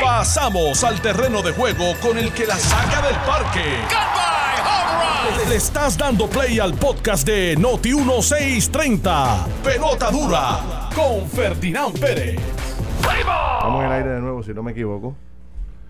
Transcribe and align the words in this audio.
Pasamos 0.00 0.84
al 0.84 1.00
terreno 1.00 1.42
de 1.42 1.52
juego 1.52 1.94
con 2.02 2.18
el 2.18 2.32
que 2.32 2.46
la 2.46 2.56
saca 2.56 3.00
del 3.06 3.16
parque. 3.26 3.64
Le 5.48 5.56
estás 5.56 5.96
dando 5.96 6.28
play 6.28 6.58
al 6.58 6.74
podcast 6.74 7.26
de 7.26 7.56
Noti 7.56 7.94
1630. 7.94 9.46
Pelota 9.64 10.10
dura 10.10 10.90
con 10.94 11.26
Ferdinand 11.28 11.98
Pérez. 11.98 12.38
Vamos 13.62 13.84
al 13.84 13.92
aire 13.92 14.10
de 14.10 14.20
nuevo, 14.20 14.42
si 14.42 14.52
no 14.52 14.62
me 14.62 14.72
equivoco. 14.72 15.14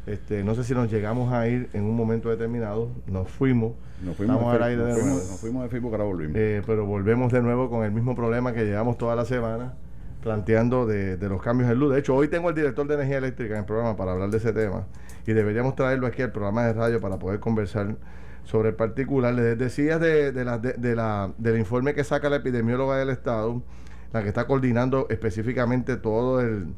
Este, 0.07 0.43
no 0.45 0.55
sé 0.55 0.65
si 0.65 0.75
nos 0.75 0.91
llegamos 0.91 1.33
a 1.33 1.47
ir 1.49 1.69
en 1.73 1.85
un 1.85 1.97
momento 1.97 2.31
determinado. 2.31 2.89
Nos 3.07 3.29
fuimos. 3.29 3.73
Nos 4.03 4.17
fuimos, 4.17 4.37
Estamos 4.37 4.55
al 4.55 4.61
Facebook, 4.61 4.83
aire 4.87 4.95
de 4.95 5.03
nuevo. 5.03 5.19
nos 5.19 5.41
fuimos 5.41 5.63
de 5.65 5.69
Facebook, 5.69 5.93
ahora 5.93 6.05
volvimos. 6.05 6.37
Eh, 6.37 6.63
pero 6.67 6.87
volvemos 6.87 7.33
de 7.33 7.43
nuevo 7.43 7.69
con 7.69 7.85
el 7.85 7.91
mismo 7.91 8.15
problema 8.15 8.53
que 8.53 8.65
llevamos 8.65 8.97
toda 8.97 9.15
la 9.15 9.25
semana 9.25 9.75
planteando 10.23 10.87
de, 10.87 11.17
de 11.17 11.29
los 11.29 11.41
cambios 11.43 11.71
en 11.71 11.79
luz. 11.79 11.93
De 11.93 12.01
hecho, 12.01 12.15
hoy 12.15 12.29
tengo 12.29 12.49
al 12.49 12.55
director 12.55 12.87
de 12.87 12.95
energía 12.95 13.19
eléctrica 13.19 13.55
en 13.55 13.61
el 13.61 13.67
programa 13.67 13.97
para 13.97 14.13
hablar 14.13 14.31
de 14.31 14.37
ese 14.39 14.53
tema 14.53 14.87
y 15.27 15.33
deberíamos 15.33 15.75
traerlo 15.77 16.07
aquí 16.07 16.23
al 16.23 16.33
programa 16.33 16.65
de 16.67 16.73
radio 16.75 17.01
para 17.01 17.19
poder 17.19 17.41
conversar 17.41 17.97
sobre 18.45 18.71
el 18.71 18.75
particular. 18.75 19.33
Les 19.35 19.59
decía 19.59 19.99
de, 19.99 20.33
de 20.33 20.45
de 20.77 20.95
la- 20.97 21.33
del 21.39 21.59
informe 21.59 21.95
que 21.95 22.05
saca 22.05 22.29
la 22.29 22.37
epidemióloga 22.37 22.97
del 22.99 23.11
Estado, 23.11 23.63
la 24.13 24.23
que 24.23 24.29
está 24.29 24.47
coordinando 24.47 25.07
específicamente 25.11 25.97
todo 25.97 26.41
el, 26.41 26.75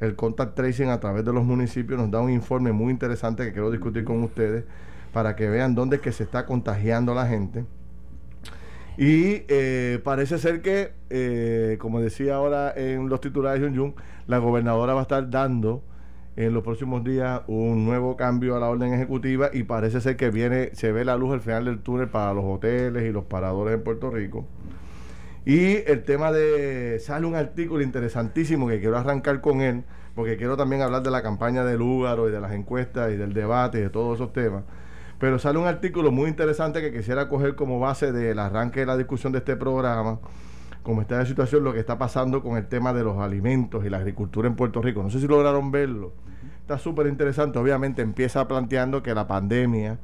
el 0.00 0.14
contact 0.14 0.54
tracing 0.54 0.88
a 0.90 1.00
través 1.00 1.24
de 1.24 1.32
los 1.32 1.44
municipios, 1.44 1.98
nos 1.98 2.10
da 2.10 2.20
un 2.20 2.30
informe 2.30 2.72
muy 2.72 2.92
interesante 2.92 3.44
que 3.44 3.52
quiero 3.52 3.70
discutir 3.70 4.04
con 4.04 4.22
ustedes 4.22 4.64
para 5.12 5.34
que 5.34 5.48
vean 5.48 5.74
dónde 5.74 5.96
es 5.96 6.02
que 6.02 6.12
se 6.12 6.22
está 6.24 6.46
contagiando 6.46 7.14
la 7.14 7.26
gente. 7.26 7.64
Y 8.96 9.42
eh, 9.48 10.00
parece 10.02 10.38
ser 10.38 10.62
que, 10.62 10.92
eh, 11.10 11.76
como 11.78 12.00
decía 12.00 12.36
ahora 12.36 12.72
en 12.74 13.08
los 13.08 13.20
titulares 13.20 13.60
de 13.60 13.76
Jun 13.76 13.94
la 14.26 14.38
gobernadora 14.38 14.94
va 14.94 15.00
a 15.00 15.02
estar 15.02 15.28
dando 15.30 15.82
en 16.36 16.52
los 16.52 16.62
próximos 16.62 17.02
días 17.04 17.42
un 17.46 17.84
nuevo 17.84 18.16
cambio 18.16 18.56
a 18.56 18.60
la 18.60 18.68
orden 18.68 18.92
ejecutiva 18.92 19.50
y 19.52 19.62
parece 19.62 20.00
ser 20.00 20.16
que 20.16 20.30
viene, 20.30 20.70
se 20.74 20.92
ve 20.92 21.04
la 21.04 21.16
luz 21.16 21.32
al 21.32 21.40
final 21.40 21.64
del 21.64 21.80
túnel 21.80 22.08
para 22.08 22.34
los 22.34 22.44
hoteles 22.44 23.04
y 23.04 23.12
los 23.12 23.24
paradores 23.24 23.74
en 23.74 23.82
Puerto 23.82 24.10
Rico. 24.10 24.46
Y 25.46 25.76
el 25.86 26.02
tema 26.04 26.32
de, 26.32 26.98
sale 26.98 27.24
un 27.24 27.36
artículo 27.36 27.82
interesantísimo 27.82 28.66
que 28.68 28.80
quiero 28.80 28.98
arrancar 28.98 29.40
con 29.40 29.60
él, 29.60 29.84
porque 30.14 30.36
quiero 30.36 30.56
también 30.56 30.82
hablar 30.82 31.02
de 31.02 31.10
la 31.10 31.22
campaña 31.22 31.64
del 31.64 31.78
Lúgaro 31.78 32.28
y 32.28 32.32
de 32.32 32.40
las 32.40 32.52
encuestas 32.52 33.12
y 33.12 33.16
del 33.16 33.32
debate 33.32 33.78
y 33.78 33.82
de 33.82 33.90
todos 33.90 34.16
esos 34.16 34.32
temas. 34.32 34.64
Pero 35.18 35.38
sale 35.38 35.58
un 35.58 35.66
artículo 35.66 36.12
muy 36.12 36.28
interesante 36.28 36.80
que 36.80 36.92
quisiera 36.92 37.28
coger 37.28 37.54
como 37.54 37.80
base 37.80 38.12
del 38.12 38.38
arranque 38.38 38.80
de 38.80 38.86
la 38.86 38.96
discusión 38.96 39.32
de 39.32 39.38
este 39.38 39.56
programa, 39.56 40.18
como 40.82 41.00
está 41.00 41.18
la 41.18 41.26
situación, 41.26 41.64
lo 41.64 41.72
que 41.72 41.80
está 41.80 41.98
pasando 41.98 42.42
con 42.42 42.56
el 42.56 42.66
tema 42.66 42.92
de 42.92 43.02
los 43.02 43.18
alimentos 43.18 43.84
y 43.84 43.90
la 43.90 43.96
agricultura 43.96 44.46
en 44.46 44.56
Puerto 44.56 44.82
Rico. 44.82 45.02
No 45.02 45.10
sé 45.10 45.20
si 45.20 45.26
lograron 45.26 45.70
verlo. 45.70 46.12
Está 46.60 46.78
súper 46.78 47.06
interesante. 47.06 47.58
Obviamente 47.58 48.02
empieza 48.02 48.46
planteando 48.46 49.02
que 49.02 49.14
la 49.14 49.26
pandemia 49.26 49.98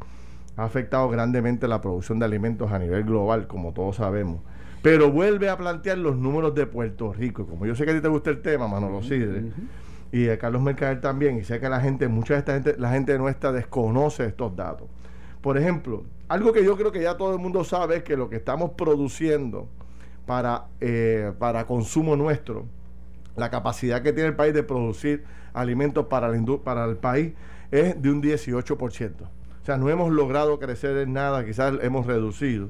ha 0.56 0.64
afectado 0.64 1.08
grandemente 1.08 1.68
la 1.68 1.80
producción 1.80 2.18
de 2.18 2.24
alimentos 2.24 2.72
a 2.72 2.78
nivel 2.78 3.04
global, 3.04 3.46
como 3.46 3.72
todos 3.72 3.96
sabemos. 3.96 4.40
Pero 4.82 5.12
vuelve 5.12 5.48
a 5.48 5.56
plantear 5.56 5.98
los 5.98 6.16
números 6.16 6.54
de 6.54 6.66
Puerto 6.66 7.12
Rico. 7.12 7.46
Como 7.46 7.66
yo 7.66 7.74
sé 7.74 7.84
que 7.84 7.92
a 7.92 7.94
ti 7.94 8.00
te 8.00 8.08
gusta 8.08 8.30
el 8.30 8.42
tema, 8.42 8.66
Manolo 8.66 9.02
Sidre, 9.02 9.52
y 10.10 10.28
a 10.28 10.38
Carlos 10.38 10.62
Mercader 10.62 11.00
también, 11.00 11.38
y 11.38 11.44
sé 11.44 11.60
que 11.60 11.68
la 11.68 11.80
gente, 11.80 12.08
mucha 12.08 12.34
de 12.34 12.40
esta 12.40 12.54
gente, 12.54 12.74
la 12.78 12.90
gente 12.90 13.16
nuestra 13.18 13.52
desconoce 13.52 14.26
estos 14.26 14.54
datos. 14.56 14.88
Por 15.42 15.58
ejemplo, 15.58 16.04
algo 16.28 16.52
que 16.52 16.64
yo 16.64 16.76
creo 16.76 16.92
que 16.92 17.02
ya 17.02 17.16
todo 17.16 17.34
el 17.34 17.40
mundo 17.40 17.64
sabe 17.64 17.96
es 17.96 18.02
que 18.04 18.16
lo 18.16 18.30
que 18.30 18.36
estamos 18.36 18.70
produciendo 18.70 19.68
para, 20.24 20.66
eh, 20.80 21.32
para 21.38 21.66
consumo 21.66 22.16
nuestro, 22.16 22.64
la 23.36 23.50
capacidad 23.50 24.02
que 24.02 24.12
tiene 24.12 24.28
el 24.28 24.36
país 24.36 24.54
de 24.54 24.62
producir 24.62 25.24
alimentos 25.52 26.06
para, 26.06 26.28
la 26.28 26.58
para 26.58 26.84
el 26.84 26.96
país 26.96 27.32
es 27.70 28.00
de 28.00 28.10
un 28.10 28.22
18%. 28.22 29.12
O 29.62 29.64
sea, 29.64 29.76
no 29.76 29.90
hemos 29.90 30.12
logrado 30.12 30.58
crecer 30.58 30.96
en 30.98 31.12
nada, 31.12 31.44
quizás 31.44 31.74
hemos 31.82 32.06
reducido. 32.06 32.68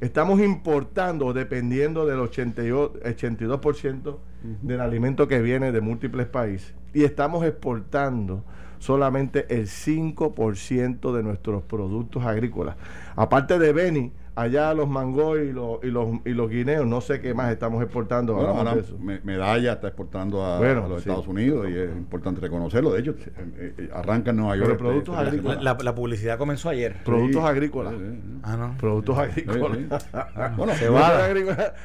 Estamos 0.00 0.40
importando, 0.40 1.32
dependiendo 1.32 2.06
del 2.06 2.18
82%, 2.18 3.00
82% 3.02 4.16
del 4.62 4.80
alimento 4.80 5.28
que 5.28 5.40
viene 5.40 5.72
de 5.72 5.80
múltiples 5.80 6.26
países. 6.26 6.74
Y 6.92 7.04
estamos 7.04 7.44
exportando 7.44 8.44
solamente 8.84 9.46
el 9.48 9.66
5% 9.66 11.16
de 11.16 11.22
nuestros 11.22 11.62
productos 11.62 12.22
agrícolas. 12.26 12.76
Aparte 13.16 13.58
de 13.58 13.72
Beni, 13.72 14.12
allá 14.36 14.74
los 14.74 14.88
mangos 14.88 15.38
y 15.38 15.52
los, 15.52 15.78
y 15.84 15.86
los, 15.88 16.08
y 16.24 16.30
los 16.30 16.50
guineos, 16.50 16.86
no 16.86 17.00
sé 17.00 17.20
qué 17.20 17.34
más 17.34 17.52
estamos 17.52 17.82
exportando. 17.82 18.34
Bueno, 18.34 18.48
ahora 18.50 18.74
de 18.74 18.80
eso. 18.80 18.98
Me- 18.98 19.20
Medalla 19.20 19.74
está 19.74 19.86
exportando 19.88 20.44
a, 20.44 20.58
Bueno, 20.58 20.84
a 20.84 20.88
los 20.88 21.02
sí. 21.02 21.08
Estados 21.08 21.28
Unidos 21.28 21.68
y 21.70 21.76
es 21.76 21.90
importante 21.96 22.40
reconocerlo. 22.40 22.92
De 22.92 23.00
hecho, 23.00 23.12
eh, 23.12 23.74
eh, 23.78 23.90
arranca 23.92 24.30
en 24.30 24.36
Nueva 24.38 24.56
York. 24.56 24.66
Pero 24.66 24.74
este- 24.74 24.84
productos 24.84 25.14
este- 25.16 25.28
agrícolas. 25.28 25.62
La, 25.62 25.76
la 25.80 25.94
publicidad 25.94 26.36
comenzó 26.38 26.68
ayer. 26.68 26.96
Productos 27.04 27.42
Sí. 27.42 27.48
agrícolas. 27.48 27.94
Sí, 27.94 28.00
sí, 28.00 28.20
sí. 28.22 28.38
Ah, 28.42 28.56
no. 28.56 28.76
Productos 28.78 29.18
agrícolas. 29.18 29.78
Sí, 29.78 29.86
sí. 30.00 30.18
Bueno, 30.56 30.74
Se 30.74 30.88
va. 30.88 31.08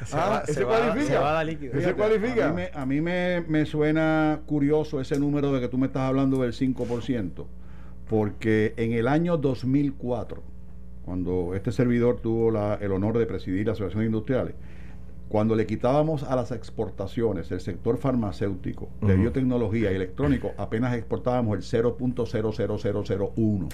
Se 0.04 0.16
Ah, 0.16 0.28
va- 0.28 0.40
¿ese 0.40 0.54
se 0.54 0.64
va- 0.64 0.76
cualifica? 0.78 1.06
se 1.12 1.18
va 1.18 1.30
a 1.30 1.32
dar 1.34 1.46
líquido. 1.46 1.72
¿Ese 1.72 1.80
Fíjate, 1.92 1.96
cualifica? 1.96 2.48
A 2.48 2.52
mí, 2.52 2.54
me, 2.56 2.70
a 2.74 2.86
mí 2.86 3.00
me, 3.00 3.44
me 3.48 3.64
suena 3.66 4.40
curioso 4.46 5.00
ese 5.00 5.18
número 5.18 5.52
de 5.52 5.60
que 5.60 5.68
tú 5.68 5.78
me 5.78 5.86
estás 5.86 6.02
hablando 6.02 6.42
del 6.42 6.52
5%, 6.52 7.46
porque 8.08 8.74
en 8.76 8.92
el 8.92 9.06
año 9.08 9.36
2004, 9.36 10.42
cuando 11.10 11.56
este 11.56 11.72
servidor 11.72 12.20
tuvo 12.22 12.52
la- 12.52 12.76
el 12.80 12.92
honor 12.92 13.18
de 13.18 13.26
presidir 13.26 13.66
la 13.66 13.72
Asociación 13.72 14.02
de 14.02 14.06
Industriales, 14.06 14.54
cuando 15.28 15.56
le 15.56 15.66
quitábamos 15.66 16.22
a 16.22 16.36
las 16.36 16.52
exportaciones 16.52 17.50
el 17.50 17.60
sector 17.60 17.98
farmacéutico, 17.98 18.88
de 19.00 19.16
biotecnología 19.16 19.90
y 19.90 19.96
electrónico, 19.96 20.52
apenas 20.56 20.94
exportábamos 20.96 21.56
el 21.56 21.62
0.00001. 21.64 23.68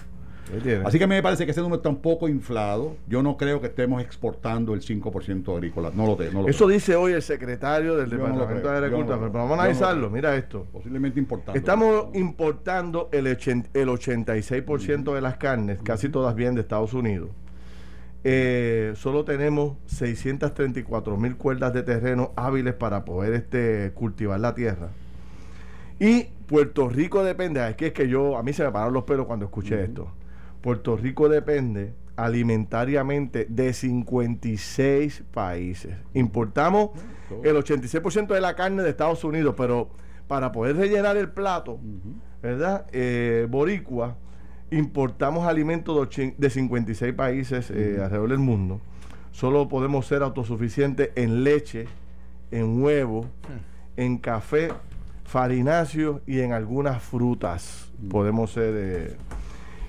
Así 0.85 0.99
que 0.99 1.05
a 1.05 1.07
mí 1.07 1.15
me 1.15 1.23
parece 1.23 1.45
que 1.45 1.51
ese 1.51 1.61
número 1.61 1.77
está 1.77 1.89
un 1.89 2.01
poco 2.01 2.29
inflado. 2.29 2.97
Yo 3.09 3.23
no 3.23 3.37
creo 3.37 3.61
que 3.61 3.67
estemos 3.67 4.01
exportando 4.03 4.75
el 4.75 4.81
5% 4.81 5.55
agrícola. 5.55 5.91
No 5.95 6.07
lo, 6.07 6.17
no 6.33 6.43
lo 6.43 6.49
Eso 6.49 6.67
creo. 6.67 6.75
dice 6.77 6.97
hoy 6.97 7.13
el 7.13 7.23
secretario 7.23 7.97
del 7.97 8.11
Yo 8.11 8.17
Departamento 8.19 8.71
de 8.71 8.77
Agricultura. 8.77 9.19
pero 9.19 9.33
vamos 9.33 9.59
a 9.59 9.63
analizarlo. 9.63 10.11
Mira 10.11 10.37
esto. 10.37 10.67
Posiblemente 10.73 11.19
importando. 11.19 11.59
Estamos 11.59 12.15
importando 12.15 13.09
el, 13.13 13.27
el 13.27 13.37
86% 13.37 15.15
de 15.15 15.21
las 15.21 15.37
carnes, 15.37 15.81
casi 15.83 16.09
todas 16.09 16.35
vienen 16.35 16.55
de 16.55 16.61
Estados 16.61 16.95
Unidos. 16.95 17.31
Eh, 18.29 18.93
solo 18.97 19.25
tenemos 19.25 19.77
634 19.87 21.17
mil 21.17 21.37
cuerdas 21.37 21.73
de 21.73 21.83
terreno 21.85 22.33
hábiles 22.35 22.75
para 22.75 23.05
poder 23.05 23.35
este, 23.35 23.93
cultivar 23.95 24.41
la 24.41 24.55
tierra. 24.55 24.89
Y 26.01 26.25
Puerto 26.47 26.89
Rico 26.89 27.23
depende, 27.25 27.67
es 27.69 27.77
que 27.77 27.87
es 27.89 27.93
que 27.93 28.09
yo, 28.09 28.37
a 28.37 28.43
mí 28.43 28.53
se 28.53 28.65
me 28.65 28.71
pararon 28.71 28.95
los 28.95 29.05
pelos 29.05 29.27
cuando 29.27 29.45
escuché 29.47 29.83
esto. 29.83 30.11
Puerto 30.67 30.97
Rico 30.97 31.29
depende 31.29 31.95
alimentariamente 32.17 33.47
de 33.49 33.73
56 33.73 35.23
países. 35.33 35.97
Importamos 36.13 36.91
el 37.45 37.55
86% 37.57 38.27
de 38.35 38.41
la 38.41 38.57
carne 38.57 38.83
de 38.83 38.91
Estados 38.91 39.23
Unidos, 39.23 39.55
pero 39.57 39.91
para 40.27 40.51
poder 40.51 40.75
rellenar 40.77 41.17
el 41.17 41.29
plato, 41.29 41.79
¿verdad? 42.43 42.87
Eh, 42.93 43.47
boricua, 43.49 44.17
importamos 44.73 45.47
alimentos 45.47 45.95
de, 45.95 46.03
ochen- 46.03 46.35
de 46.37 46.51
56 46.51 47.13
países 47.15 47.71
eh, 47.71 48.01
alrededor 48.03 48.31
del 48.31 48.39
mundo. 48.39 48.81
Solo 49.31 49.69
podemos 49.69 50.07
ser 50.07 50.25
autosuficientes 50.25 51.11
en 51.15 51.45
leche, 51.45 51.87
en 52.51 52.83
huevo, 52.83 53.27
en 53.97 54.19
café, 54.19 54.71
farináceos 55.23 56.23
y 56.27 56.41
en 56.41 56.53
algunas 56.53 57.01
frutas. 57.05 57.93
Podemos 58.11 58.51
ser... 58.51 58.75
eh, 58.77 59.17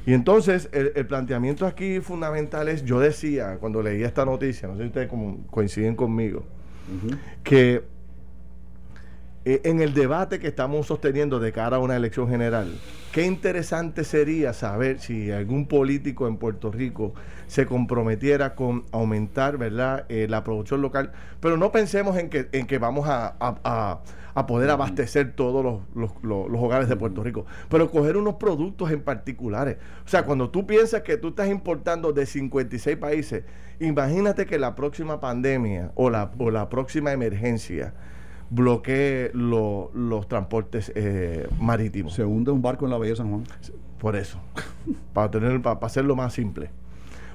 y 0.08 0.14
entonces 0.14 0.70
el, 0.72 0.94
el 0.96 1.06
planteamiento 1.06 1.68
aquí 1.68 2.00
fundamental 2.00 2.70
es, 2.70 2.86
yo 2.86 2.98
decía 3.02 3.58
cuando 3.60 3.84
leía 3.84 4.08
esta 4.08 4.24
noticia, 4.24 4.70
no 4.70 4.78
sé 4.78 4.84
si 4.84 4.88
ustedes 4.88 5.12
coinciden 5.52 5.98
conmigo, 5.98 6.46
que 7.44 7.84
eh, 9.50 9.62
en 9.64 9.80
el 9.82 9.94
debate 9.94 10.40
que 10.40 10.48
estamos 10.48 10.88
sosteniendo 10.88 11.40
de 11.40 11.52
cara 11.54 11.78
a 11.78 11.80
una 11.80 11.96
elección 11.96 12.28
general, 12.30 12.68
qué 13.14 13.24
interesante 13.26 14.04
sería 14.04 14.52
saber 14.54 15.00
si 15.00 15.32
algún 15.32 15.68
político 15.68 16.28
en 16.28 16.36
Puerto 16.38 16.70
Rico 16.72 17.14
se 17.48 17.66
comprometiera 17.66 18.56
con 18.56 18.84
aumentar 18.92 19.58
¿verdad? 19.58 20.06
Eh, 20.10 20.28
la 20.30 20.44
producción 20.44 20.82
local, 20.82 21.12
pero 21.40 21.56
no 21.56 21.72
pensemos 21.72 22.18
en 22.18 22.30
que, 22.30 22.50
en 22.52 22.68
que 22.68 22.78
vamos 22.78 23.08
a, 23.08 23.36
a- 23.40 23.56
a- 23.64 24.02
a 24.34 24.46
poder 24.46 24.70
abastecer 24.70 25.34
todos 25.34 25.64
los, 25.64 25.80
los- 25.96 26.12
los- 26.24 26.48
los 26.50 26.62
hogares 26.62 26.88
de 26.90 26.96
Puerto 26.96 27.24
Rico, 27.24 27.46
pero 27.70 27.90
coger 27.90 28.18
unos 28.18 28.36
productos 28.36 28.92
en 28.92 29.02
particulares. 29.02 29.78
O 30.06 30.10
sea, 30.10 30.26
cuando 30.26 30.50
tú 30.52 30.68
piensas 30.68 31.02
que 31.02 31.18
tú 31.18 31.30
estás 31.30 31.48
importando 31.50 32.12
de 32.14 32.26
56 32.28 32.98
países, 32.98 33.46
imagínate 33.80 34.46
que 34.46 34.60
la 34.60 34.76
próxima 34.76 35.20
pandemia 35.20 35.92
o 35.96 36.10
la, 36.12 36.32
o 36.38 36.52
la 36.52 36.70
próxima 36.70 37.14
emergencia 37.14 37.94
bloquee 38.50 39.32
lo- 39.34 39.92
los 39.94 40.28
transportes 40.28 40.92
eh, 40.96 41.48
marítimos. 41.60 42.14
Se 42.14 42.24
hunde 42.24 42.52
un 42.52 42.62
barco 42.62 42.86
en 42.86 42.92
la 42.92 42.98
Bahía 42.98 43.12
de 43.12 43.18
San 43.18 43.30
Juan. 43.30 43.44
Por 44.00 44.16
eso, 44.16 44.40
para, 45.14 45.32
tener, 45.32 45.62
para, 45.62 45.80
para 45.80 45.88
hacerlo 45.88 46.16
más 46.16 46.34
simple. 46.34 46.70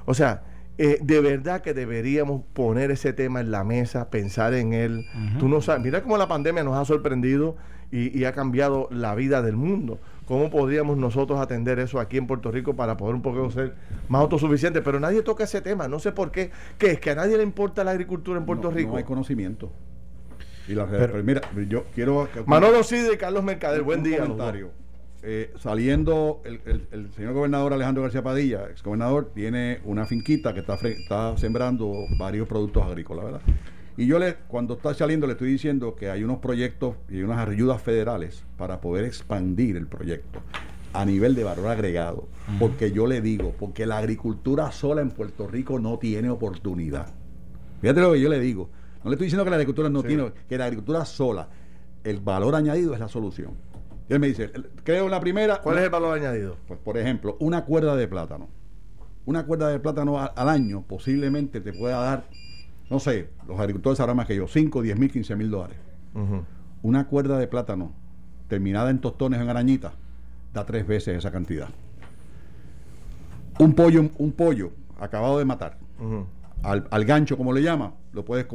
O 0.04 0.14
sea, 0.14 0.42
eh, 0.78 0.98
de 1.02 1.20
verdad 1.20 1.60
que 1.60 1.74
deberíamos 1.74 2.42
poner 2.52 2.90
ese 2.90 3.12
tema 3.12 3.40
en 3.40 3.50
la 3.50 3.64
mesa, 3.64 4.10
pensar 4.10 4.54
en 4.54 4.72
él. 4.72 5.04
Tú 5.38 5.48
no 5.48 5.60
sabes, 5.60 5.82
mira 5.82 6.02
cómo 6.02 6.16
la 6.16 6.28
pandemia 6.28 6.62
nos 6.64 6.76
ha 6.76 6.84
sorprendido 6.84 7.56
y, 7.90 8.24
ha 8.24 8.32
cambiado 8.32 8.88
la 8.90 9.14
vida 9.14 9.42
del 9.42 9.56
mundo. 9.56 9.98
¿Cómo 10.26 10.48
podríamos 10.50 10.96
nosotros 10.96 11.38
atender 11.40 11.78
eso 11.78 12.00
aquí 12.00 12.16
en 12.16 12.26
Puerto 12.26 12.50
Rico 12.50 12.74
para 12.74 12.96
poder 12.96 13.14
un 13.16 13.22
poco 13.22 13.50
ser 13.50 13.74
más 14.08 14.22
autosuficientes? 14.22 14.82
Pero 14.82 14.98
nadie 14.98 15.20
toca 15.22 15.44
ese 15.44 15.60
tema, 15.60 15.88
no 15.88 15.98
sé 15.98 16.12
por 16.12 16.30
qué. 16.30 16.50
¿Qué 16.78 16.92
es? 16.92 17.00
¿Que 17.00 17.10
a 17.10 17.14
nadie 17.16 17.36
le 17.36 17.42
importa 17.42 17.84
la 17.84 17.90
agricultura 17.90 18.38
en 18.38 18.46
Puerto 18.46 18.70
Rico? 18.70 18.92
No 18.92 18.96
hay 18.96 19.04
conocimiento. 19.04 19.70
Y 20.68 20.74
la, 20.74 20.86
pero, 20.86 21.22
mira, 21.22 21.40
yo 21.68 21.84
quiero... 21.94 22.28
Manolo 22.46 22.82
Cid 22.84 23.12
y 23.12 23.16
Carlos 23.16 23.42
Mercader, 23.42 23.82
buen 23.82 24.02
día. 24.02 24.20
Comentario. 24.20 24.70
Eh, 25.24 25.52
saliendo 25.58 26.42
el, 26.44 27.10
señor 27.14 27.34
gobernador 27.34 27.72
Alejandro 27.72 28.02
García 28.02 28.22
Padilla, 28.22 28.68
ex 28.70 28.82
gobernador, 28.82 29.30
tiene 29.32 29.80
una 29.84 30.04
finquita 30.04 30.52
que 30.52 30.60
está, 30.60 30.74
está 30.74 31.36
sembrando 31.36 31.92
varios 32.18 32.48
productos 32.48 32.84
agrícolas, 32.84 33.26
¿verdad? 33.26 33.40
Y 33.96 34.06
yo 34.06 34.18
le, 34.18 34.34
cuando 34.48 34.74
está 34.74 34.94
saliendo, 34.94 35.26
le 35.26 35.34
estoy 35.34 35.50
diciendo 35.50 35.94
que 35.94 36.10
hay 36.10 36.24
unos 36.24 36.38
proyectos 36.38 36.96
y 37.08 37.22
unas 37.22 37.46
ayudas 37.46 37.80
federales 37.82 38.42
para 38.56 38.80
poder 38.80 39.04
expandir 39.04 39.76
el 39.76 39.86
proyecto 39.86 40.40
a 40.92 41.04
nivel 41.04 41.34
de 41.34 41.44
valor 41.44 41.68
agregado. 41.68 42.28
Porque 42.58 42.92
yo 42.92 43.06
le 43.06 43.20
digo, 43.20 43.54
porque 43.58 43.86
la 43.86 43.98
agricultura 43.98 44.72
sola 44.72 45.02
en 45.02 45.10
Puerto 45.10 45.46
Rico 45.46 45.78
no 45.78 45.98
tiene 45.98 46.30
oportunidad. 46.30 47.12
Fíjate 47.80 48.00
lo 48.00 48.12
que 48.12 48.20
yo 48.20 48.28
le 48.28 48.40
digo. 48.40 48.70
No 49.04 49.10
le 49.10 49.14
estoy 49.14 49.26
diciendo 49.26 49.44
que 49.44 49.50
la 49.50 49.56
agricultura 49.56 49.88
no 49.88 50.02
tiene, 50.02 50.32
que 50.48 50.58
la 50.58 50.64
agricultura 50.66 51.04
sola, 51.04 51.48
el 52.04 52.20
valor 52.20 52.54
añadido 52.54 52.94
es 52.94 53.00
la 53.00 53.08
solución. 53.08 53.52
Y 54.08 54.12
él 54.12 54.20
me 54.20 54.28
dice, 54.28 54.50
creo 54.84 55.04
en 55.04 55.10
la 55.10 55.20
primera. 55.20 55.60
¿Cuál 55.60 55.78
es 55.78 55.84
el 55.84 55.90
valor 55.90 56.18
añadido? 56.18 56.56
Pues, 56.66 56.78
por 56.78 56.96
ejemplo, 56.98 57.36
una 57.40 57.64
cuerda 57.64 57.96
de 57.96 58.06
plátano. 58.08 58.48
Una 59.24 59.44
cuerda 59.46 59.68
de 59.68 59.78
plátano 59.78 60.18
al 60.18 60.48
año 60.48 60.82
posiblemente 60.82 61.60
te 61.60 61.72
pueda 61.72 61.98
dar, 62.00 62.24
no 62.90 62.98
sé, 62.98 63.30
los 63.46 63.58
agricultores 63.60 63.98
sabrán 63.98 64.16
más 64.16 64.26
que 64.26 64.34
yo, 64.34 64.48
5, 64.48 64.82
10 64.82 64.98
mil, 64.98 65.12
15 65.12 65.36
mil 65.36 65.50
dólares. 65.50 65.76
Una 66.82 67.06
cuerda 67.06 67.38
de 67.38 67.46
plátano 67.46 67.92
terminada 68.48 68.90
en 68.90 69.00
tostones 69.00 69.40
en 69.40 69.48
arañitas 69.48 69.92
da 70.52 70.66
tres 70.66 70.86
veces 70.86 71.16
esa 71.16 71.30
cantidad. 71.30 71.68
Un 73.58 73.74
pollo, 73.74 74.10
un 74.18 74.32
pollo 74.32 74.72
acabado 74.98 75.38
de 75.38 75.44
matar, 75.44 75.78
al, 76.62 76.88
al, 76.90 77.04
gancho, 77.04 77.36
como 77.36 77.52
le 77.52 77.62
llama, 77.62 77.94
lo 78.12 78.24
puedes 78.24 78.46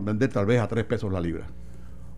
vender 0.00 0.30
tal 0.30 0.46
vez 0.46 0.60
a 0.60 0.68
tres 0.68 0.84
pesos 0.84 1.12
la 1.12 1.20
libra 1.20 1.46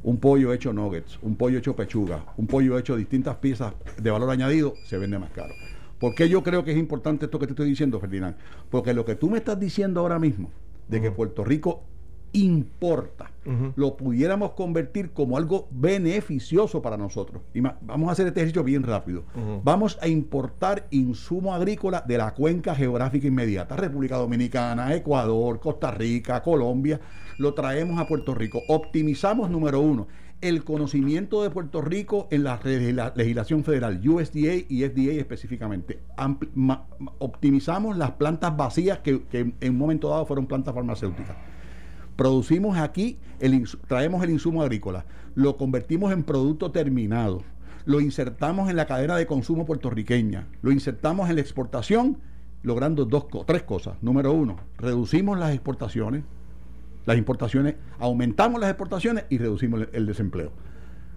un 0.06 0.18
pollo 0.18 0.52
hecho 0.52 0.72
nuggets, 0.72 1.18
un 1.22 1.34
pollo 1.34 1.58
hecho 1.58 1.74
pechuga, 1.74 2.24
un 2.36 2.46
pollo 2.46 2.78
hecho 2.78 2.94
distintas 2.94 3.36
piezas 3.38 3.74
de 4.00 4.08
valor 4.08 4.30
añadido, 4.30 4.74
se 4.84 4.98
vende 4.98 5.18
más 5.18 5.30
caro. 5.30 5.52
¿Por 5.98 6.14
qué 6.14 6.28
yo 6.28 6.44
creo 6.44 6.62
que 6.62 6.70
es 6.70 6.76
importante 6.76 7.24
esto 7.24 7.40
que 7.40 7.46
te 7.46 7.54
estoy 7.54 7.68
diciendo, 7.68 7.98
Ferdinand? 7.98 8.36
Porque 8.70 8.94
lo 8.94 9.04
que 9.04 9.16
tú 9.16 9.28
me 9.28 9.38
estás 9.38 9.58
diciendo 9.58 10.00
ahora 10.00 10.20
mismo, 10.20 10.50
de 10.86 11.00
que 11.00 11.10
Puerto 11.10 11.42
Rico 11.42 11.82
importa, 12.32 13.30
lo 13.76 13.96
pudiéramos 13.96 14.52
convertir 14.52 15.10
como 15.10 15.36
algo 15.36 15.68
beneficioso 15.70 16.82
para 16.82 16.96
nosotros. 16.96 17.42
Y 17.54 17.60
vamos 17.60 18.08
a 18.08 18.12
hacer 18.12 18.26
este 18.26 18.40
ejercicio 18.40 18.64
bien 18.64 18.82
rápido. 18.82 19.24
Vamos 19.62 19.98
a 20.02 20.08
importar 20.08 20.86
insumo 20.90 21.54
agrícola 21.54 22.04
de 22.06 22.18
la 22.18 22.34
cuenca 22.34 22.74
geográfica 22.74 23.26
inmediata, 23.26 23.76
República 23.76 24.16
Dominicana, 24.16 24.94
Ecuador, 24.94 25.60
Costa 25.60 25.90
Rica, 25.90 26.42
Colombia, 26.42 27.00
lo 27.38 27.54
traemos 27.54 28.00
a 28.00 28.06
Puerto 28.06 28.34
Rico. 28.34 28.60
Optimizamos, 28.68 29.50
número 29.50 29.80
uno, 29.80 30.08
el 30.40 30.64
conocimiento 30.64 31.42
de 31.42 31.50
Puerto 31.50 31.80
Rico 31.80 32.28
en 32.30 32.44
la, 32.44 32.60
legislación 33.14 33.64
federal, 33.64 34.00
USDA 34.06 34.54
y 34.68 34.84
FDA 34.84 35.12
específicamente. 35.12 36.00
optimizamos 37.18 37.96
las 37.96 38.12
plantas 38.12 38.56
vacías 38.56 38.98
que, 38.98 39.22
que 39.24 39.54
en 39.60 39.72
un 39.72 39.78
momento 39.78 40.10
dado 40.10 40.26
fueron 40.26 40.46
plantas 40.46 40.74
farmacéuticas 40.74 41.36
Producimos 42.16 42.78
aquí, 42.78 43.18
el, 43.40 43.68
traemos 43.86 44.24
el 44.24 44.30
insumo 44.30 44.62
agrícola, 44.62 45.04
lo 45.34 45.56
convertimos 45.56 46.12
en 46.12 46.24
producto 46.24 46.70
terminado, 46.70 47.42
lo 47.84 48.00
insertamos 48.00 48.70
en 48.70 48.76
la 48.76 48.86
cadena 48.86 49.16
de 49.16 49.26
consumo 49.26 49.66
puertorriqueña, 49.66 50.46
lo 50.62 50.72
insertamos 50.72 51.28
en 51.28 51.36
la 51.36 51.42
exportación, 51.42 52.18
logrando 52.62 53.04
dos, 53.04 53.26
tres 53.46 53.62
cosas. 53.62 53.96
Número 54.02 54.32
uno, 54.32 54.56
reducimos 54.78 55.38
las 55.38 55.52
exportaciones, 55.52 56.24
las 57.04 57.18
importaciones, 57.18 57.76
aumentamos 57.98 58.60
las 58.60 58.70
exportaciones 58.70 59.24
y 59.28 59.38
reducimos 59.38 59.86
el, 59.92 60.06
desempleo. 60.06 60.52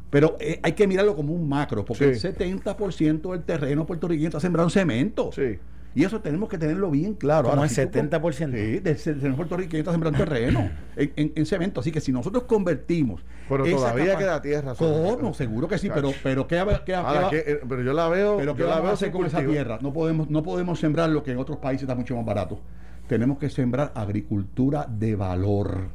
Pero 0.10 0.36
eh, 0.40 0.60
hay 0.64 0.74
que 0.74 0.86
mirarlo 0.86 1.16
como 1.16 1.34
un 1.34 1.48
macro, 1.48 1.86
porque 1.86 2.06
el 2.06 2.20
70% 2.20 3.32
del 3.32 3.44
terreno 3.44 3.86
puertorriqueño 3.86 4.28
está 4.28 4.40
sembrado 4.40 4.68
en 4.68 4.72
cemento. 4.72 5.32
Sí. 5.32 5.60
Y 5.96 6.04
eso 6.04 6.22
tenemos 6.22 6.50
que 6.50 6.58
tenerlo 6.58 6.92
bien 6.92 7.16
claro. 7.16 7.50
Como 7.50 7.64
el 7.64 7.70
70%. 7.70 8.52
sí, 8.52 8.80
del 8.80 8.98
sembrado 8.98 9.36
puertorriqueño 9.36 9.80
está 9.80 9.92
sembrando 9.92 10.20
terreno 10.20 10.70
en, 10.96 11.34
en, 11.36 11.46
cemento. 11.46 11.80
Así 11.80 11.92
que 11.92 12.00
si 12.00 12.12
nosotros 12.12 12.44
convertimos. 12.44 13.24
Pero 13.48 13.66
todavía 13.66 14.16
queda 14.16 14.42
tierra. 14.42 14.76
¿Cómo? 14.76 15.34
Seguro 15.34 15.68
que 15.68 15.78
sí, 15.78 15.90
pero, 15.94 16.12
pero 16.22 16.48
¿qué, 16.48 16.64
qué, 16.86 16.94
eh, 16.94 17.60
Pero 17.68 17.82
yo 17.82 17.94
la 17.94 18.08
veo. 18.08 18.38
Pero 18.38 18.56
¿qué 18.56 18.64
la 18.64 18.80
veo 18.80 18.92
hacer 18.92 19.12
con 19.12 19.26
esa 19.26 19.44
tierra? 19.44 19.80
No 19.82 19.92
podemos, 19.92 20.30
no 20.30 20.44
podemos 20.44 20.80
sembrar 20.80 21.10
lo 21.10 21.24
que 21.24 21.32
en 21.32 21.38
otros 21.38 21.58
países 21.58 21.84
está 21.84 21.96
mucho 21.96 22.16
más 22.16 22.26
barato. 22.26 22.60
Tenemos 23.08 23.40
que 23.40 23.50
sembrar 23.50 23.92
agricultura 23.96 24.86
de 24.88 25.16
valor 25.16 25.90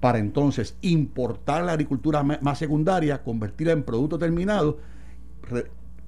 para 0.00 0.18
entonces 0.18 0.76
importar 0.80 1.62
la 1.64 1.72
agricultura 1.72 2.22
más 2.22 2.58
secundaria, 2.58 3.22
convertirla 3.22 3.74
en 3.74 3.82
producto 3.82 4.18
terminado, 4.18 4.78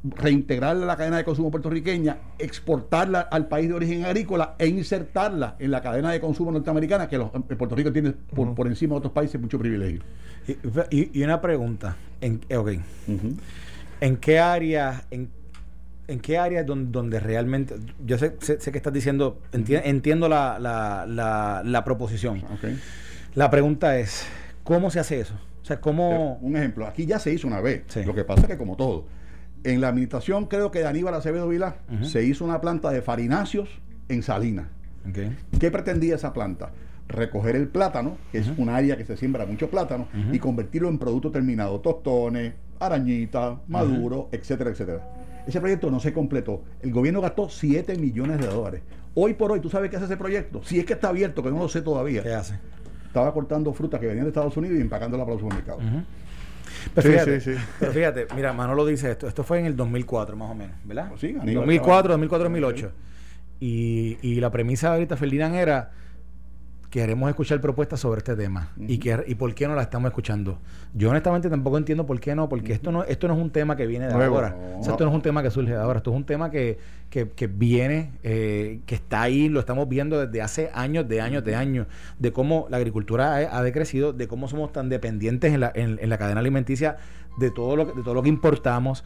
reintegrarla 0.04 0.82
a 0.84 0.86
la 0.86 0.96
cadena 0.96 1.16
de 1.18 1.24
consumo 1.24 1.50
puertorriqueña, 1.50 2.16
exportarla 2.38 3.20
al 3.20 3.46
país 3.46 3.68
de 3.68 3.74
origen 3.74 4.04
agrícola 4.04 4.56
e 4.58 4.66
insertarla 4.66 5.56
en 5.58 5.70
la 5.70 5.80
cadena 5.80 6.10
de 6.10 6.20
consumo 6.20 6.50
norteamericana, 6.50 7.08
que 7.08 7.18
los, 7.18 7.30
Puerto 7.30 7.76
Rico 7.76 7.92
tiene 7.92 8.12
por, 8.12 8.66
encima 8.66 8.94
de 8.94 8.98
otros 8.98 9.12
países 9.12 9.40
mucho 9.40 9.58
privilegio. 9.58 10.02
Y, 10.90 11.22
una 11.22 11.40
pregunta, 11.40 11.96
en, 12.20 12.40
eh, 12.48 12.80
¿en 14.00 14.16
qué 14.16 14.40
área, 14.40 15.04
en, 15.10 15.30
en 16.08 16.20
qué 16.20 16.36
área 16.36 16.64
donde, 16.64 16.90
donde 16.90 17.20
realmente, 17.20 17.76
yo 18.04 18.18
sé, 18.18 18.36
sé, 18.40 18.58
que 18.58 18.78
estás 18.78 18.92
diciendo, 18.92 19.40
entiendo 19.52 20.28
la, 20.28 20.58
la, 20.58 21.62
la, 21.64 21.84
proposición. 21.84 22.42
La 23.36 23.50
pregunta 23.50 23.98
es, 23.98 24.26
¿cómo 24.64 24.90
se 24.90 24.98
hace 24.98 25.20
eso? 25.20 25.34
O 25.62 25.64
sea, 25.64 25.80
¿cómo...? 25.80 26.38
Un 26.42 26.56
ejemplo, 26.56 26.88
aquí 26.88 27.06
ya 27.06 27.20
se 27.20 27.32
hizo 27.32 27.46
una 27.46 27.60
vez. 27.60 27.84
Lo 28.04 28.14
que 28.16 28.24
pasa 28.24 28.42
es 28.42 28.48
que 28.48 28.58
como 28.58 28.76
todo, 28.76 29.04
en 29.64 29.80
la 29.80 29.88
administración, 29.88 30.46
creo 30.46 30.70
que 30.70 30.80
de 30.80 30.86
Aníbal 30.86 31.14
Acevedo 31.14 31.48
Vila, 31.48 31.76
se 32.02 32.24
hizo 32.24 32.44
una 32.44 32.60
planta 32.60 32.90
de 32.90 33.02
farináceos 33.02 33.68
en 34.08 34.22
Salinas. 34.22 34.66
¿Qué 35.58 35.70
pretendía 35.70 36.16
esa 36.16 36.32
planta? 36.32 36.70
Recoger 37.08 37.56
el 37.56 37.68
plátano, 37.68 38.16
que 38.30 38.38
es 38.38 38.50
un 38.56 38.68
área 38.68 38.96
que 38.96 39.04
se 39.04 39.16
siembra 39.16 39.46
mucho 39.46 39.68
plátano, 39.68 40.06
y 40.32 40.38
convertirlo 40.38 40.88
en 40.88 40.98
producto 40.98 41.30
terminado, 41.30 41.80
tostones, 41.80 42.54
arañitas, 42.80 43.58
maduro, 43.68 44.28
etcétera, 44.32 44.70
etcétera. 44.70 45.02
Ese 45.46 45.60
proyecto 45.60 45.90
no 45.90 45.98
se 46.00 46.12
completó. 46.12 46.62
El 46.82 46.92
gobierno 46.92 47.20
gastó 47.20 47.48
7 47.48 47.96
millones 47.96 48.38
de 48.38 48.46
dólares. 48.46 48.82
Hoy 49.14 49.34
por 49.34 49.52
hoy, 49.52 49.60
¿tú 49.60 49.68
sabes 49.68 49.90
qué 49.90 49.96
hace 49.96 50.06
ese 50.06 50.16
proyecto? 50.16 50.62
Si 50.62 50.78
es 50.78 50.84
que 50.84 50.94
está 50.94 51.08
abierto, 51.08 51.42
que 51.42 51.50
no 51.50 51.58
lo 51.58 51.68
sé 51.68 51.82
todavía. 51.82 52.22
¿Qué 52.22 52.32
hace? 52.32 52.58
Estaba 53.06 53.34
cortando 53.34 53.72
frutas 53.74 54.00
que 54.00 54.06
venían 54.06 54.24
de 54.24 54.30
Estados 54.30 54.56
Unidos 54.56 54.78
y 54.78 54.80
empacándola 54.80 55.24
para 55.24 55.34
los 55.34 55.42
supermercados. 55.42 55.82
Pero 56.94 57.10
fíjate, 57.10 57.40
sí, 57.40 57.54
sí, 57.54 57.60
Pero 57.80 57.92
fíjate, 57.92 58.26
mira, 58.34 58.52
Manolo 58.52 58.86
dice 58.86 59.10
esto. 59.10 59.28
Esto 59.28 59.44
fue 59.44 59.58
en 59.58 59.66
el 59.66 59.76
2004, 59.76 60.36
más 60.36 60.50
o 60.50 60.54
menos, 60.54 60.76
¿verdad? 60.84 61.08
Pues 61.08 61.20
sí, 61.20 61.32
2004, 61.32 62.12
2004, 62.12 62.44
2008. 62.44 62.92
Y, 63.60 64.18
y 64.22 64.40
la 64.40 64.50
premisa 64.50 64.92
ahorita, 64.92 65.16
Ferdinand, 65.16 65.54
era 65.54 65.92
queremos 66.92 67.30
escuchar 67.30 67.58
propuestas 67.58 68.00
sobre 68.00 68.18
este 68.18 68.36
tema 68.36 68.70
y, 68.76 68.98
que, 68.98 69.24
y 69.26 69.34
por 69.34 69.54
qué 69.54 69.66
no 69.66 69.74
la 69.74 69.80
estamos 69.80 70.10
escuchando. 70.10 70.58
Yo 70.92 71.08
honestamente 71.08 71.48
tampoco 71.48 71.78
entiendo 71.78 72.04
por 72.04 72.20
qué 72.20 72.34
no, 72.34 72.50
porque 72.50 72.74
esto 72.74 72.92
no 72.92 73.02
esto 73.04 73.28
no 73.28 73.34
es 73.34 73.40
un 73.40 73.48
tema 73.48 73.76
que 73.76 73.86
viene 73.86 74.08
de 74.08 74.12
ahora. 74.12 74.54
esto 74.78 74.98
no 75.02 75.08
es 75.08 75.14
un 75.14 75.22
tema 75.22 75.42
que 75.42 75.50
surge 75.50 75.70
de 75.70 75.78
ahora, 75.78 76.00
esto 76.00 76.10
es 76.10 76.16
un 76.16 76.24
tema 76.24 76.50
que, 76.50 76.76
que, 77.08 77.30
que 77.30 77.46
viene, 77.46 78.12
eh, 78.22 78.80
que 78.84 78.94
está 78.94 79.22
ahí, 79.22 79.48
lo 79.48 79.58
estamos 79.58 79.88
viendo 79.88 80.20
desde 80.20 80.42
hace 80.42 80.70
años, 80.74 81.08
de 81.08 81.22
años, 81.22 81.42
de 81.42 81.56
años, 81.56 81.86
de 82.18 82.30
cómo 82.30 82.66
la 82.68 82.76
agricultura 82.76 83.36
ha, 83.36 83.62
decrecido, 83.62 84.12
de 84.12 84.28
cómo 84.28 84.46
somos 84.46 84.70
tan 84.70 84.90
dependientes 84.90 85.54
en 85.54 85.60
la, 85.60 85.72
en, 85.74 85.98
en 85.98 86.10
la 86.10 86.18
cadena 86.18 86.40
alimenticia 86.40 86.98
de 87.38 87.50
todo 87.50 87.74
lo, 87.74 87.86
de 87.86 88.02
todo 88.02 88.12
lo 88.12 88.22
que 88.22 88.28
importamos. 88.28 89.02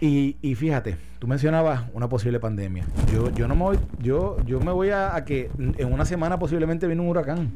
Y, 0.00 0.36
y, 0.42 0.54
fíjate, 0.54 0.96
tú 1.18 1.26
mencionabas 1.26 1.84
una 1.94 2.08
posible 2.08 2.38
pandemia. 2.38 2.84
Yo, 3.12 3.30
yo 3.32 3.48
no 3.48 3.54
me 3.54 3.62
voy, 3.62 3.78
yo, 3.98 4.36
yo 4.44 4.60
me 4.60 4.70
voy 4.72 4.90
a, 4.90 5.24
que 5.24 5.50
en 5.58 5.92
una 5.92 6.04
semana 6.04 6.38
posiblemente 6.38 6.86
viene 6.86 7.00
un 7.00 7.08
huracán 7.08 7.52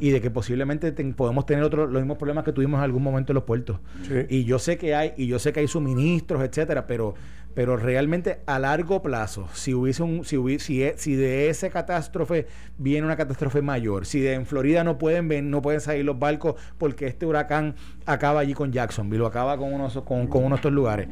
y 0.00 0.10
de 0.10 0.20
que 0.20 0.30
posiblemente 0.30 0.92
podemos 1.14 1.44
tener 1.44 1.62
otros 1.62 1.90
los 1.90 2.00
mismos 2.00 2.16
problemas 2.16 2.44
que 2.44 2.52
tuvimos 2.52 2.78
en 2.78 2.84
algún 2.84 3.02
momento 3.02 3.32
en 3.32 3.34
los 3.34 3.44
puertos. 3.44 3.80
Y 4.28 4.44
yo 4.44 4.58
sé 4.58 4.78
que 4.78 4.94
hay, 4.94 5.12
y 5.16 5.26
yo 5.26 5.38
sé 5.38 5.52
que 5.52 5.60
hay 5.60 5.68
suministros, 5.68 6.42
etcétera, 6.42 6.86
pero, 6.86 7.14
pero 7.54 7.76
realmente 7.76 8.40
a 8.46 8.58
largo 8.58 9.02
plazo, 9.02 9.46
si 9.52 9.74
hubiese 9.74 10.02
un, 10.02 10.24
si 10.24 10.38
hubiese, 10.38 10.64
si, 10.64 10.82
e, 10.82 10.94
si 10.96 11.16
de 11.16 11.50
esa 11.50 11.68
catástrofe 11.68 12.46
viene 12.78 13.06
una 13.06 13.16
catástrofe 13.16 13.60
mayor, 13.60 14.06
si 14.06 14.20
de 14.20 14.32
en 14.32 14.46
Florida 14.46 14.84
no 14.84 14.96
pueden 14.96 15.28
ven, 15.28 15.50
no 15.50 15.60
pueden 15.60 15.82
salir 15.82 16.06
los 16.06 16.18
barcos 16.18 16.54
porque 16.78 17.06
este 17.06 17.26
huracán 17.26 17.74
acaba 18.06 18.40
allí 18.40 18.54
con 18.54 18.72
Jacksonville 18.72 19.22
o 19.22 19.26
acaba 19.26 19.58
con 19.58 19.72
unos, 19.72 20.00
con, 20.02 20.26
con 20.28 20.44
uno 20.44 20.54
de 20.54 20.56
estos 20.56 20.72
lugares 20.72 21.08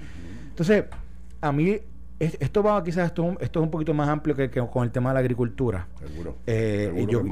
entonces, 0.53 0.85
a 1.41 1.51
mí, 1.51 1.79
esto 2.19 2.63
va 2.63 2.85
quizás, 2.85 3.07
esto, 3.07 3.37
esto 3.41 3.61
es 3.61 3.65
un 3.65 3.71
poquito 3.71 3.95
más 3.95 4.07
amplio 4.11 4.37
que, 4.37 4.51
con 4.51 4.85
el 4.85 4.91
tema 4.91 5.11
de 5.11 5.15
la 5.15 5.21
agricultura. 5.21 5.89
Seguro. 5.99 6.37
Eh, 6.47 7.07
yo, 7.09 7.23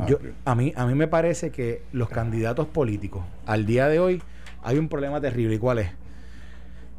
a, 0.47 0.55
mí, 0.55 0.73
a 0.75 0.87
mí 0.87 0.95
me 0.95 1.07
parece 1.07 1.51
que 1.51 1.83
los 1.93 2.09
candidatos 2.09 2.67
políticos, 2.67 3.23
al 3.45 3.67
día 3.67 3.89
de 3.89 4.01
hoy, 4.01 4.23
hay 4.63 4.79
un 4.79 4.89
problema 4.89 5.21
terrible. 5.21 5.57
¿Y 5.57 5.59
cuál 5.59 5.81
es? 5.81 5.91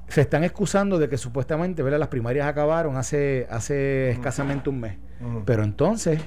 se 0.09 0.21
están 0.21 0.43
excusando 0.43 0.99
de 0.99 1.07
que 1.07 1.17
supuestamente 1.17 1.81
¿verdad? 1.83 1.97
las 1.97 2.09
primarias 2.09 2.45
acabaron 2.45 2.97
hace, 2.97 3.47
hace 3.49 4.11
escasamente 4.11 4.69
un 4.69 4.81
mes. 4.81 4.97
Pero 5.45 5.63
entonces 5.63 6.21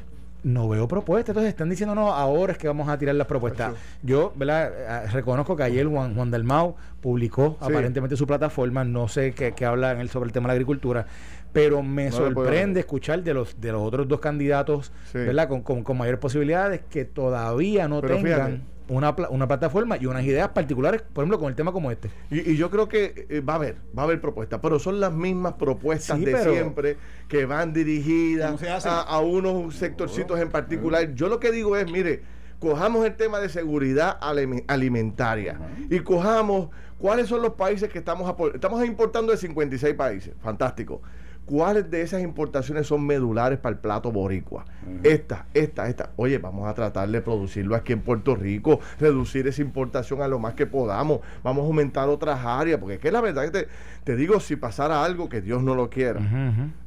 no 0.44 0.68
veo 0.68 0.86
propuestas. 0.86 1.30
Entonces 1.30 1.50
están 1.50 1.68
diciendo, 1.68 1.94
no, 1.94 2.12
ahora 2.12 2.52
es 2.52 2.58
que 2.58 2.68
vamos 2.68 2.88
a 2.88 2.96
tirar 2.96 3.14
las 3.16 3.26
propuestas. 3.26 3.74
Yo, 4.02 4.32
¿verdad? 4.36 5.04
Eh, 5.04 5.10
reconozco 5.10 5.56
que 5.56 5.64
ayer 5.64 5.86
Juan, 5.86 6.14
Juan 6.14 6.30
Dalmau 6.30 6.76
publicó 7.00 7.56
aparentemente 7.60 8.16
su 8.16 8.26
plataforma, 8.26 8.84
no 8.84 9.08
sé 9.08 9.32
qué, 9.32 9.52
qué 9.52 9.64
habla 9.64 9.92
en 9.92 10.00
él 10.00 10.08
sobre 10.08 10.26
el 10.28 10.32
tema 10.32 10.44
de 10.44 10.48
la 10.48 10.52
agricultura, 10.54 11.06
pero 11.52 11.82
me 11.82 12.10
sorprende 12.12 12.80
escuchar 12.80 13.22
de 13.22 13.34
los 13.34 13.60
de 13.60 13.72
los 13.72 13.82
otros 13.82 14.06
dos 14.06 14.20
candidatos, 14.20 14.92
¿verdad? 15.12 15.48
Con, 15.48 15.62
con, 15.62 15.96
mayores 15.96 16.20
posibilidades 16.20 16.82
que 16.90 17.04
todavía 17.04 17.88
no 17.88 18.02
tengan 18.02 18.62
una, 18.88 19.14
una, 19.30 19.48
plataforma 19.48 19.96
y 19.96 20.06
unas 20.06 20.24
ideas 20.24 20.48
particulares, 20.50 21.02
por 21.02 21.22
ejemplo, 21.22 21.38
con 21.38 21.48
el 21.48 21.54
tema 21.54 21.72
como 21.72 21.90
este. 21.90 22.10
Y, 22.30 22.56
yo 22.56 22.70
creo 22.70 22.88
que 22.88 23.26
eh, 23.28 23.40
va 23.40 23.54
a 23.54 23.56
haber, 23.56 23.76
va 23.96 24.02
a 24.02 24.04
haber 24.04 24.20
propuestas, 24.20 24.60
pero 24.62 24.78
son 24.78 25.00
las 25.00 25.12
mismas 25.12 25.54
propuestas 25.54 26.20
de 26.20 26.42
siempre 26.42 26.96
que 27.28 27.46
van 27.46 27.72
dirigidas 27.72 28.62
a, 28.86 29.18
unos 29.20 29.74
sectorcitos 29.76 30.38
en 30.40 30.50
particular. 30.50 31.14
Yo 31.14 31.28
lo 31.28 31.40
que 31.40 31.50
digo 31.50 31.76
es, 31.76 31.90
mire, 31.90 32.22
cojamos 32.58 33.06
el 33.06 33.16
tema 33.16 33.40
de 33.40 33.48
seguridad 33.48 34.18
alimentaria 34.66 35.58
y 35.88 36.00
cojamos 36.00 36.68
cuáles 36.98 37.28
son 37.28 37.42
los 37.42 37.54
países 37.54 37.90
que 37.90 37.98
estamos 37.98 38.34
estamos 38.54 38.84
importando 38.84 39.32
de 39.32 39.38
56 39.38 39.94
países, 39.94 40.34
fantástico 40.42 41.00
cuáles 41.46 41.90
de 41.90 42.02
esas 42.02 42.22
importaciones 42.22 42.86
son 42.86 43.06
medulares 43.06 43.58
para 43.58 43.74
el 43.74 43.80
plato 43.80 44.10
boricua. 44.10 44.64
Esta, 45.02 45.46
esta, 45.54 45.88
esta. 45.88 46.10
Oye, 46.16 46.38
vamos 46.38 46.68
a 46.68 46.74
tratar 46.74 47.08
de 47.08 47.20
producirlo 47.20 47.74
aquí 47.76 47.92
en 47.92 48.00
Puerto 48.00 48.34
Rico, 48.34 48.80
reducir 48.98 49.46
esa 49.46 49.62
importación 49.62 50.22
a 50.22 50.28
lo 50.28 50.38
más 50.38 50.54
que 50.54 50.66
podamos, 50.66 51.20
vamos 51.42 51.64
a 51.64 51.66
aumentar 51.66 52.08
otras 52.08 52.44
áreas, 52.44 52.78
porque 52.78 52.94
es 52.94 53.00
que 53.00 53.12
la 53.12 53.20
verdad 53.20 53.50
que 53.50 53.68
te, 54.04 54.16
digo, 54.16 54.40
si 54.40 54.56
pasara 54.56 55.04
algo 55.04 55.28
que 55.28 55.40
Dios 55.40 55.62
no 55.62 55.74
lo 55.74 55.90
quiera, 55.90 56.20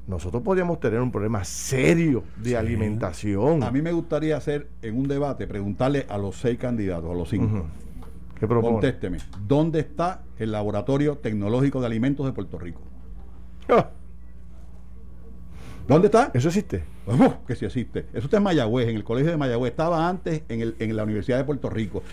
nosotros 0.08 0.44
podríamos 0.44 0.80
tener 0.80 1.02
un 1.02 1.12
problema 1.12 1.44
serio 1.44 2.24
de 2.38 2.58
alimentación. 2.58 3.64
A 3.64 3.72
mí 3.72 3.82
me 3.82 3.92
gustaría 3.92 4.38
hacer 4.38 4.68
en 4.82 4.98
un 4.98 5.08
debate, 5.08 5.48
preguntarle 5.48 6.06
a 6.10 6.18
los 6.18 6.38
seis 6.38 6.58
candidatos, 6.58 7.10
a 7.10 7.14
los 7.14 7.30
cinco. 7.30 7.66
¿Qué 8.40 8.48
Contésteme, 8.48 9.18
¿dónde 9.48 9.80
está 9.80 10.22
el 10.38 10.52
Laboratorio 10.52 11.18
Tecnológico 11.18 11.80
de 11.80 11.88
Alimentos 11.88 12.26
de 12.26 12.34
Puerto 12.34 12.60
Rico? 12.60 12.82
¿Dónde 15.88 16.08
está? 16.08 16.32
Eso 16.34 16.50
existe. 16.50 16.84
que 17.48 17.56
sí 17.56 17.66
existe. 17.66 18.06
Eso 18.14 18.26
está 18.26 18.38
en 18.38 18.44
Mayagüez, 18.44 18.90
en 18.90 18.96
el 18.96 19.04
colegio 19.04 19.32
de 19.32 19.38
Mayagüez. 19.38 19.72
Estaba 19.72 20.10
antes 20.10 20.42
en, 20.50 20.62
el, 20.62 20.76
en 20.80 20.96
la 20.96 21.04
Universidad 21.04 21.38
de 21.38 21.46
Puerto 21.46 21.70
Rico. 21.70 22.04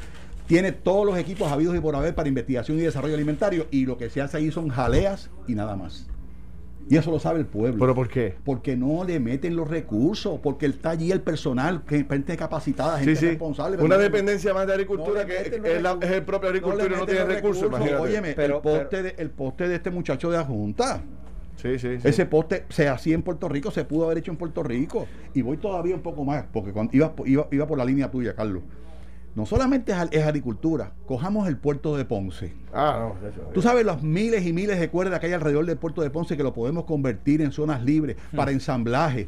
Tiene 0.46 0.72
todos 0.72 1.06
los 1.06 1.18
equipos 1.18 1.50
habidos 1.50 1.74
y 1.74 1.80
por 1.80 1.96
haber 1.96 2.14
para 2.14 2.28
investigación 2.28 2.78
y 2.78 2.82
desarrollo 2.82 3.14
alimentario 3.14 3.66
y 3.70 3.86
lo 3.86 3.96
que 3.96 4.10
se 4.10 4.20
hace 4.20 4.36
ahí 4.36 4.50
son 4.50 4.68
jaleas 4.68 5.30
y 5.48 5.54
nada 5.54 5.74
más. 5.74 6.06
Y 6.88 6.98
eso 6.98 7.10
lo 7.10 7.18
sabe 7.18 7.40
el 7.40 7.46
pueblo. 7.46 7.78
¿Pero 7.80 7.94
por 7.94 8.08
qué? 8.08 8.36
Porque 8.44 8.76
no 8.76 9.04
le 9.04 9.18
meten 9.18 9.56
los 9.56 9.68
recursos, 9.68 10.38
porque 10.42 10.66
está 10.66 10.90
allí 10.90 11.10
el 11.12 11.22
personal, 11.22 11.82
gente 11.88 12.36
capacitada, 12.36 12.98
gente 12.98 13.18
responsable. 13.18 13.82
Una 13.82 13.96
dependencia 13.96 14.52
más 14.52 14.66
de 14.66 14.74
agricultura 14.74 15.24
que 15.24 15.38
es, 15.38 15.52
el 15.52 16.22
propio 16.24 16.50
agricultor 16.50 16.92
y 16.92 16.94
no 16.94 17.06
tiene 17.06 17.24
recursos. 17.24 17.72
Óyeme, 17.98 18.32
el, 18.36 18.52
poste 18.60 19.02
de, 19.02 19.14
el 19.16 19.30
poste 19.30 19.66
de 19.68 19.76
este 19.76 19.90
muchacho 19.90 20.30
de 20.30 20.36
adjunta 21.56 22.08
ese 22.08 22.26
poste 22.26 22.64
se 22.68 22.88
hacía 22.88 23.14
en 23.14 23.22
Puerto 23.22 23.48
Rico, 23.48 23.70
se 23.70 23.84
pudo 23.84 24.04
haber 24.04 24.18
hecho 24.18 24.30
en 24.30 24.36
Puerto 24.36 24.62
Rico. 24.62 25.06
Y 25.34 25.42
voy 25.42 25.56
todavía 25.56 25.94
un 25.94 26.02
poco 26.02 26.24
más, 26.24 26.44
porque 26.52 26.72
cuando 26.72 26.94
iba, 26.94 27.14
iba, 27.50 27.66
por 27.66 27.78
la 27.78 27.84
línea 27.84 28.10
tuya, 28.10 28.34
Carlos. 28.34 28.62
No 29.34 29.46
solamente 29.46 29.92
es, 30.12 30.24
agricultura, 30.24 30.92
cojamos 31.06 31.48
el 31.48 31.56
puerto 31.56 31.96
de 31.96 32.04
Ponce. 32.04 32.52
Ah, 32.72 33.12
Tú 33.52 33.62
sabes 33.62 33.84
los 33.84 34.00
miles 34.02 34.46
y 34.46 34.52
miles 34.52 34.78
de 34.78 34.88
cuerdas 34.88 35.18
que 35.18 35.26
hay 35.26 35.32
alrededor 35.32 35.66
del 35.66 35.76
puerto 35.76 36.02
de 36.02 36.10
Ponce 36.10 36.36
que 36.36 36.44
lo 36.44 36.54
podemos 36.54 36.84
convertir 36.84 37.40
en 37.40 37.50
zonas 37.50 37.82
libres 37.82 38.16
hmm. 38.30 38.36
para 38.36 38.52
ensamblaje, 38.52 39.26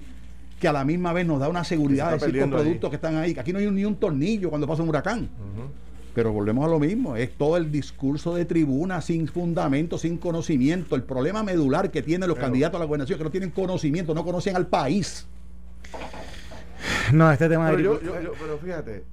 que 0.60 0.68
a 0.68 0.72
la 0.72 0.84
misma 0.84 1.12
vez 1.12 1.26
nos 1.26 1.40
da 1.40 1.48
una 1.48 1.64
seguridad 1.64 2.12
de 2.12 2.20
ciertos 2.20 2.48
productos 2.48 2.90
que 2.90 2.96
están 2.96 3.16
ahí. 3.16 3.34
Aquí 3.36 3.52
no 3.52 3.58
hay 3.58 3.68
ni 3.68 3.84
un 3.84 3.96
tornillo 3.96 4.48
cuando 4.48 4.66
pasa 4.68 4.82
un 4.82 4.90
huracán. 4.90 5.28
Pero 6.16 6.32
volvemos 6.32 6.64
a 6.64 6.68
lo 6.68 6.80
mismo, 6.80 7.14
es 7.14 7.30
todo 7.36 7.58
el 7.58 7.70
discurso 7.70 8.34
de 8.34 8.46
tribuna 8.46 9.02
sin 9.02 9.28
fundamento, 9.28 9.98
sin 9.98 10.16
conocimiento. 10.16 10.96
El 10.96 11.02
problema 11.02 11.42
medular 11.42 11.90
que 11.90 12.00
tienen 12.00 12.26
los 12.26 12.38
candidatos 12.38 12.76
a 12.76 12.78
la 12.78 12.86
gobernación 12.86 13.16
es 13.16 13.18
que 13.18 13.24
no 13.24 13.30
tienen 13.30 13.50
conocimiento, 13.50 14.14
no 14.14 14.24
conocen 14.24 14.56
al 14.56 14.66
país. 14.66 15.26
No, 17.12 17.30
este 17.30 17.50
tema 17.50 17.70
pero, 17.70 18.00
pero 18.00 18.56
fíjate, 18.56 19.04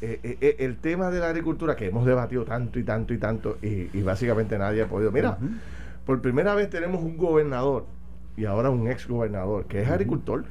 eh, 0.00 0.20
eh, 0.22 0.38
eh, 0.40 0.56
el 0.60 0.78
tema 0.78 1.10
de 1.10 1.20
la 1.20 1.28
agricultura 1.28 1.76
que 1.76 1.88
hemos 1.88 2.06
debatido 2.06 2.46
tanto 2.46 2.78
y 2.78 2.82
tanto 2.82 3.12
y 3.12 3.18
tanto 3.18 3.58
y, 3.60 4.00
básicamente 4.00 4.56
nadie 4.56 4.80
ha 4.80 4.86
podido. 4.86 5.12
Mira, 5.12 5.36
por 6.06 6.22
primera 6.22 6.54
vez 6.54 6.70
tenemos 6.70 7.02
un 7.02 7.18
gobernador 7.18 7.84
y 8.38 8.46
ahora 8.46 8.70
un 8.70 8.88
ex 8.88 9.06
gobernador 9.06 9.66
que 9.66 9.82
es 9.82 9.88
agricultor. 9.90 10.46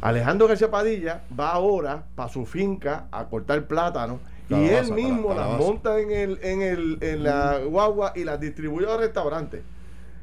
Alejandro 0.00 0.48
García 0.48 0.68
Padilla 0.68 1.22
va 1.38 1.52
ahora 1.52 2.02
para 2.16 2.28
su 2.28 2.44
finca 2.44 3.06
a 3.12 3.26
cortar 3.26 3.68
plátano 3.68 4.18
y 4.48 4.68
él 4.68 4.92
mismo 4.92 5.34
las 5.34 5.58
monta 5.58 5.98
en, 5.98 6.10
el, 6.10 6.38
en, 6.42 6.62
el, 6.62 6.98
en 7.00 7.22
la 7.24 7.58
guagua 7.58 8.12
y 8.14 8.24
las 8.24 8.38
distribuye 8.40 8.90
a 8.90 8.96
restaurantes. 8.96 9.62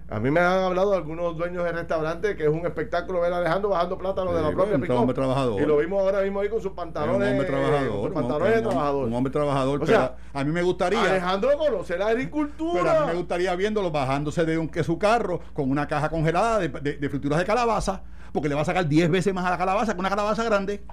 A 0.10 0.20
mí 0.20 0.30
me 0.30 0.42
han 0.42 0.60
hablado 0.60 0.94
algunos 0.94 1.36
dueños 1.36 1.63
de 1.63 1.72
restaurantes 1.72 2.36
que 2.36 2.44
es 2.44 2.50
un 2.50 2.65
espectáculo 2.65 3.22
ver 3.22 3.34
a 3.34 3.38
Alejandro 3.38 3.70
bajando 3.70 3.98
plátano 3.98 4.34
de 4.34 4.42
la 4.42 4.51
propia 4.51 4.75
un 4.75 4.92
hombre 4.92 5.15
trabajador. 5.15 5.62
Y 5.62 5.65
lo 5.65 5.77
vimos 5.77 6.01
ahora 6.01 6.22
mismo 6.22 6.42
ahí 6.42 6.50
con 6.50 6.62
sus 6.62 6.74
pantalones. 6.74 7.27
Un 7.27 7.32
hombre 7.32 7.48
trabajador. 7.48 8.13
pantalones 8.13 8.56
de 8.56 8.62
trabajador. 8.62 9.08
Un 9.08 9.13
hombre 9.13 9.34
trabajador. 9.34 9.84
O 9.84 9.88
sea, 9.88 10.15
a 10.34 10.44
mí 10.44 10.51
me 10.51 10.62
gustaría. 10.62 11.01
Alejandro 11.01 11.58
conoce 11.58 11.98
la 11.98 12.08
agricultura. 12.08 12.84
Pero 12.84 12.92
a 12.92 13.00
mí 13.01 13.08
me 13.08 13.18
gustaría 13.18 13.56
viéndolo 13.56 13.92
bajándose 13.92 14.46
de, 14.46 14.58
un, 14.58 14.68
que 14.68 14.84
su 14.84 15.00
carro 15.00 15.39
con 15.53 15.72
una 15.72 15.88
caja 15.88 16.10
congelada 16.10 16.60
de, 16.60 16.70
de, 16.70 16.98
de 16.98 17.10
frituras 17.10 17.39
de 17.39 17.46
calabaza, 17.46 18.03
porque 18.32 18.50
le 18.50 18.56
va 18.56 18.62
a 18.62 18.65
sacar 18.65 18.88
10 18.88 19.10
veces 19.10 19.34
más 19.34 19.46
a 19.46 19.51
la 19.51 19.58
calabaza 19.58 19.94
que 19.94 20.00
una 20.00 20.10
calabaza 20.10 20.44
grande. 20.44 20.84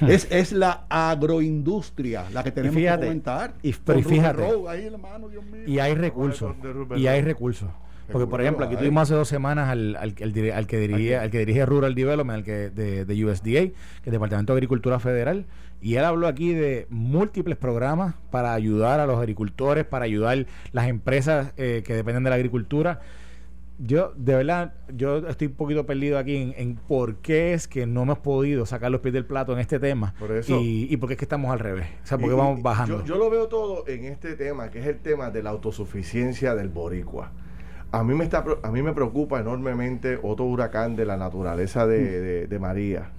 Hmm. 0.00 0.10
Es, 0.10 0.26
es 0.30 0.52
la 0.52 0.86
agroindustria 0.88 2.24
la 2.32 2.42
que 2.42 2.50
tenemos 2.50 2.76
que 2.76 2.88
comentar. 2.88 3.54
Y, 3.62 3.72
pero 3.72 4.02
fíjate, 4.02 4.42
y 5.66 5.78
hay 5.78 5.94
recursos. 5.94 6.54
Y 6.96 7.06
hay 7.06 7.22
recursos. 7.22 7.70
Porque, 8.10 8.26
por 8.26 8.40
ejemplo, 8.42 8.66
aquí 8.66 8.76
tuvimos 8.76 9.04
hace 9.04 9.14
dos 9.14 9.28
semanas 9.28 9.70
al, 9.70 9.96
al, 9.96 10.14
al, 10.20 10.66
que 10.66 10.78
dirige, 10.78 11.16
al 11.16 11.30
que 11.30 11.38
dirige 11.38 11.64
Rural 11.64 11.94
Development, 11.94 12.38
al 12.38 12.44
que 12.44 12.70
de, 12.70 13.04
de 13.04 13.24
USDA, 13.24 13.42
que 13.42 13.72
es 14.02 14.06
el 14.06 14.12
Departamento 14.12 14.52
de 14.52 14.58
Agricultura 14.58 14.98
Federal, 15.00 15.46
y 15.80 15.96
él 15.96 16.04
habló 16.04 16.26
aquí 16.26 16.52
de 16.52 16.86
múltiples 16.90 17.56
programas 17.56 18.14
para 18.30 18.52
ayudar 18.52 19.00
a 19.00 19.06
los 19.06 19.18
agricultores, 19.18 19.84
para 19.84 20.04
ayudar 20.04 20.46
las 20.72 20.88
empresas 20.88 21.52
eh, 21.56 21.82
que 21.84 21.94
dependen 21.94 22.24
de 22.24 22.30
la 22.30 22.36
agricultura 22.36 23.00
yo, 23.84 24.12
de 24.16 24.34
verdad, 24.34 24.72
yo 24.94 25.28
estoy 25.28 25.48
un 25.48 25.54
poquito 25.54 25.84
perdido 25.84 26.18
aquí 26.18 26.54
en, 26.56 26.76
por 26.76 27.16
qué 27.16 27.52
es 27.52 27.68
que 27.68 27.86
no 27.86 28.02
hemos 28.02 28.18
podido 28.18 28.64
sacar 28.64 28.90
los 28.90 29.00
pies 29.00 29.12
del 29.12 29.26
plato 29.26 29.52
en 29.52 29.58
este 29.58 29.78
tema 29.78 30.14
y, 30.48 30.86
y 30.90 30.96
por 30.96 31.08
qué 31.08 31.14
es 31.14 31.18
que 31.18 31.26
estamos 31.26 31.52
al 31.52 31.58
revés. 31.58 31.86
O 32.02 32.06
sea, 32.06 32.18
por 32.18 32.30
qué 32.30 32.34
vamos 32.34 32.62
bajando. 32.62 33.04
Yo, 33.04 33.16
lo 33.16 33.28
veo 33.28 33.48
todo 33.48 33.86
en 33.86 34.04
este 34.04 34.36
tema, 34.36 34.70
que 34.70 34.80
es 34.80 34.86
el 34.86 35.00
tema 35.00 35.30
de 35.30 35.42
la 35.42 35.50
autosuficiencia 35.50 36.54
del 36.54 36.70
boricua. 36.70 37.30
A 37.92 38.02
mí 38.02 38.14
me, 38.14 38.24
está, 38.24 38.44
a 38.62 38.70
mí 38.70 38.82
me 38.82 38.92
preocupa 38.92 39.38
enormemente 39.38 40.18
otro 40.22 40.46
huracán 40.46 40.96
de 40.96 41.04
la 41.04 41.16
naturaleza 41.16 41.86
de, 41.86 42.46
de, 42.46 42.58
María. 42.58 43.10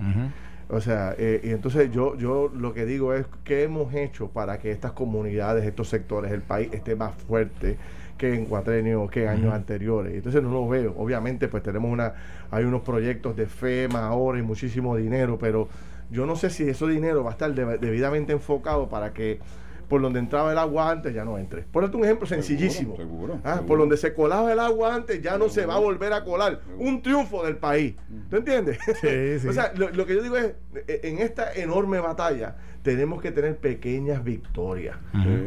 O 0.68 0.82
sea, 0.82 1.14
eh, 1.18 1.42
y 1.44 1.52
entonces 1.52 1.92
yo, 1.92 2.18
yo 2.18 2.52
lo 2.54 2.74
que 2.74 2.86
digo 2.86 3.14
es, 3.14 3.28
¿qué 3.44 3.64
hemos 3.64 3.94
hecho 3.94 4.30
para 4.30 4.58
que 4.58 4.72
estas 4.72 4.94
comunidades, 4.94 5.64
estos 5.64 5.90
sectores, 5.90 6.32
el 6.32 6.42
país 6.42 6.70
esté 6.74 6.96
más 6.96 7.14
fuerte? 7.14 7.78
Que 8.18 8.34
en 8.34 8.46
cuatrenio 8.46 9.08
que 9.08 9.24
en 9.24 9.30
años 9.30 9.54
anteriores. 9.54 10.14
Entonces 10.14 10.42
no 10.42 10.52
lo 10.52 10.68
veo. 10.68 10.94
Obviamente, 10.98 11.48
pues 11.48 11.64
tenemos 11.64 11.92
una, 11.92 12.14
hay 12.52 12.64
unos 12.64 12.82
proyectos 12.82 13.36
de 13.36 13.46
FEMA 13.48 14.08
ahora 14.08 14.40
y 14.40 14.42
muchísimo 14.42 14.96
dinero, 14.96 15.38
pero 15.40 15.68
yo 16.12 16.26
no 16.26 16.36
sé 16.36 16.50
si 16.50 16.64
ese 16.70 16.88
dinero 16.88 17.24
va 17.24 17.32
a 17.32 17.34
estar 17.34 17.54
debidamente 17.54 18.34
enfocado 18.34 18.88
para 18.88 19.14
que 19.14 19.40
por 19.88 20.02
donde 20.02 20.20
entraba 20.20 20.52
el 20.52 20.58
agua 20.58 20.92
antes 20.92 21.14
ya 21.14 21.24
no 21.24 21.38
entre. 21.38 21.64
Por 21.64 21.84
un 21.84 22.04
ejemplo 22.04 22.28
sencillísimo. 22.28 22.98
Ah, 23.44 23.62
por 23.66 23.80
donde 23.80 23.98
se 23.98 24.14
colaba 24.14 24.52
el 24.52 24.60
agua 24.60 24.96
antes 24.96 25.22
ya 25.22 25.38
no 25.38 25.50
se 25.50 25.66
va 25.66 25.76
a 25.76 25.80
volver 25.80 26.14
a 26.14 26.24
colar. 26.24 26.62
Un 26.78 27.02
triunfo 27.02 27.46
del 27.46 27.58
país. 27.58 27.96
¿Tú 28.30 28.38
entiendes? 28.38 28.80
o 29.48 29.54
sea, 29.54 29.74
lo, 29.76 30.06
que 30.06 30.16
yo 30.16 30.24
digo 30.24 30.38
es, 30.38 30.54
e, 30.88 31.02
en 31.04 31.20
esta 31.20 31.54
enorme 31.54 32.00
batalla 32.00 32.56
tenemos 32.82 33.22
que 33.22 33.32
tener 33.32 33.58
pequeñas 33.58 34.24
victorias. 34.24 34.98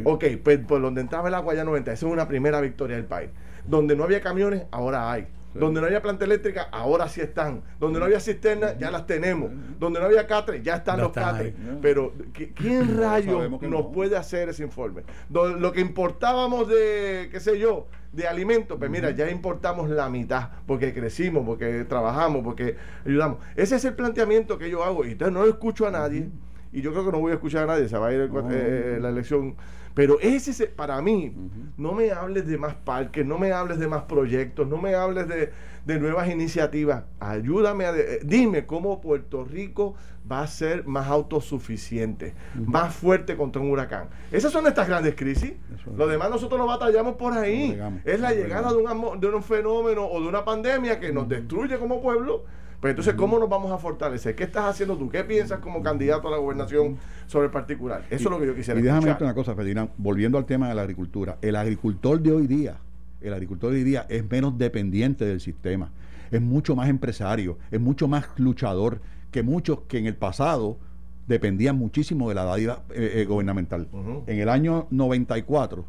Ok, 0.04 0.25
pues 0.42 0.59
por 0.59 0.80
donde 0.80 1.00
entraba 1.00 1.28
el 1.28 1.35
agua 1.35 1.54
ya 1.54 1.64
no 1.64 1.76
entra. 1.76 1.95
Esa 1.95 2.07
es 2.07 2.12
una 2.12 2.28
primera 2.28 2.61
victoria 2.61 2.97
del 2.97 3.07
país. 3.07 3.30
Donde 3.66 3.97
no 3.97 4.04
había 4.04 4.21
camiones, 4.21 4.64
ahora 4.71 5.12
hay. 5.12 5.26
Donde 5.54 5.80
no 5.80 5.86
había 5.86 6.02
planta 6.02 6.24
eléctrica, 6.24 6.68
ahora 6.70 7.08
sí 7.08 7.20
están. 7.20 7.62
Donde 7.80 7.98
no 7.98 8.04
había 8.04 8.20
cisternas, 8.20 8.78
ya 8.78 8.90
las 8.90 9.06
tenemos. 9.06 9.50
Donde 9.78 10.00
no 10.00 10.06
había 10.06 10.26
catres, 10.26 10.62
ya 10.62 10.76
están 10.76 11.00
los 11.00 11.12
catres. 11.12 11.54
Pero, 11.82 12.12
¿quién 12.54 12.98
rayos 12.98 13.50
nos 13.62 13.86
puede 13.86 14.16
hacer 14.16 14.48
ese 14.48 14.62
informe? 14.62 15.02
Lo 15.30 15.72
que 15.72 15.80
importábamos 15.80 16.68
de, 16.68 17.28
qué 17.30 17.40
sé 17.40 17.58
yo, 17.58 17.86
de 18.12 18.26
alimentos, 18.26 18.78
pues 18.78 18.90
mira, 18.90 19.10
ya 19.10 19.30
importamos 19.30 19.90
la 19.90 20.08
mitad, 20.08 20.50
porque 20.66 20.94
crecimos, 20.94 21.44
porque 21.44 21.84
trabajamos, 21.84 22.42
porque 22.42 22.76
ayudamos. 23.04 23.38
Ese 23.56 23.76
es 23.76 23.84
el 23.84 23.94
planteamiento 23.94 24.58
que 24.58 24.70
yo 24.70 24.84
hago, 24.84 25.04
y 25.04 25.12
entonces 25.12 25.34
no 25.34 25.42
lo 25.42 25.48
escucho 25.48 25.86
a 25.86 25.90
nadie. 25.90 26.28
y 26.72 26.82
yo 26.82 26.92
creo 26.92 27.06
que 27.06 27.12
no 27.12 27.20
voy 27.20 27.32
a 27.32 27.34
escuchar 27.34 27.64
a 27.64 27.66
nadie, 27.66 27.88
se 27.88 27.96
va 27.96 28.08
a 28.08 28.12
ir 28.12 28.30
eh, 28.50 28.98
la 29.00 29.08
elección. 29.08 29.56
Pero 29.95 30.18
ese, 30.21 30.66
para 30.66 31.00
mí, 31.02 31.35
no 31.76 31.92
me 31.92 32.11
hables 32.11 32.47
de 32.47 32.57
más 32.57 32.75
parques, 32.75 33.26
no 33.26 33.38
me 33.38 33.52
hables 33.52 33.78
de 33.78 33.88
más 33.88 34.02
proyectos, 34.02 34.68
no 34.68 34.76
me 34.76 34.95
hables 34.95 35.28
de, 35.28 35.52
de 35.85 35.99
nuevas 35.99 36.28
iniciativas. 36.28 37.04
Ayúdame 37.21 37.85
a... 37.85 37.97
Eh, 37.97 38.21
dime 38.23 38.66
cómo 38.66 39.00
Puerto 39.00 39.45
Rico 39.45 39.95
va 40.30 40.42
a 40.42 40.47
ser 40.47 40.87
más 40.87 41.09
autosuficiente, 41.09 42.35
más 42.54 42.95
fuerte 42.95 43.37
contra 43.37 43.62
un 43.62 43.71
huracán. 43.71 44.09
Esas 44.30 44.52
son 44.52 44.66
estas 44.66 44.87
grandes 44.87 45.14
crisis. 45.14 45.54
Lo 45.97 46.07
demás 46.07 46.30
nosotros 46.30 46.61
lo 46.61 46.66
batallamos 46.66 47.16
por 47.16 47.33
ahí. 47.33 47.80
es 48.04 48.21
la 48.21 48.33
llegada 48.33 48.71
de 48.71 48.76
un, 48.76 49.21
de 49.21 49.26
un 49.26 49.42
fenómeno 49.42 50.07
o 50.07 50.21
de 50.21 50.28
una 50.28 50.45
pandemia 50.45 51.00
que 51.00 51.12
nos 51.12 51.28
destruye 51.28 51.78
como 51.78 52.02
pueblo. 52.02 52.45
Pues 52.80 52.92
entonces, 52.92 53.14
¿cómo 53.14 53.38
nos 53.38 53.49
vamos 53.49 53.73
a 53.73 53.78
fortalecer? 53.78 54.37
¿Qué 54.37 54.44
estás 54.44 54.66
haciendo 54.66 54.97
tú? 54.97 55.08
¿Qué 55.08 55.25
piensas 55.25 55.58
como 55.58 55.82
candidato 55.82 56.28
a 56.28 56.30
la 56.30 56.37
gobernación 56.37 56.97
sobre 57.26 57.47
el 57.47 57.52
particular? 57.52 58.04
Eso 58.08 58.25
es 58.28 58.30
lo 58.30 58.38
que 58.38 58.47
yo 58.47 58.54
quisiera 58.54 58.78
Y 58.78 58.82
déjame 58.82 59.06
decirte 59.06 59.25
una 59.25 59.35
cosa, 59.35 59.54
Ferdinand, 59.54 59.90
volviendo 59.97 60.38
al 60.38 60.47
tema 60.47 60.68
de 60.68 60.75
la 60.75 60.82
agricultura. 60.82 61.38
El 61.42 61.56
agricultor 61.56 62.20
de 62.20 62.32
hoy 62.32 62.47
día 62.47 62.76
el 63.20 63.35
agricultor 63.35 63.73
hoy 63.73 63.85
día 63.85 64.06
es 64.08 64.28
menos 64.28 64.56
dependiente 64.58 65.25
del 65.25 65.40
sistema, 65.40 65.90
es 66.30 66.40
mucho 66.40 66.76
más 66.76 66.88
empresario, 66.88 67.58
es 67.70 67.80
mucho 67.80 68.06
más 68.08 68.26
luchador 68.37 69.00
que 69.30 69.42
muchos 69.42 69.80
que 69.88 69.99
en 69.99 70.06
el 70.06 70.16
pasado 70.16 70.78
dependían 71.26 71.76
muchísimo 71.76 72.28
de 72.28 72.35
la 72.35 72.44
dádiva 72.44 72.82
eh, 72.90 73.12
eh, 73.16 73.25
gubernamental. 73.26 73.88
En 74.26 74.38
el 74.38 74.49
año 74.49 74.87
94, 74.90 75.85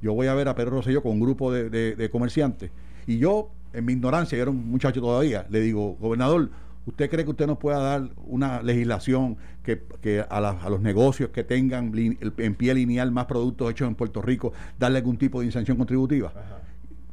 yo 0.00 0.14
voy 0.14 0.28
a 0.28 0.34
ver 0.34 0.48
a 0.48 0.54
Pedro 0.54 0.70
Rosselló 0.72 1.02
con 1.02 1.12
un 1.12 1.20
grupo 1.20 1.52
de, 1.52 2.08
comerciantes 2.12 2.70
y 3.06 3.18
yo, 3.18 3.50
en 3.72 3.84
mi 3.84 3.92
ignorancia, 3.92 4.36
yo 4.36 4.42
era 4.42 4.50
un 4.50 4.70
muchacho 4.70 5.00
todavía, 5.00 5.46
le 5.50 5.60
digo, 5.60 5.96
gobernador, 6.00 6.50
¿Usted 6.88 7.10
cree 7.10 7.22
que 7.22 7.30
usted 7.32 7.46
nos 7.46 7.58
pueda 7.58 7.80
dar 7.80 8.08
una 8.24 8.62
legislación 8.62 9.36
que, 9.62 10.24
a, 10.26 10.70
los 10.70 10.80
negocios 10.80 11.28
que 11.28 11.44
tengan 11.44 11.92
en 11.94 12.54
pie 12.54 12.72
lineal 12.72 13.12
más 13.12 13.26
productos 13.26 13.70
hechos 13.70 13.88
en 13.88 13.94
Puerto 13.94 14.22
Rico, 14.22 14.54
darle 14.78 14.96
algún 14.96 15.18
tipo 15.18 15.40
de 15.40 15.46
incención 15.46 15.76
contributiva? 15.76 16.32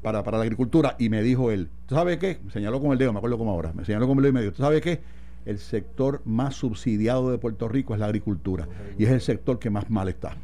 Para, 0.01 0.24
la 0.24 0.41
agricultura 0.41 0.95
y 0.97 1.09
me 1.09 1.21
dijo 1.21 1.51
él, 1.51 1.67
¿tú 1.88 1.95
sabes 1.95 2.19
qué? 2.19 2.39
Me 2.45 2.51
señaló 2.51 2.79
con 2.79 2.93
el 2.93 2.97
dedo, 2.97 3.12
me 3.12 3.17
acuerdo 3.17 3.38
como 3.38 3.51
ahora, 3.51 3.74
me 3.74 3.83
señaló 3.83 4.07
con 4.07 4.17
el 4.17 4.24
dedo 4.24 4.29
y 4.29 4.33
me 4.33 4.41
dijo, 4.43 4.53
¿tú 4.53 4.63
sabes 4.63 4.81
qué? 4.81 5.01
El 5.45 5.59
sector 5.59 6.21
más 6.24 6.55
subsidiado 6.55 7.29
de 7.29 7.38
Puerto 7.38 7.67
Rico 7.67 7.93
es 7.93 8.00
la 8.00 8.05
agricultura 8.05 8.69
y 8.97 9.03
es 9.03 9.12
el 9.12 9.19
sector 9.19 9.59
que 9.59 9.69
más 9.69 9.89
mal 9.89 10.07
está. 10.07 10.38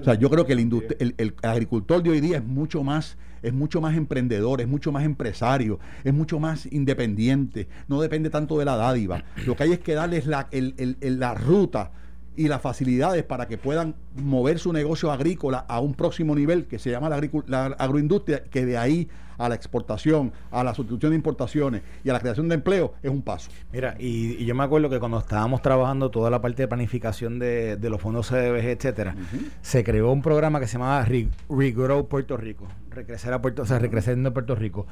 O 0.00 0.04
sea, 0.04 0.14
yo 0.14 0.30
creo 0.30 0.46
que 0.46 0.52
el, 0.52 1.14
el, 1.18 1.34
agricultor 1.42 2.02
de 2.02 2.10
hoy 2.10 2.20
día 2.20 2.38
es 2.38 2.44
mucho 2.44 2.82
más 2.82 3.16
es 3.42 3.52
mucho 3.52 3.82
más 3.82 3.94
emprendedor, 3.94 4.62
es 4.62 4.66
mucho 4.66 4.90
más 4.90 5.04
empresario, 5.04 5.78
es 6.02 6.14
mucho 6.14 6.40
más 6.40 6.64
independiente, 6.72 7.68
no 7.88 8.00
depende 8.00 8.30
tanto 8.30 8.58
de 8.58 8.64
la 8.64 8.74
dádiva. 8.76 9.22
Lo 9.44 9.54
que 9.54 9.64
hay 9.64 9.72
es 9.72 9.80
que 9.80 9.92
darles 9.92 10.24
la, 10.24 10.48
la 10.50 11.34
ruta 11.34 11.92
y 12.36 12.48
las 12.48 12.60
facilidades 12.60 13.22
para 13.24 13.46
que 13.46 13.58
puedan 13.58 13.94
mover 14.16 14.58
su 14.58 14.72
negocio 14.72 15.10
agrícola 15.10 15.64
a 15.68 15.80
un 15.80 15.94
próximo 15.94 16.34
nivel 16.34 16.66
que 16.66 16.78
se 16.78 16.90
llama 16.90 17.08
la, 17.08 17.20
la 17.46 17.66
agroindustria, 17.66 18.44
que 18.44 18.64
de 18.66 18.78
ahí 18.78 19.08
a 19.38 19.48
la 19.48 19.54
exportación, 19.54 20.32
a 20.50 20.64
la 20.64 20.74
sustitución 20.74 21.10
de 21.10 21.16
importaciones 21.16 21.82
y 22.02 22.10
a 22.10 22.12
la 22.12 22.20
creación 22.20 22.48
de 22.48 22.56
empleo 22.56 22.94
es 23.02 23.10
un 23.10 23.22
paso. 23.22 23.50
Mira, 23.72 23.96
y, 23.98 24.44
yo 24.44 24.54
me 24.54 24.64
acuerdo 24.64 24.90
que 24.90 24.98
cuando 24.98 25.18
estábamos 25.18 25.62
trabajando 25.62 26.10
toda 26.10 26.30
la 26.30 26.40
parte 26.40 26.62
de 26.62 26.68
planificación 26.68 27.38
de, 27.38 27.78
los 27.82 28.00
fondos 28.00 28.28
CDBG, 28.28 28.66
etcétera, 28.66 29.14
se 29.62 29.84
creó 29.84 30.10
un 30.10 30.22
programa 30.22 30.60
que 30.60 30.66
se 30.66 30.74
llamaba 30.74 31.06
Regrow 31.48 32.08
Puerto 32.08 32.36
Rico, 32.36 32.66
recrecer 32.90 33.32
a 33.32 33.42
Puerto, 33.42 33.62
o 33.62 33.66
sea, 33.66 33.78
recreciendo 33.78 34.32
Puerto 34.32 34.54
Rico. 34.54 34.86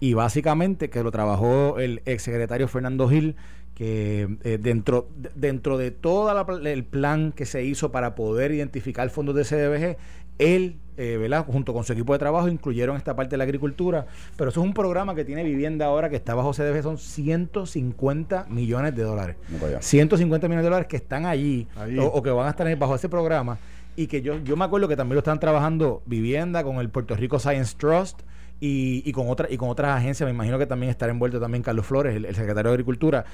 Y 0.00 0.14
básicamente 0.14 0.90
que 0.90 1.02
lo 1.02 1.10
trabajó 1.10 1.78
el 1.78 2.02
exsecretario 2.04 2.68
Fernando 2.68 3.08
Gil, 3.08 3.36
que 3.78 4.28
eh, 4.42 4.58
dentro, 4.60 5.08
dentro 5.36 5.78
de 5.78 5.92
todo 5.92 6.28
el 6.66 6.84
plan 6.84 7.30
que 7.30 7.46
se 7.46 7.62
hizo 7.62 7.92
para 7.92 8.16
poder 8.16 8.50
identificar 8.50 9.08
fondos 9.08 9.36
de 9.36 9.44
CDBG, 9.44 9.96
él, 10.38 10.80
eh, 10.96 11.44
junto 11.46 11.72
con 11.72 11.84
su 11.84 11.92
equipo 11.92 12.12
de 12.12 12.18
trabajo, 12.18 12.48
incluyeron 12.48 12.96
esta 12.96 13.14
parte 13.14 13.30
de 13.30 13.38
la 13.38 13.44
agricultura. 13.44 14.06
Pero 14.36 14.50
eso 14.50 14.60
es 14.60 14.66
un 14.66 14.74
programa 14.74 15.14
que 15.14 15.24
tiene 15.24 15.44
vivienda 15.44 15.86
ahora 15.86 16.10
que 16.10 16.16
está 16.16 16.34
bajo 16.34 16.52
CDBG, 16.52 16.82
son 16.82 16.98
150 16.98 18.46
millones 18.48 18.96
de 18.96 19.02
dólares. 19.04 19.36
150 19.78 20.48
millones 20.48 20.64
de 20.64 20.70
dólares 20.70 20.88
que 20.88 20.96
están 20.96 21.24
allí, 21.24 21.68
O, 22.00 22.20
que 22.20 22.30
van 22.30 22.48
a 22.48 22.50
estar 22.50 22.76
bajo 22.76 22.96
ese 22.96 23.08
programa. 23.08 23.58
Y 23.94 24.08
que 24.08 24.22
yo, 24.22 24.42
yo 24.42 24.56
me 24.56 24.64
acuerdo 24.64 24.88
que 24.88 24.96
también 24.96 25.14
lo 25.14 25.20
están 25.20 25.38
trabajando 25.38 26.02
vivienda 26.04 26.64
con 26.64 26.78
el 26.78 26.88
Puerto 26.88 27.14
Rico 27.14 27.38
Science 27.38 27.76
Trust. 27.78 28.22
Y, 28.60 29.12
con 29.12 29.28
otra, 29.28 29.46
y 29.50 29.56
con 29.56 29.68
otras 29.68 29.96
agencias, 29.96 30.26
me 30.26 30.32
imagino 30.32 30.58
que 30.58 30.66
también 30.66 30.90
estará 30.90 31.12
envuelto 31.12 31.38
también 31.38 31.62
Carlos 31.62 31.86
Flores, 31.86 32.16
el, 32.16 32.34
secretario 32.34 32.70
de 32.70 32.74
Agricultura 32.74 33.24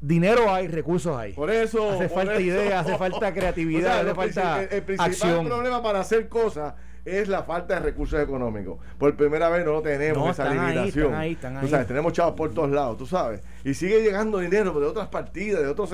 dinero 0.00 0.50
hay, 0.50 0.66
recursos 0.66 1.14
hay. 1.14 1.34
Por 1.34 1.50
eso. 1.50 1.90
Hace 1.90 2.08
falta 2.08 2.40
idea, 2.40 2.80
hace 2.80 2.96
falta 2.96 3.34
creatividad, 3.34 4.00
hace 4.00 4.14
falta 4.14 4.62
el, 4.62 4.82
principal 4.82 5.44
problema 5.44 5.82
para 5.82 6.00
hacer 6.00 6.26
cosas 6.26 6.72
es 7.04 7.28
la 7.28 7.42
falta 7.42 7.74
de 7.74 7.80
recursos 7.80 8.20
económicos. 8.20 8.78
Por 8.98 9.14
primera 9.16 9.48
vez 9.48 9.64
no 9.64 9.80
tenemos 9.80 10.30
esa 10.30 10.52
limitación. 10.52 11.14
Ahí, 11.14 11.32
están 11.32 11.56
ahí, 11.56 11.68
sabes, 11.68 11.86
tenemos 11.86 12.12
chavos 12.12 12.34
por 12.34 12.52
todos 12.52 12.70
lados, 12.70 12.98
tú 12.98 13.06
sabes. 13.06 13.42
Y 13.64 13.74
sigue 13.74 14.02
llegando 14.02 14.38
dinero 14.38 14.78
de 14.78 14.86
otras 14.86 15.08
partidas, 15.08 15.62
de 15.62 15.68
otros 15.68 15.90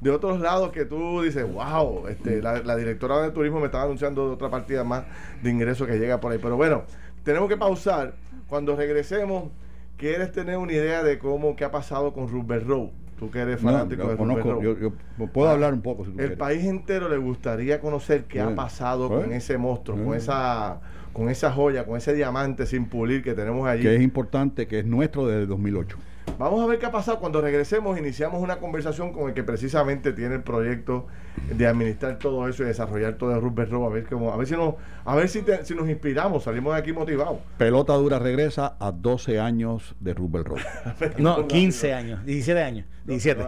de 0.00 0.10
otros 0.10 0.40
lados 0.40 0.72
que 0.72 0.84
tú 0.84 1.22
dices, 1.22 1.44
wow, 1.50 2.06
este, 2.08 2.42
la, 2.42 2.62
la 2.62 2.76
directora 2.76 3.22
de 3.22 3.30
turismo 3.30 3.60
me 3.60 3.66
estaba 3.66 3.84
anunciando 3.84 4.26
de 4.28 4.34
otra 4.34 4.50
partida 4.50 4.84
más 4.84 5.04
de 5.42 5.50
ingresos 5.50 5.86
que 5.86 5.98
llega 5.98 6.20
por 6.20 6.32
ahí. 6.32 6.38
Pero 6.38 6.56
bueno, 6.56 6.84
tenemos 7.22 7.48
que 7.48 7.56
pausar. 7.56 8.14
Cuando 8.48 8.76
regresemos, 8.76 9.50
¿quieres 9.96 10.32
tener 10.32 10.56
una 10.56 10.72
idea 10.72 11.02
de 11.02 11.18
cómo, 11.18 11.56
qué 11.56 11.64
ha 11.64 11.70
pasado 11.70 12.12
con 12.12 12.28
Rubber 12.28 12.66
Road? 12.66 12.88
Tú 13.18 13.30
que 13.30 13.40
eres 13.40 13.60
fanático 13.60 14.08
de 14.08 14.16
conozco, 14.16 14.62
yo, 14.62 14.78
yo, 14.78 14.92
puedo 15.32 15.48
ah, 15.48 15.52
hablar 15.52 15.74
un 15.74 15.82
poco. 15.82 16.06
el 16.18 16.34
país 16.34 16.64
entero 16.64 17.08
le 17.08 17.16
gustaría 17.16 17.80
conocer 17.80 18.24
qué 18.24 18.40
ha 18.40 18.54
pasado 18.54 19.08
con 19.08 19.32
ese 19.32 19.58
monstruo, 19.58 20.02
con 20.04 20.14
esa 20.14 20.80
con 21.12 21.28
esa 21.28 21.50
joya, 21.50 21.84
con 21.84 21.96
ese 21.96 22.14
diamante 22.14 22.64
sin 22.64 22.86
pulir 22.86 23.24
que 23.24 23.34
tenemos 23.34 23.66
allí. 23.66 23.82
Que 23.82 23.96
es 23.96 24.02
importante, 24.02 24.68
que 24.68 24.78
es 24.78 24.86
nuestro 24.86 25.26
desde 25.26 25.46
2008. 25.46 25.98
Vamos 26.38 26.62
a 26.62 26.66
ver 26.66 26.78
qué 26.78 26.86
ha 26.86 26.90
pasado. 26.90 27.18
Cuando 27.18 27.40
regresemos, 27.40 27.98
iniciamos 27.98 28.42
una 28.42 28.58
conversación 28.58 29.12
con 29.12 29.28
el 29.28 29.34
que 29.34 29.42
precisamente 29.42 30.12
tiene 30.12 30.36
el 30.36 30.42
proyecto 30.42 31.06
de 31.52 31.66
administrar 31.66 32.18
todo 32.18 32.48
eso 32.48 32.62
y 32.62 32.66
desarrollar 32.66 33.14
todo 33.14 33.34
el 33.34 33.40
Rubber 33.40 33.70
Row. 33.70 33.86
A 33.86 33.88
ver, 33.88 34.06
cómo, 34.06 34.32
a 34.32 34.36
ver 34.36 34.46
si, 34.46 34.54
nos, 34.54 34.74
a 35.04 35.14
ver 35.14 35.28
si, 35.28 35.44
si 35.64 35.74
nos 35.74 35.88
inspiramos, 35.88 36.44
salimos 36.44 36.74
de 36.74 36.80
aquí 36.80 36.92
motivados. 36.92 37.38
Pelota 37.56 37.94
Dura 37.94 38.18
regresa 38.18 38.76
a 38.78 38.92
12 38.92 39.40
años 39.40 39.94
de 40.00 40.14
Rubber 40.14 40.44
Row. 40.44 40.58
no, 41.18 41.46
15 41.46 41.94
años, 41.94 42.24
17 42.24 42.62
años, 42.62 42.86
17. 43.04 43.46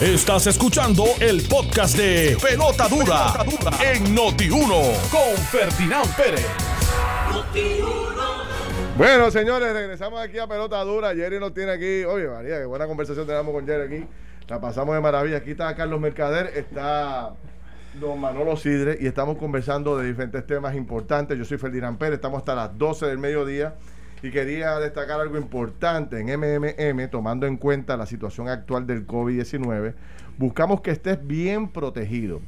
Estás 0.00 0.46
escuchando 0.46 1.04
el 1.20 1.42
podcast 1.48 1.96
de 1.96 2.36
Pelota 2.42 2.88
Dura, 2.88 3.34
en 3.80 4.14
Noti1 4.14 5.10
con 5.10 5.36
Ferdinand 5.50 6.16
Pérez. 6.16 6.46
Bueno, 8.96 9.28
señores, 9.32 9.72
regresamos 9.72 10.20
aquí 10.20 10.38
a 10.38 10.46
Pelota 10.46 10.80
Dura. 10.84 11.12
Jerry 11.16 11.40
nos 11.40 11.52
tiene 11.52 11.72
aquí. 11.72 12.04
Oye, 12.04 12.28
María, 12.28 12.60
qué 12.60 12.64
buena 12.64 12.86
conversación 12.86 13.26
tenemos 13.26 13.52
con 13.52 13.66
Jerry 13.66 13.96
aquí. 13.96 14.06
La 14.46 14.60
pasamos 14.60 14.94
de 14.94 15.00
maravilla. 15.00 15.38
Aquí 15.38 15.50
está 15.50 15.74
Carlos 15.74 16.00
Mercader, 16.00 16.52
está 16.54 17.34
don 18.00 18.20
Manolo 18.20 18.56
Sidre 18.56 18.96
y 19.00 19.08
estamos 19.08 19.36
conversando 19.36 19.98
de 19.98 20.06
diferentes 20.06 20.46
temas 20.46 20.76
importantes. 20.76 21.36
Yo 21.36 21.44
soy 21.44 21.58
Ferdinand 21.58 21.98
Pérez, 21.98 22.14
estamos 22.14 22.38
hasta 22.38 22.54
las 22.54 22.78
12 22.78 23.06
del 23.06 23.18
mediodía 23.18 23.74
y 24.22 24.30
quería 24.30 24.78
destacar 24.78 25.20
algo 25.20 25.38
importante 25.38 26.20
en 26.20 26.26
MMM, 26.28 27.10
tomando 27.10 27.48
en 27.48 27.56
cuenta 27.56 27.96
la 27.96 28.06
situación 28.06 28.48
actual 28.48 28.86
del 28.86 29.08
COVID-19. 29.08 29.94
Buscamos 30.38 30.82
que 30.82 30.92
estés 30.92 31.18
bien 31.26 31.68
protegido. 31.68 32.40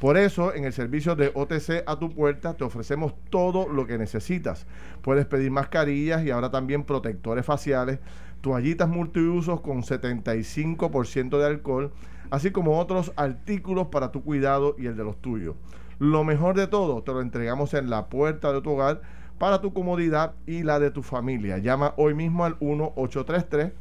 Por 0.00 0.16
eso, 0.16 0.54
en 0.54 0.64
el 0.64 0.72
servicio 0.72 1.14
de 1.14 1.30
OTC 1.34 1.84
a 1.86 1.98
tu 1.98 2.08
puerta 2.08 2.54
te 2.54 2.64
ofrecemos 2.64 3.12
todo 3.28 3.68
lo 3.68 3.86
que 3.86 3.98
necesitas. 3.98 4.66
Puedes 5.02 5.26
pedir 5.26 5.50
mascarillas 5.50 6.24
y 6.24 6.30
ahora 6.30 6.50
también 6.50 6.84
protectores 6.84 7.44
faciales, 7.44 7.98
toallitas 8.40 8.88
multiusos 8.88 9.60
con 9.60 9.82
75% 9.82 11.38
de 11.38 11.44
alcohol, 11.44 11.92
así 12.30 12.50
como 12.50 12.78
otros 12.78 13.12
artículos 13.16 13.88
para 13.88 14.10
tu 14.10 14.24
cuidado 14.24 14.74
y 14.78 14.86
el 14.86 14.96
de 14.96 15.04
los 15.04 15.20
tuyos. 15.20 15.54
Lo 15.98 16.24
mejor 16.24 16.56
de 16.56 16.66
todo, 16.66 17.02
te 17.02 17.12
lo 17.12 17.20
entregamos 17.20 17.74
en 17.74 17.90
la 17.90 18.08
puerta 18.08 18.54
de 18.54 18.62
tu 18.62 18.70
hogar 18.70 19.02
para 19.36 19.60
tu 19.60 19.74
comodidad 19.74 20.32
y 20.46 20.62
la 20.62 20.80
de 20.80 20.90
tu 20.90 21.02
familia. 21.02 21.58
Llama 21.58 21.92
hoy 21.98 22.14
mismo 22.14 22.46
al 22.46 22.56
1833 22.58 23.72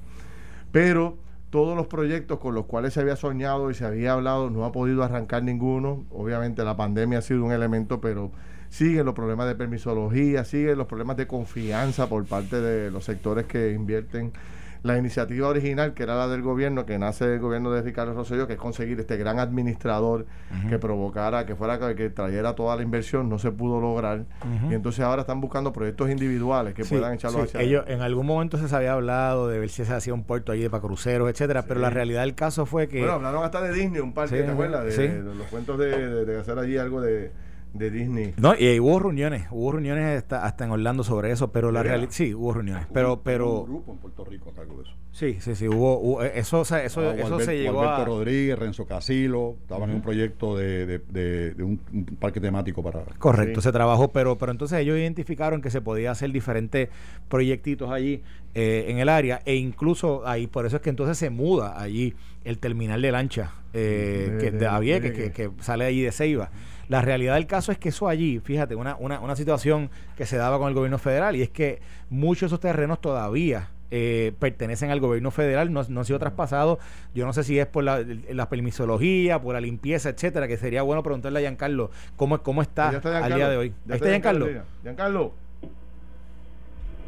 Pero 0.72 1.17
todos 1.50 1.76
los 1.76 1.88
proyectos 1.88 2.39
con 2.39 2.56
los 2.56 2.67
cuales 2.67 2.93
se 2.93 3.02
había 3.02 3.17
soñado 3.17 3.70
y 3.70 3.74
se 3.74 3.84
había 3.84 4.13
hablado 4.13 4.50
no 4.50 4.63
ha 4.63 4.72
podido 4.72 5.04
arrancar 5.04 5.43
ninguno. 5.43 6.06
Obviamente 6.10 6.63
la 6.63 6.78
pandemia 6.78 7.20
ha 7.20 7.22
sido 7.22 7.43
un 7.43 7.52
elemento, 7.52 8.00
pero 8.00 8.32
siguen 8.70 9.06
los 9.06 9.13
problemas 9.13 9.46
de 9.48 9.56
permisología, 9.56 10.46
siguen 10.46 10.78
los 10.78 10.88
problemas 10.88 11.17
de 11.17 11.28
confianza 11.28 12.08
por 12.08 12.24
parte 12.24 12.62
de 12.62 12.91
los 12.91 13.04
sectores 13.04 13.46
que 13.46 13.74
invierten. 13.74 14.32
La 14.88 14.97
iniciativa 14.97 15.47
original, 15.47 15.93
que 15.93 16.04
era 16.04 16.15
la 16.15 16.28
del 16.28 16.41
gobierno, 16.41 16.86
que 16.86 16.97
nace 16.97 17.28
del 17.28 17.39
gobierno 17.39 17.71
de 17.71 17.82
Ricardo 17.82 18.13
Rosselló, 18.13 18.47
que 18.47 18.54
es 18.54 18.60
conseguir 18.60 19.00
este 19.00 19.17
gran 19.17 19.39
administrador 19.39 20.26
que 20.69 20.80
provocara, 20.80 21.45
que 21.45 21.56
fuera 21.56 21.78
que, 21.95 22.10
trayera 22.10 22.56
toda 22.56 22.76
la 22.76 22.84
inversión, 22.84 23.30
no 23.30 23.38
se 23.38 23.52
pudo 23.52 23.80
lograr. 23.82 24.26
Y 24.69 24.73
entonces 24.73 25.04
ahora 25.04 25.21
están 25.21 25.41
buscando 25.41 25.73
proyectos 25.73 26.10
individuales 26.10 26.73
que 26.73 26.84
Sí, 26.84 26.95
puedan 26.95 27.13
echarlo 27.13 27.39
sí. 27.39 27.43
hacia 27.45 27.62
Ellos, 27.62 27.84
en 27.88 28.02
algún 28.02 28.26
momento 28.26 28.58
se 28.58 28.76
había 28.76 28.93
hablado 28.93 29.47
de 29.47 29.60
ver 29.60 29.69
si 29.69 29.84
se 29.84 29.93
hacía 29.93 30.13
un 30.13 30.23
puerto 30.23 30.52
allí 30.52 30.67
para 30.69 30.82
cruceros, 30.82 31.30
etcétera, 31.30 31.63
pero 31.67 31.80
la 31.80 31.89
realidad 31.89 32.21
del 32.21 32.36
caso 32.36 32.65
fue 32.65 32.88
que 32.88 33.00
Bueno, 33.00 33.15
hablaron 33.15 33.43
hasta 33.43 33.62
de 33.62 33.73
Disney, 33.73 34.02
un 34.02 34.13
parque, 34.13 34.39
Sí, 34.39 34.43
¿te 34.45 34.52
acuerdas? 34.52 34.86
De, 34.86 35.23
de 35.23 35.36
los 35.36 35.47
cuentos 35.47 35.78
de 35.78 36.39
hacer 36.39 36.58
allí 36.60 36.78
algo 36.78 37.02
de, 37.02 37.32
de 37.78 37.92
Disney. 37.92 38.34
no, 38.38 38.56
y 38.58 38.80
hubo 38.80 39.00
reuniones, 39.00 39.48
hubo 39.52 39.72
reuniones 39.72 40.18
hasta, 40.18 40.46
hasta 40.46 40.66
en 40.66 40.72
Orlando 40.72 41.04
sobre 41.04 41.32
eso, 41.32 41.52
pero 41.52 41.72
la 41.72 41.84
¿De 41.84 41.90
realidad 41.90 42.10
sí, 42.12 42.34
hubo 42.34 42.54
reuniones, 42.54 42.88
pero 42.94 43.13
un 43.16 43.20
pero 43.24 43.63
grupo 43.63 43.92
en 43.94 43.98
Puerto 44.00 44.26
Rico 44.26 44.50
a 44.50 44.54
cargo 44.54 44.78
de 44.78 44.84
eso. 44.84 44.92
sí, 45.12 45.38
sí, 45.40 45.56
sí, 45.56 45.68
hubo, 45.68 46.00
hubo- 46.00 46.24
eh, 46.24 46.32
eso 46.36 46.60
o 46.62 46.66
sea, 46.66 46.84
eso 46.84 47.02
Ah, 47.02 47.16
eso 47.16 47.40
se 47.40 47.58
llegó 47.58 47.74
Gualberto 47.76 48.02
a 48.02 48.06
Rodríguez, 48.06 48.58
Renzo 48.60 48.86
Casilo, 48.86 49.56
estaban 49.62 49.90
en 49.90 49.96
un 49.98 50.02
proyecto 50.02 50.58
de, 50.58 50.86
de- 50.86 51.00
de- 51.10 51.52
de 51.54 51.63
un, 51.63 51.80
un 51.94 52.06
parque 52.20 52.40
temático 52.40 52.82
para... 52.84 53.04
Correcto, 53.18 53.62
Sí. 53.62 53.66
se 53.66 53.72
trabajó, 53.72 54.10
pero, 54.10 54.38
pero 54.38 54.52
entonces 54.52 54.80
ellos 54.80 54.98
identificaron 54.98 55.62
que 55.62 55.70
se 55.72 55.82
podía 55.82 56.12
hacer 56.12 56.32
diferentes 56.32 56.90
proyectitos 57.30 57.92
allí 57.92 58.22
eh, 58.56 58.86
en 58.90 58.98
el 59.00 59.10
área 59.10 59.42
e 59.46 59.56
incluso 59.56 60.26
ahí, 60.28 60.48
por 60.48 60.66
eso 60.66 60.78
es 60.78 60.82
que 60.82 60.90
entonces 60.90 61.18
se 61.18 61.30
muda 61.30 61.80
allí 61.80 62.16
el 62.44 62.58
terminal 62.60 63.02
de 63.02 63.12
lancha 63.12 63.52
eh, 63.74 64.38
que, 64.40 64.52
de- 64.52 65.00
de- 65.00 65.13
que, 65.13 65.32
que 65.32 65.52
sale 65.60 65.86
allí 65.86 66.02
de 66.02 66.12
Ceiba. 66.12 66.50
La 66.89 67.02
realidad 67.02 67.34
del 67.36 67.47
caso 67.47 67.71
es 67.71 67.78
que 67.78 67.89
eso 67.89 68.08
allí, 68.08 68.39
fíjate, 68.39 68.76
una, 68.76 68.95
una, 68.95 69.19
una 69.19 69.36
situación 69.36 69.89
que 70.15 70.26
se 70.26 70.38
daba 70.38 70.58
con 70.58 70.69
el 70.69 70.73
gobierno 70.73 70.97
federal 70.97 71.36
y 71.36 71.41
es 71.41 71.50
que 71.50 71.82
muchos 72.10 72.41
de 72.41 72.45
esos 72.47 72.60
terrenos 72.62 73.02
todavía 73.02 73.69
eh, 73.91 74.34
pertenecen 74.39 74.89
al 74.89 75.00
gobierno 75.02 75.30
federal, 75.32 75.71
no, 75.73 75.84
no 75.89 76.00
han 76.00 76.06
sido 76.06 76.17
traspasados. 76.19 76.80
Yo 77.13 77.26
no 77.26 77.34
sé 77.34 77.43
si 77.43 77.60
es 77.60 77.67
por 77.67 77.84
la, 77.84 78.04
la 78.32 78.47
permisología, 78.50 79.41
por 79.41 79.54
la 79.54 79.62
limpieza, 79.62 80.10
etcétera, 80.10 80.47
que 80.47 80.56
sería 80.58 80.82
bueno 80.82 81.04
preguntarle 81.04 81.39
a 81.39 81.41
Giancarlo 81.41 81.91
cómo, 82.15 82.41
cómo 82.41 82.62
está, 82.62 82.91
Ya 82.91 82.97
al 82.97 83.02
Giancarlo. 83.04 83.36
día 83.36 83.50
de 83.50 83.58
hoy. 83.58 83.69
Ya 83.86 83.93
Ahí 83.93 83.97
está 83.97 84.10
Giancarlo. 84.10 84.47
Giancarlo. 84.84 85.34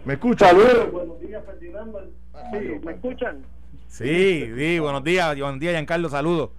¿Me 0.05 0.13
escucha? 0.13 0.47
Saludos, 0.49 0.91
buenos 0.91 1.19
días, 1.21 1.43
Ferdinando. 1.45 2.01
Sí, 2.51 2.57
¿me 2.85 2.91
escuchan? 2.93 3.37
Sí, 3.87 4.49
sí, 4.55 4.79
buenos 4.79 5.03
días, 5.03 5.37
buenos 5.39 5.59
días, 5.59 5.73
Giancarlo, 5.73 6.09
saludos. 6.09 6.49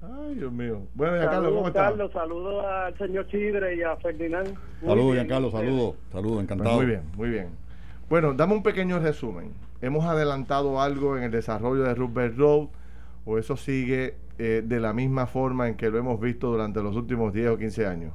Ay, 0.00 0.34
Dios 0.36 0.52
mío. 0.52 0.82
Bueno, 0.94 1.16
Giancarlo, 1.16 1.48
¿cómo 1.50 1.60
Saludos, 1.62 1.68
está? 1.68 1.82
Carlos, 1.82 2.12
saludos 2.12 2.64
al 2.64 2.98
señor 2.98 3.26
Chidre 3.28 3.76
y 3.76 3.82
a 3.82 3.96
Ferdinand. 3.96 4.54
Saludos, 4.84 5.14
Giancarlo, 5.14 5.50
saludos, 5.50 5.96
saludos, 6.12 6.34
Pues 6.36 6.44
encantado. 6.44 6.76
muy 6.76 6.86
bien, 6.86 7.02
muy 7.16 7.28
bien. 7.30 7.48
Bueno, 8.08 8.32
dame 8.34 8.54
un 8.54 8.62
pequeño 8.62 9.00
resumen. 9.00 9.52
¿Hemos 9.82 10.04
adelantado 10.04 10.80
algo 10.80 11.16
en 11.16 11.24
el 11.24 11.30
desarrollo 11.30 11.82
de 11.82 11.94
Rupert 11.94 12.36
Road 12.36 12.68
o 13.24 13.38
eso 13.38 13.56
sigue 13.56 14.14
eh, 14.38 14.62
de 14.64 14.80
la 14.80 14.92
misma 14.92 15.26
forma 15.26 15.68
en 15.68 15.76
que 15.76 15.90
lo 15.90 15.98
hemos 15.98 16.20
visto 16.20 16.48
durante 16.48 16.80
los 16.82 16.94
últimos 16.96 17.32
10 17.32 17.48
o 17.50 17.58
15 17.58 17.86
años? 17.86 18.12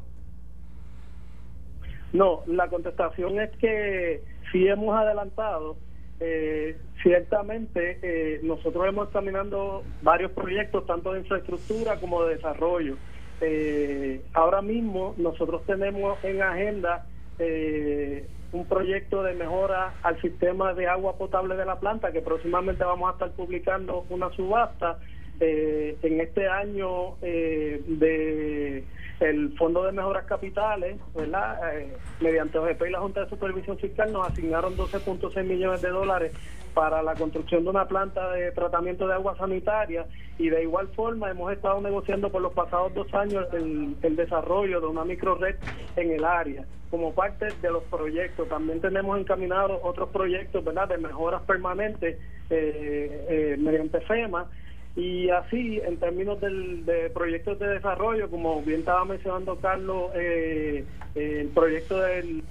No, 2.13 2.41
la 2.47 2.69
contestación 2.69 3.39
es 3.41 3.49
que 3.57 4.23
sí 4.51 4.67
hemos 4.67 4.95
adelantado. 4.95 5.75
Eh, 6.25 6.77
ciertamente, 7.01 7.99
eh, 8.01 8.39
nosotros 8.43 8.87
hemos 8.87 9.07
examinando 9.07 9.83
varios 10.01 10.31
proyectos, 10.31 10.85
tanto 10.85 11.11
de 11.11 11.19
infraestructura 11.19 11.99
como 11.99 12.23
de 12.23 12.35
desarrollo. 12.35 12.95
Eh, 13.41 14.21
ahora 14.31 14.61
mismo 14.61 15.15
nosotros 15.17 15.65
tenemos 15.65 16.23
en 16.23 16.41
agenda 16.41 17.05
eh, 17.39 18.25
un 18.53 18.65
proyecto 18.67 19.21
de 19.21 19.33
mejora 19.33 19.95
al 20.01 20.21
sistema 20.21 20.73
de 20.73 20.87
agua 20.87 21.17
potable 21.17 21.57
de 21.57 21.65
la 21.65 21.77
planta, 21.77 22.13
que 22.13 22.21
próximamente 22.21 22.85
vamos 22.85 23.09
a 23.09 23.13
estar 23.13 23.31
publicando 23.31 24.05
una 24.09 24.29
subasta 24.29 24.99
eh, 25.41 25.97
en 26.03 26.21
este 26.21 26.47
año 26.47 27.15
eh, 27.21 27.83
de 27.85 28.85
el 29.23 29.55
Fondo 29.57 29.83
de 29.83 29.93
Mejoras 29.93 30.25
Capitales, 30.25 30.97
¿verdad? 31.15 31.77
Eh, 31.77 31.95
mediante 32.19 32.57
OGP 32.57 32.87
y 32.87 32.91
la 32.91 32.99
Junta 32.99 33.21
de 33.21 33.29
Supervisión 33.29 33.77
Fiscal 33.77 34.11
nos 34.11 34.27
asignaron 34.27 34.75
12.6 34.75 35.43
millones 35.43 35.81
de 35.81 35.89
dólares 35.89 36.33
para 36.73 37.01
la 37.01 37.13
construcción 37.13 37.63
de 37.63 37.69
una 37.69 37.87
planta 37.87 38.31
de 38.31 38.51
tratamiento 38.51 39.07
de 39.07 39.13
agua 39.13 39.37
sanitaria 39.37 40.05
y 40.37 40.49
de 40.49 40.63
igual 40.63 40.89
forma 40.89 41.29
hemos 41.29 41.53
estado 41.53 41.79
negociando 41.81 42.31
por 42.31 42.41
los 42.41 42.53
pasados 42.53 42.93
dos 42.95 43.13
años 43.13 43.45
el, 43.53 43.95
el 44.01 44.15
desarrollo 44.15 44.81
de 44.81 44.87
una 44.87 45.05
microred 45.05 45.55
en 45.95 46.11
el 46.11 46.25
área 46.25 46.65
como 46.89 47.13
parte 47.13 47.47
de 47.61 47.71
los 47.71 47.83
proyectos. 47.85 48.49
También 48.49 48.81
tenemos 48.81 49.19
encaminados 49.19 49.79
otros 49.83 50.09
proyectos 50.09 50.63
¿verdad? 50.63 50.89
de 50.89 50.97
mejoras 50.97 51.41
permanentes 51.43 52.19
eh, 52.49 53.25
eh, 53.29 53.57
mediante 53.57 54.01
FEMA 54.01 54.47
y 54.95 55.29
así, 55.29 55.81
en 55.83 55.97
términos 55.97 56.39
del, 56.39 56.85
de 56.85 57.09
proyectos 57.09 57.57
de 57.59 57.67
desarrollo, 57.67 58.29
como 58.29 58.61
bien 58.61 58.81
estaba 58.81 59.05
mencionando 59.05 59.59
Carlos, 59.59 60.11
eh, 60.15 60.85
eh, 61.15 61.37
el 61.41 61.47
proyecto 61.49 61.97
del 61.99 62.43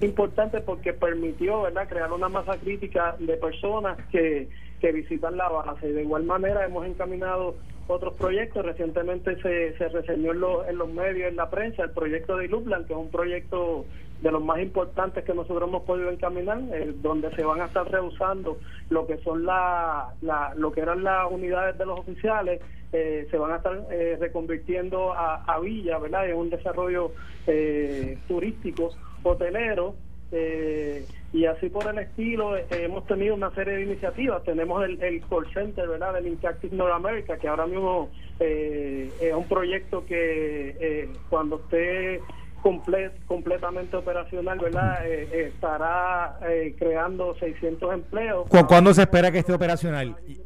importante 0.00 0.60
porque 0.60 0.92
permitió 0.92 1.62
verdad 1.62 1.88
crear 1.88 2.12
una 2.12 2.28
masa 2.28 2.56
crítica 2.58 3.16
de 3.18 3.36
personas 3.36 3.98
que, 4.12 4.48
que 4.80 4.92
visitan 4.92 5.36
la 5.36 5.48
base. 5.48 5.92
De 5.92 6.02
igual 6.02 6.24
manera 6.24 6.64
hemos 6.64 6.86
encaminado 6.86 7.56
otros 7.88 8.14
proyectos. 8.14 8.64
Recientemente 8.64 9.40
se, 9.42 9.76
se 9.76 9.88
reseñó 9.88 10.32
en, 10.32 10.40
los- 10.40 10.68
en 10.68 10.78
los 10.78 10.88
medios, 10.92 11.28
en 11.30 11.36
la 11.36 11.50
prensa, 11.50 11.82
el 11.82 11.90
proyecto 11.90 12.36
de 12.36 12.44
Iluplan, 12.44 12.84
que 12.84 12.92
es 12.92 12.98
un 12.98 13.10
proyecto 13.10 13.86
de 14.20 14.32
los 14.32 14.42
más 14.42 14.58
importantes 14.60 15.24
que 15.24 15.32
nosotros 15.34 15.68
hemos 15.68 15.82
podido 15.84 16.10
encaminar, 16.10 16.60
eh, 16.72 16.92
donde 17.00 17.30
se 17.36 17.44
van 17.44 17.60
a 17.60 17.66
estar 17.66 17.88
rehusando 17.90 18.58
lo 18.90 19.06
que 19.06 19.18
son 19.18 19.44
la, 19.46 20.08
la- 20.22 20.52
lo 20.56 20.72
que 20.72 20.80
eran 20.80 21.04
las 21.04 21.30
unidades 21.30 21.78
de 21.78 21.86
los 21.86 22.00
oficiales, 22.00 22.60
eh, 22.92 23.26
se 23.30 23.36
van 23.36 23.52
a 23.52 23.56
estar 23.56 23.78
eh, 23.90 24.16
reconvirtiendo 24.18 25.12
a, 25.12 25.44
a 25.44 25.60
villa, 25.60 25.98
¿verdad? 25.98 26.28
En 26.28 26.36
un 26.36 26.50
desarrollo 26.50 27.12
eh, 27.46 28.18
turístico, 28.26 28.90
hotelero, 29.22 29.94
eh, 30.32 31.04
y 31.32 31.44
así 31.46 31.68
por 31.70 31.86
el 31.88 31.98
estilo 31.98 32.54
hemos 32.70 33.06
tenido 33.06 33.34
una 33.34 33.50
serie 33.52 33.76
de 33.76 33.82
iniciativas 33.84 34.42
tenemos 34.44 34.84
el, 34.84 35.02
el 35.02 35.22
call 35.26 35.46
center 35.54 35.88
verdad 35.88 36.12
del 36.14 36.26
Interactive 36.26 36.76
North 36.76 36.92
America 36.92 37.38
que 37.38 37.48
ahora 37.48 37.66
mismo 37.66 38.10
es 38.38 39.34
un 39.34 39.48
proyecto 39.48 40.04
que 40.04 41.08
cuando 41.30 41.56
esté 41.56 42.20
comple- 42.62 43.12
completamente 43.26 43.96
operacional 43.96 44.58
verdad 44.58 45.06
Eh, 45.06 45.28
eh, 45.32 45.52
estará 45.54 46.38
eh, 46.48 46.74
creando 46.78 47.34
600 47.38 47.94
empleos 47.94 48.48
¿Cu- 48.48 48.66
¿Cuándo 48.66 48.92
se 48.94 49.02
espera 49.02 49.30
que 49.30 49.38
esté 49.38 49.52
operacional? 49.52 50.16
Y- 50.26 50.40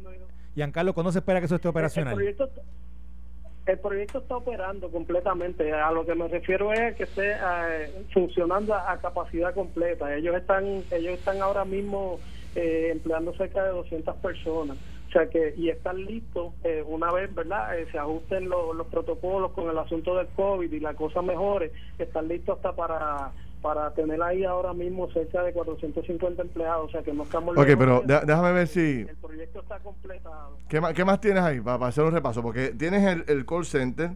Giancarlo, 0.55 0.93
¿cuándo 0.93 1.11
se 1.11 1.19
espera 1.19 1.39
que 1.39 1.47
eso 1.47 1.55
esté 1.55 1.67
el 1.67 1.71
operacional? 1.71 2.13
proyecto 2.13 2.49
El 3.65 3.79
proyecto 3.79 4.17
está 4.19 4.35
operando 4.35 4.89
completamente. 4.91 5.71
A 5.71 5.89
lo 5.91 6.05
que 6.05 6.13
me 6.15 6.27
refiero 6.27 6.73
es 6.73 6.95
que 6.95 7.03
esté 7.03 7.31
eh, 7.31 8.05
funcionando 8.13 8.73
a, 8.75 8.97
capacidad 8.97 9.53
completa. 9.53 10.13
Ellos 10.13 10.35
están, 10.35 10.65
ellos 10.91 11.13
están 11.13 11.41
ahora 11.41 11.63
mismo 11.65 12.19
eh, 12.55 12.89
empleando 12.91 13.33
cerca 13.35 13.63
de 13.63 13.69
200 13.71 14.15
personas. 14.17 14.77
O 15.13 15.19
sea 15.19 15.29
que 15.29 15.53
y 15.55 15.69
están 15.69 16.03
listos 16.05 16.53
eh, 16.63 16.83
una 16.87 17.11
vez, 17.11 17.33
¿verdad? 17.35 17.69
se 17.91 17.99
ajusten 17.99 18.49
los 18.49 18.87
protocolos 18.87 19.51
con 19.51 19.69
el 19.69 19.77
asunto 19.77 20.17
del 20.17 20.25
COVID 20.29 20.71
y 20.71 20.79
la 20.79 20.95
cosa 20.95 21.21
mejore, 21.21 21.71
están 21.99 22.27
listos 22.27 22.55
hasta 22.57 22.75
para 22.75 23.31
para 23.61 23.93
tener 23.93 24.21
ahí 24.21 24.43
ahora 24.43 24.73
mismo 24.73 25.09
cerca 25.11 25.41
de 25.43 25.53
450 25.53 26.41
empleados, 26.41 26.89
o 26.89 26.91
sea 26.91 27.01
que 27.01 27.13
no 27.13 27.23
estamos... 27.23 27.57
Ok, 27.57 27.67
pero 27.79 28.03
déjame 28.05 28.51
ver 28.51 28.67
si... 28.67 29.05
El 29.07 29.15
proyecto 29.15 29.61
está 29.61 29.79
completado. 29.79 30.57
¿Qué 30.67 30.81
más, 30.81 30.93
qué 30.93 31.05
más 31.05 31.21
tienes 31.21 31.43
ahí 31.43 31.61
para, 31.61 31.87
hacer 31.87 32.03
un 32.03 32.11
repaso? 32.11 32.41
Porque 32.41 32.71
tienes 32.71 33.03
el, 33.03 33.23
el, 33.27 33.45
call 33.45 33.63
center, 33.63 34.11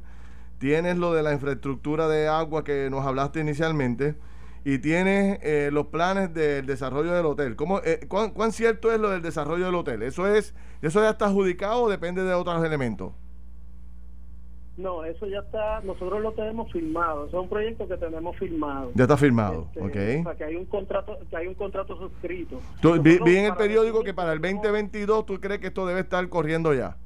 tienes 0.57 0.97
lo 0.97 1.13
de 1.13 1.23
la 1.23 1.31
infraestructura 1.31 2.09
de 2.09 2.27
agua 2.27 2.65
que 2.65 2.89
nos 2.89 3.05
hablaste 3.05 3.39
inicialmente 3.39 4.15
y 4.67 4.79
tienes 4.79 5.39
eh, 5.43 5.69
los 5.71 5.87
planes 5.87 6.33
del 6.33 6.65
desarrollo 6.65 7.13
del 7.13 7.25
hotel. 7.25 7.55
¿Cómo, 7.55 7.79
eh, 7.85 8.01
cuán, 8.09 8.31
¿Cuán 8.31 8.51
cierto 8.51 8.91
es 8.91 8.99
lo 8.99 9.11
del 9.11 9.21
desarrollo 9.21 9.63
del 9.63 9.75
hotel? 9.75 10.03
¿Eso, 10.03 10.27
es, 10.27 10.53
¿Eso 10.81 11.01
ya 11.01 11.11
está 11.11 11.27
adjudicado 11.27 11.83
o 11.83 11.89
depende 11.89 12.21
de 12.21 12.33
otros 12.33 12.61
elementos? 12.65 13.13
No, 14.75 15.05
eso 15.05 15.25
ya 15.25 15.39
está, 15.39 15.79
nosotros 15.85 16.21
lo 16.21 16.33
tenemos 16.33 16.69
firmado, 16.69 17.27
es 17.27 17.33
un 17.33 17.47
proyecto 17.47 17.87
que 17.87 17.95
tenemos 17.95 18.35
firmado. 18.35 18.91
Ya 18.93 19.05
está 19.05 19.15
firmado, 19.15 19.69
este, 19.73 19.79
ok. 19.79 20.19
O 20.19 20.23
sea, 20.23 20.35
que 20.35 20.43
hay 20.43 20.55
un 20.57 20.65
contrato, 20.65 21.17
que 21.29 21.37
hay 21.37 21.47
un 21.47 21.55
contrato 21.55 21.97
suscrito. 21.97 22.59
vi, 23.01 23.19
vi, 23.23 23.37
en 23.37 23.45
el 23.45 23.55
periódico 23.55 24.03
que 24.03 24.13
para 24.13 24.33
el 24.33 24.41
2022 24.41 25.25
tú 25.25 25.39
crees 25.39 25.61
que 25.61 25.67
esto 25.67 25.87
debe 25.87 26.01
estar 26.01 26.27
corriendo 26.27 26.73
ya. 26.73 26.97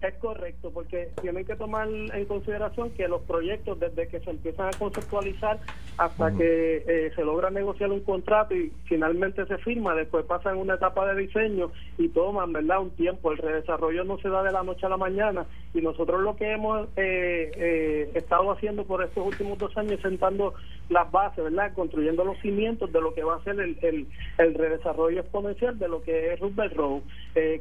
Es 0.00 0.14
correcto, 0.18 0.70
porque 0.72 1.08
tienen 1.20 1.44
que 1.44 1.56
tomar 1.56 1.88
en 1.88 2.24
consideración 2.26 2.90
que 2.90 3.08
los 3.08 3.20
proyectos, 3.22 3.80
desde 3.80 4.06
que 4.06 4.20
se 4.20 4.30
empiezan 4.30 4.68
a 4.68 4.78
conceptualizar 4.78 5.58
hasta 5.96 6.30
que 6.36 6.84
eh, 6.86 7.10
se 7.16 7.24
logra 7.24 7.50
negociar 7.50 7.90
un 7.90 8.04
contrato 8.04 8.54
y 8.54 8.72
finalmente 8.84 9.44
se 9.46 9.58
firma, 9.58 9.96
después 9.96 10.24
pasan 10.24 10.56
una 10.56 10.74
etapa 10.74 11.12
de 11.12 11.22
diseño 11.22 11.72
y 11.98 12.10
toman, 12.10 12.52
¿verdad?, 12.52 12.80
un 12.80 12.90
tiempo. 12.90 13.32
El 13.32 13.38
redesarrollo 13.38 14.04
no 14.04 14.18
se 14.18 14.28
da 14.28 14.44
de 14.44 14.52
la 14.52 14.62
noche 14.62 14.86
a 14.86 14.88
la 14.88 14.96
mañana 14.96 15.46
y 15.74 15.80
nosotros 15.80 16.22
lo 16.22 16.36
que 16.36 16.52
hemos 16.52 16.86
eh, 16.96 17.50
eh, 17.56 18.10
estado 18.14 18.52
haciendo 18.52 18.84
por 18.84 19.02
estos 19.02 19.26
últimos 19.26 19.58
dos 19.58 19.76
años 19.76 20.00
sentando 20.00 20.54
las 20.90 21.10
bases, 21.10 21.42
¿verdad?, 21.42 21.72
construyendo 21.74 22.22
los 22.22 22.38
cimientos 22.38 22.92
de 22.92 23.00
lo 23.00 23.14
que 23.14 23.24
va 23.24 23.34
a 23.34 23.42
ser 23.42 23.58
el, 23.58 23.76
el, 23.82 24.06
el 24.38 24.54
redesarrollo 24.54 25.22
exponencial 25.22 25.76
de 25.76 25.88
lo 25.88 26.02
que 26.02 26.34
es 26.34 26.38
Roosevelt 26.38 26.76
Road. 26.76 27.02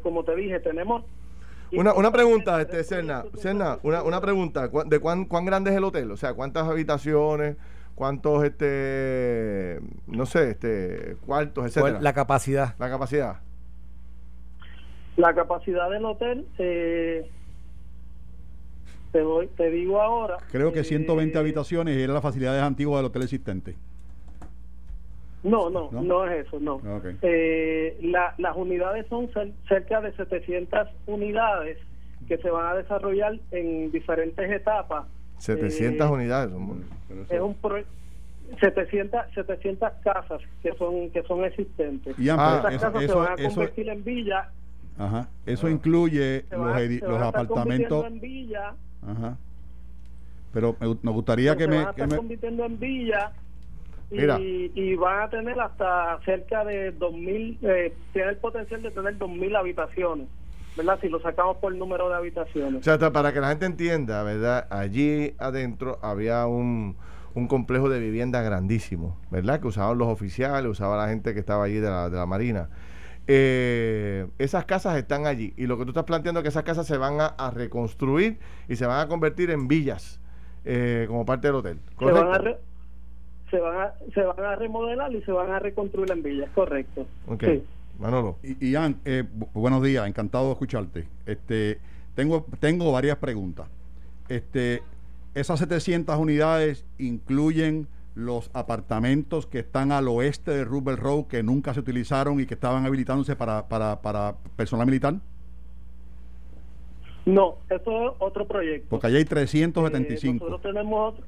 como 0.04 0.24
te 0.24 0.36
dije, 0.36 0.60
tenemos 0.60 1.04
una, 1.72 1.94
una 1.94 2.12
pregunta, 2.12 2.62
este, 2.62 2.84
Serna, 2.84 3.26
Serna, 3.36 3.80
una, 3.84 4.04
una 4.04 4.22
pregunta, 4.22 4.70
¿de 4.86 5.00
cuán, 5.00 5.26
cuán 5.26 5.46
grande 5.46 5.72
es 5.72 5.78
el 5.78 5.84
hotel? 5.84 6.12
O 6.12 6.18
sea, 6.18 6.34
¿cuántas 6.34 6.68
habitaciones? 6.68 7.58
¿Cuántos, 7.96 8.44
este, 8.44 9.80
no 10.06 10.28
sé, 10.28 10.52
este, 10.52 11.18
cuartos, 11.26 11.66
etcétera? 11.66 12.00
La 12.00 12.14
capacidad. 12.14 12.76
La 12.78 12.90
capacidad. 12.90 13.38
La 15.16 15.34
capacidad 15.34 15.90
del 15.90 16.06
hotel, 16.06 16.48
eh, 16.60 17.28
te, 19.12 19.24
voy, 19.24 19.48
te 19.48 19.72
digo 19.72 20.00
ahora. 20.00 20.38
Creo 20.52 20.72
que 20.72 20.84
120 20.84 21.36
eh, 21.36 21.40
habitaciones 21.40 21.98
era 21.98 22.14
las 22.14 22.22
facilidades 22.22 22.62
antiguas 22.62 23.00
del 23.00 23.08
hotel 23.08 23.24
existente. 23.24 23.76
No, 25.44 25.70
no, 25.70 25.90
no, 25.92 26.26
es 26.26 26.48
eso, 26.48 26.60
no. 26.60 26.82
Eh, 27.22 27.98
las 28.02 28.56
unidades 28.56 29.06
son 29.08 29.30
cerca 29.68 30.02
de 30.02 30.12
700 30.14 30.88
unidades 31.06 31.78
que 32.28 32.38
se 32.38 32.50
van 32.50 32.68
a 32.68 32.76
desarrollar 32.76 33.40
en 33.52 33.92
diferentes 33.92 34.52
etapas. 34.52 35.06
700 35.38 36.08
eh, 36.08 36.12
unidades. 36.12 36.54
Es 37.30 37.40
un 37.40 37.56
700, 38.60 39.22
700 39.34 39.90
casas 40.04 40.42
que 40.62 40.74
son 40.74 41.10
que 41.12 41.24
son 41.24 41.46
existentes. 41.46 42.18
Y 42.18 42.30
ah, 42.30 42.64
Esas 42.70 42.92
casas 42.92 43.04
se 43.04 43.14
van 43.14 43.34
a 43.34 43.36
convertir 43.36 43.90
en 43.90 44.04
villa. 44.04 44.50
Ajá. 44.98 45.30
Eso 45.46 45.70
incluye 45.70 46.46
los, 46.52 47.02
los 47.02 47.22
apartamentos. 47.22 48.06
En 48.06 48.20
villa. 48.20 48.74
Ajá. 49.06 49.38
Pero 50.54 50.76
me, 50.80 51.12
gustaría 51.12 51.56
que 51.56 51.68
me. 51.68 51.86
Que 51.96 52.08
me... 52.08 52.18
convirtiendo 52.18 52.66
en 52.66 52.80
y, 54.10 54.72
y, 54.74 54.96
van 54.96 55.24
a 55.24 55.30
tener 55.30 55.60
hasta 55.60 56.20
cerca 56.24 56.64
de 56.64 56.98
2.000, 56.98 57.58
eh, 57.62 57.94
tiene 58.14 58.30
el 58.30 58.38
potencial 58.38 58.82
de 58.82 58.92
tener 58.92 59.18
2.000 59.18 59.58
habitaciones. 59.58 60.28
¿verdad? 60.78 61.00
Si 61.02 61.10
lo 61.10 61.20
sacamos 61.20 61.58
por 61.58 61.74
el 61.74 61.80
número 61.80 62.08
de 62.08 62.16
habitaciones. 62.16 62.88
O 62.88 62.98
sea, 62.98 63.12
para 63.12 63.34
que 63.34 63.42
la 63.42 63.50
gente 63.50 63.66
entienda, 63.66 64.22
¿verdad? 64.24 64.68
Allí 64.70 65.34
adentro 65.40 65.98
había 66.04 66.46
un, 66.46 66.96
un 67.34 67.48
complejo 67.48 67.90
de 67.90 68.00
vivienda 68.00 68.42
grandísimo, 68.44 69.18
¿verdad? 69.32 69.60
Que 69.60 69.68
usaban 69.68 69.98
los 69.98 70.08
oficiales, 70.08 70.70
usaba 70.72 70.96
la 70.98 71.10
gente 71.10 71.34
que 71.34 71.40
estaba 71.40 71.66
allí 71.66 71.80
de 71.80 71.90
la, 71.90 72.10
de 72.10 72.18
la 72.18 72.26
Marina. 72.26 72.70
Eh, 73.30 74.28
esas 74.38 74.64
casas 74.66 74.96
están 74.98 75.28
allí 75.28 75.54
y 75.58 75.68
lo 75.68 75.78
que 75.78 75.84
tú 75.84 75.90
estás 75.90 76.06
planteando 76.06 76.40
es 76.40 76.44
que 76.44 76.50
esas 76.50 76.64
casas 76.64 76.88
se 76.88 76.98
van 76.98 77.18
a, 77.20 77.52
reconstruir 77.52 78.40
y 78.70 78.78
se 78.78 78.86
van 78.86 79.02
a 79.02 79.08
convertir 79.10 79.52
en 79.52 79.68
villas 79.68 80.22
eh, 80.64 81.06
como 81.10 81.26
parte 81.26 81.48
del 81.48 81.58
hotel. 81.58 81.80
¿correcto? 81.96 82.22
se 82.22 82.40
van 82.40 82.48
a, 82.48 82.58
se 83.50 83.60
van 83.60 84.46
a 84.46 84.56
remodelar 84.56 85.14
y 85.14 85.22
se 85.22 85.32
van 85.32 85.52
a 85.52 85.60
reconstruir 85.60 86.12
en 86.12 86.24
villas, 86.24 86.50
correcto. 86.54 87.06
Ok. 87.28 87.44
Manolo. 88.00 88.38
Y, 88.44 88.72
Ian, 88.72 88.98
eh, 89.06 89.24
buenos 89.54 89.82
días, 89.82 90.08
encantado 90.08 90.46
de 90.48 90.52
escucharte. 90.52 91.08
Este, 91.26 91.80
tengo, 92.16 92.46
tengo 92.60 92.92
varias 92.92 93.18
preguntas. 93.18 93.68
Este, 94.30 94.84
esas 95.34 95.60
700 95.60 96.18
unidades 96.18 96.86
incluyen 96.98 97.88
los 98.16 98.50
apartamentos 98.54 99.46
que 99.46 99.60
están 99.60 99.92
al 99.92 100.08
oeste 100.08 100.52
de 100.52 100.66
Rubel 100.66 100.98
Road 100.98 101.26
que 101.28 101.44
nunca 101.44 101.74
se 101.74 101.80
utilizaron 101.80 102.40
y 102.40 102.46
que 102.46 102.56
estaban 102.56 102.86
habilitándose 102.86 103.36
para, 103.36 103.68
para, 103.68 104.02
para 104.02 104.36
personal 104.56 104.88
militar? 104.88 105.16
No, 107.26 107.58
eso 107.70 108.10
es 108.10 108.16
otro 108.20 108.48
proyecto. 108.48 108.88
Porque 108.90 109.08
allá 109.08 109.18
hay 109.18 109.26
375. 109.26 110.28
Eh, 110.28 110.50
nosotros 110.50 110.74
tenemos 110.74 111.14
otro, 111.14 111.26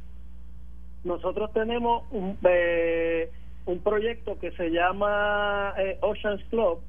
nosotros 1.04 1.52
tenemos 1.54 2.04
un, 2.12 2.38
eh, 2.44 3.32
un 3.66 3.80
proyecto 3.80 4.38
que 4.40 4.52
se 4.52 4.70
llama 4.70 5.74
eh, 5.78 5.98
Oceans 6.02 6.44
Club, 6.50 6.80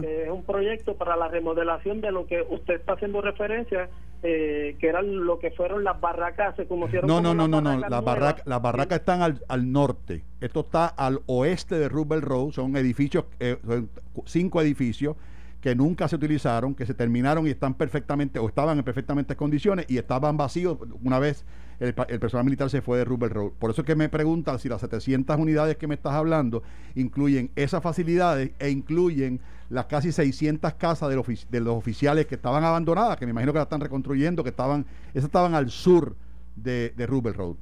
que 0.00 0.24
es 0.24 0.30
un 0.30 0.44
proyecto 0.44 0.94
para 0.94 1.16
la 1.16 1.28
remodelación 1.28 2.00
de 2.00 2.12
lo 2.12 2.26
que 2.26 2.42
usted 2.48 2.74
está 2.74 2.94
haciendo 2.94 3.20
referencia, 3.20 3.88
eh, 4.22 4.76
que 4.80 4.88
eran 4.88 5.24
lo 5.24 5.38
que 5.38 5.50
fueron 5.50 5.84
las 5.84 6.00
barracas, 6.00 6.56
se 6.56 6.66
conocieron 6.66 7.08
No, 7.08 7.20
no, 7.20 7.34
no, 7.34 7.46
no, 7.48 7.60
no, 7.60 7.78
las 7.78 8.62
barracas 8.62 8.98
están 8.98 9.22
al, 9.22 9.42
al, 9.48 9.70
norte, 9.70 10.24
esto 10.40 10.60
está 10.60 10.86
al 10.86 11.20
oeste 11.26 11.78
de 11.78 11.88
Rubel 11.88 12.22
Road, 12.22 12.52
son 12.52 12.76
edificios, 12.76 13.24
son 13.64 13.90
cinco 14.26 14.60
edificios 14.60 15.16
que 15.60 15.74
nunca 15.74 16.08
se 16.08 16.16
utilizaron, 16.16 16.74
que 16.74 16.86
se 16.86 16.94
terminaron 16.94 17.46
y 17.46 17.50
están 17.50 17.74
perfectamente, 17.74 18.38
o 18.38 18.48
estaban 18.48 18.78
en 18.78 18.84
perfectamente 18.84 19.36
condiciones 19.36 19.86
y 19.88 19.98
estaban 19.98 20.36
vacíos 20.36 20.78
una 21.02 21.18
vez 21.18 21.44
el, 21.80 21.94
personal 21.94 22.44
militar 22.44 22.70
se 22.70 22.82
fue 22.82 22.98
de 22.98 23.04
Rubel 23.04 23.30
Road. 23.30 23.52
Por 23.58 23.70
eso 23.70 23.82
es 23.82 23.86
que 23.86 23.94
me 23.94 24.08
preguntan 24.08 24.58
si 24.58 24.68
las 24.68 24.80
700 24.80 25.38
unidades 25.38 25.76
que 25.76 25.86
me 25.86 25.94
estás 25.94 26.14
hablando 26.14 26.62
incluyen 26.94 27.50
esas 27.56 27.82
facilidades 27.82 28.50
e 28.58 28.70
incluyen 28.70 29.40
las 29.70 29.86
casi 29.86 30.12
600 30.12 30.74
casas 30.74 31.08
de, 31.08 31.38
de 31.50 31.60
los 31.60 31.76
oficiales 31.76 32.26
que 32.26 32.34
estaban 32.34 32.64
abandonadas, 32.64 33.16
que 33.16 33.26
me 33.26 33.30
imagino 33.30 33.52
que 33.52 33.58
las 33.58 33.66
están 33.66 33.80
reconstruyendo, 33.80 34.42
que 34.42 34.50
estaban, 34.50 34.86
esas 35.10 35.24
estaban 35.24 35.54
al 35.54 35.70
sur 35.70 36.16
de, 36.56 36.90
de 36.96 37.06
Rubel 37.06 37.34
Road. 37.34 37.56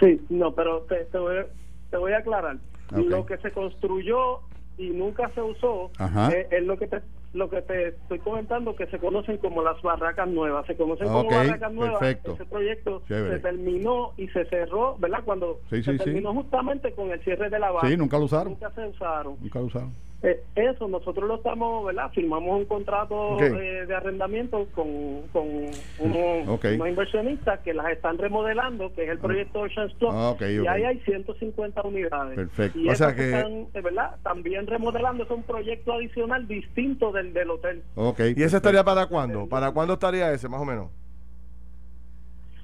Sí, 0.00 0.20
no, 0.28 0.54
pero 0.54 0.82
te, 0.82 1.18
voy, 1.18 2.12
a, 2.12 2.18
aclarar. 2.18 2.58
Lo 2.90 3.24
que 3.24 3.38
se 3.38 3.50
construyó 3.50 4.40
y 4.78 4.90
nunca 4.90 5.30
se 5.34 5.40
usó 5.40 5.90
eh, 6.30 6.48
es, 6.50 6.64
lo 6.64 6.78
que 6.78 6.86
te 6.86 7.00
lo 7.32 7.50
que 7.50 7.62
te 7.62 7.88
estoy 7.88 8.18
comentando 8.20 8.74
que 8.76 8.86
se 8.86 8.98
conocen 8.98 9.38
como 9.38 9.62
las 9.62 9.80
barracas 9.82 10.28
nuevas. 10.28 10.66
Se 10.66 10.76
conocen 10.76 11.08
como 11.08 11.30
barracas 11.30 11.72
nuevas. 11.72 12.02
ese 12.02 12.44
proyecto 12.46 13.02
se 13.08 13.38
terminó 13.40 14.12
y 14.16 14.28
se 14.28 14.44
cerró 14.46 14.96
verdad 14.98 15.20
cuando 15.24 15.60
se 15.68 15.82
terminó 15.82 16.32
justamente 16.32 16.92
con 16.92 17.10
el 17.10 17.20
cierre 17.22 17.50
de 17.50 17.58
la 17.58 17.70
base 17.70 17.88
sí 17.88 17.96
nunca 17.96 18.18
lo 18.18 18.24
usaron. 18.24 18.52
Nunca 18.52 18.70
se 18.70 18.86
usaron. 18.86 19.36
Nunca 19.40 19.58
lo 19.58 19.66
usaron. 19.66 20.06
Eh, 20.22 20.42
eso, 20.56 20.88
nosotros 20.88 21.28
lo 21.28 21.36
estamos, 21.36 21.84
¿verdad? 21.84 22.10
Firmamos 22.12 22.60
un 22.60 22.64
contrato 22.64 23.38
eh, 23.40 23.84
de 23.86 23.94
arrendamiento 23.94 24.66
con, 24.74 25.22
con 25.32 25.46
unos, 25.98 26.64
inversionistas 26.88 27.60
que 27.60 27.74
las 27.74 27.90
están 27.90 28.16
remodelando, 28.16 28.92
que 28.94 29.04
es 29.04 29.10
el 29.10 29.18
proyecto 29.18 29.60
Ocean 29.60 29.90
Club, 29.98 30.10
ah, 30.12 30.36
y 30.40 30.66
ahí 30.66 30.84
hay 30.84 30.98
150 31.00 31.82
unidades. 31.82 32.34
Perfecto. 32.34 32.78
Y 32.78 32.88
o 32.88 32.94
sea 32.94 33.14
que, 33.14 33.26
están, 33.26 33.66
¿verdad? 33.74 34.16
También 34.22 34.66
remodelando, 34.66 35.24
es 35.24 35.30
un 35.30 35.42
proyecto 35.42 35.92
adicional 35.92 36.48
distinto 36.48 37.12
del, 37.16 37.32
del 37.32 37.50
hotel. 37.50 37.82
Okay. 37.94 38.34
¿Y 38.36 38.42
ese 38.42 38.56
estaría 38.56 38.84
para 38.84 39.06
cuándo? 39.06 39.48
¿Para 39.48 39.72
cuándo 39.72 39.94
estaría 39.94 40.30
ese, 40.32 40.48
más 40.48 40.60
o 40.60 40.64
menos? 40.64 40.90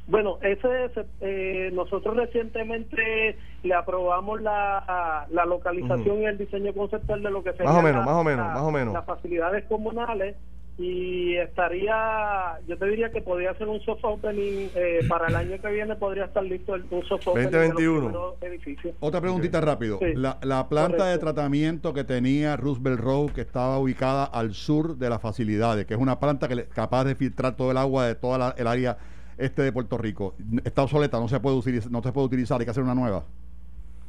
Bueno, 0.06 0.38
ese, 0.42 0.90
eh, 1.20 1.70
nosotros 1.72 2.16
recientemente 2.16 3.38
le 3.62 3.74
aprobamos 3.74 4.42
la, 4.42 5.26
la 5.30 5.44
localización 5.46 6.22
y 6.22 6.26
el 6.26 6.38
diseño 6.38 6.74
conceptual 6.74 7.22
de 7.22 7.30
lo 7.30 7.42
que 7.42 7.52
sería 7.52 7.70
más 7.70 7.78
o 7.78 7.82
menos, 7.82 8.04
más 8.04 8.16
o 8.16 8.24
menos, 8.24 8.46
más 8.46 8.62
o 8.62 8.70
menos. 8.70 8.94
las 8.94 9.06
facilidades 9.06 9.64
comunales 9.66 10.36
y 10.82 11.36
estaría, 11.36 12.58
yo 12.66 12.76
te 12.76 12.86
diría 12.86 13.10
que 13.12 13.20
podría 13.22 13.54
ser 13.54 13.68
un 13.68 13.80
soft 13.82 14.00
opening 14.04 14.68
eh, 14.74 15.00
para 15.08 15.28
el 15.28 15.36
año 15.36 15.60
que 15.60 15.68
viene, 15.70 15.94
podría 15.94 16.24
estar 16.24 16.42
listo 16.42 16.74
el, 16.74 16.84
un 16.90 17.04
soft 17.04 17.28
opening 17.28 17.50
2021. 17.50 17.92
de 18.08 18.12
los 18.12 18.34
primeros 18.34 18.42
edificios. 18.42 18.94
Otra 18.98 19.20
preguntita 19.20 19.60
rápido. 19.60 19.98
Sí. 20.00 20.06
La, 20.16 20.38
la 20.42 20.68
planta 20.68 21.06
de 21.06 21.18
tratamiento 21.18 21.94
que 21.94 22.02
tenía 22.02 22.56
Roosevelt 22.56 22.98
Road, 23.00 23.30
que 23.30 23.42
estaba 23.42 23.78
ubicada 23.78 24.24
al 24.24 24.54
sur 24.54 24.96
de 24.96 25.08
las 25.08 25.20
facilidades, 25.20 25.86
que 25.86 25.94
es 25.94 26.00
una 26.00 26.18
planta 26.18 26.48
que 26.48 26.56
le- 26.56 26.66
capaz 26.66 27.04
de 27.04 27.14
filtrar 27.14 27.54
todo 27.56 27.70
el 27.70 27.76
agua 27.76 28.06
de 28.06 28.14
toda 28.16 28.38
la- 28.38 28.54
el 28.58 28.66
área 28.66 28.98
este 29.38 29.62
de 29.62 29.72
Puerto 29.72 29.98
Rico, 29.98 30.34
está 30.64 30.82
obsoleta, 30.82 31.18
no 31.20 31.28
se 31.28 31.38
puede 31.40 31.56
utilizar, 31.56 31.90
no 31.92 32.02
se 32.02 32.12
puede 32.12 32.26
utilizar, 32.26 32.58
hay 32.60 32.64
que 32.66 32.70
hacer 32.70 32.82
una 32.82 32.94
nueva. 32.94 33.24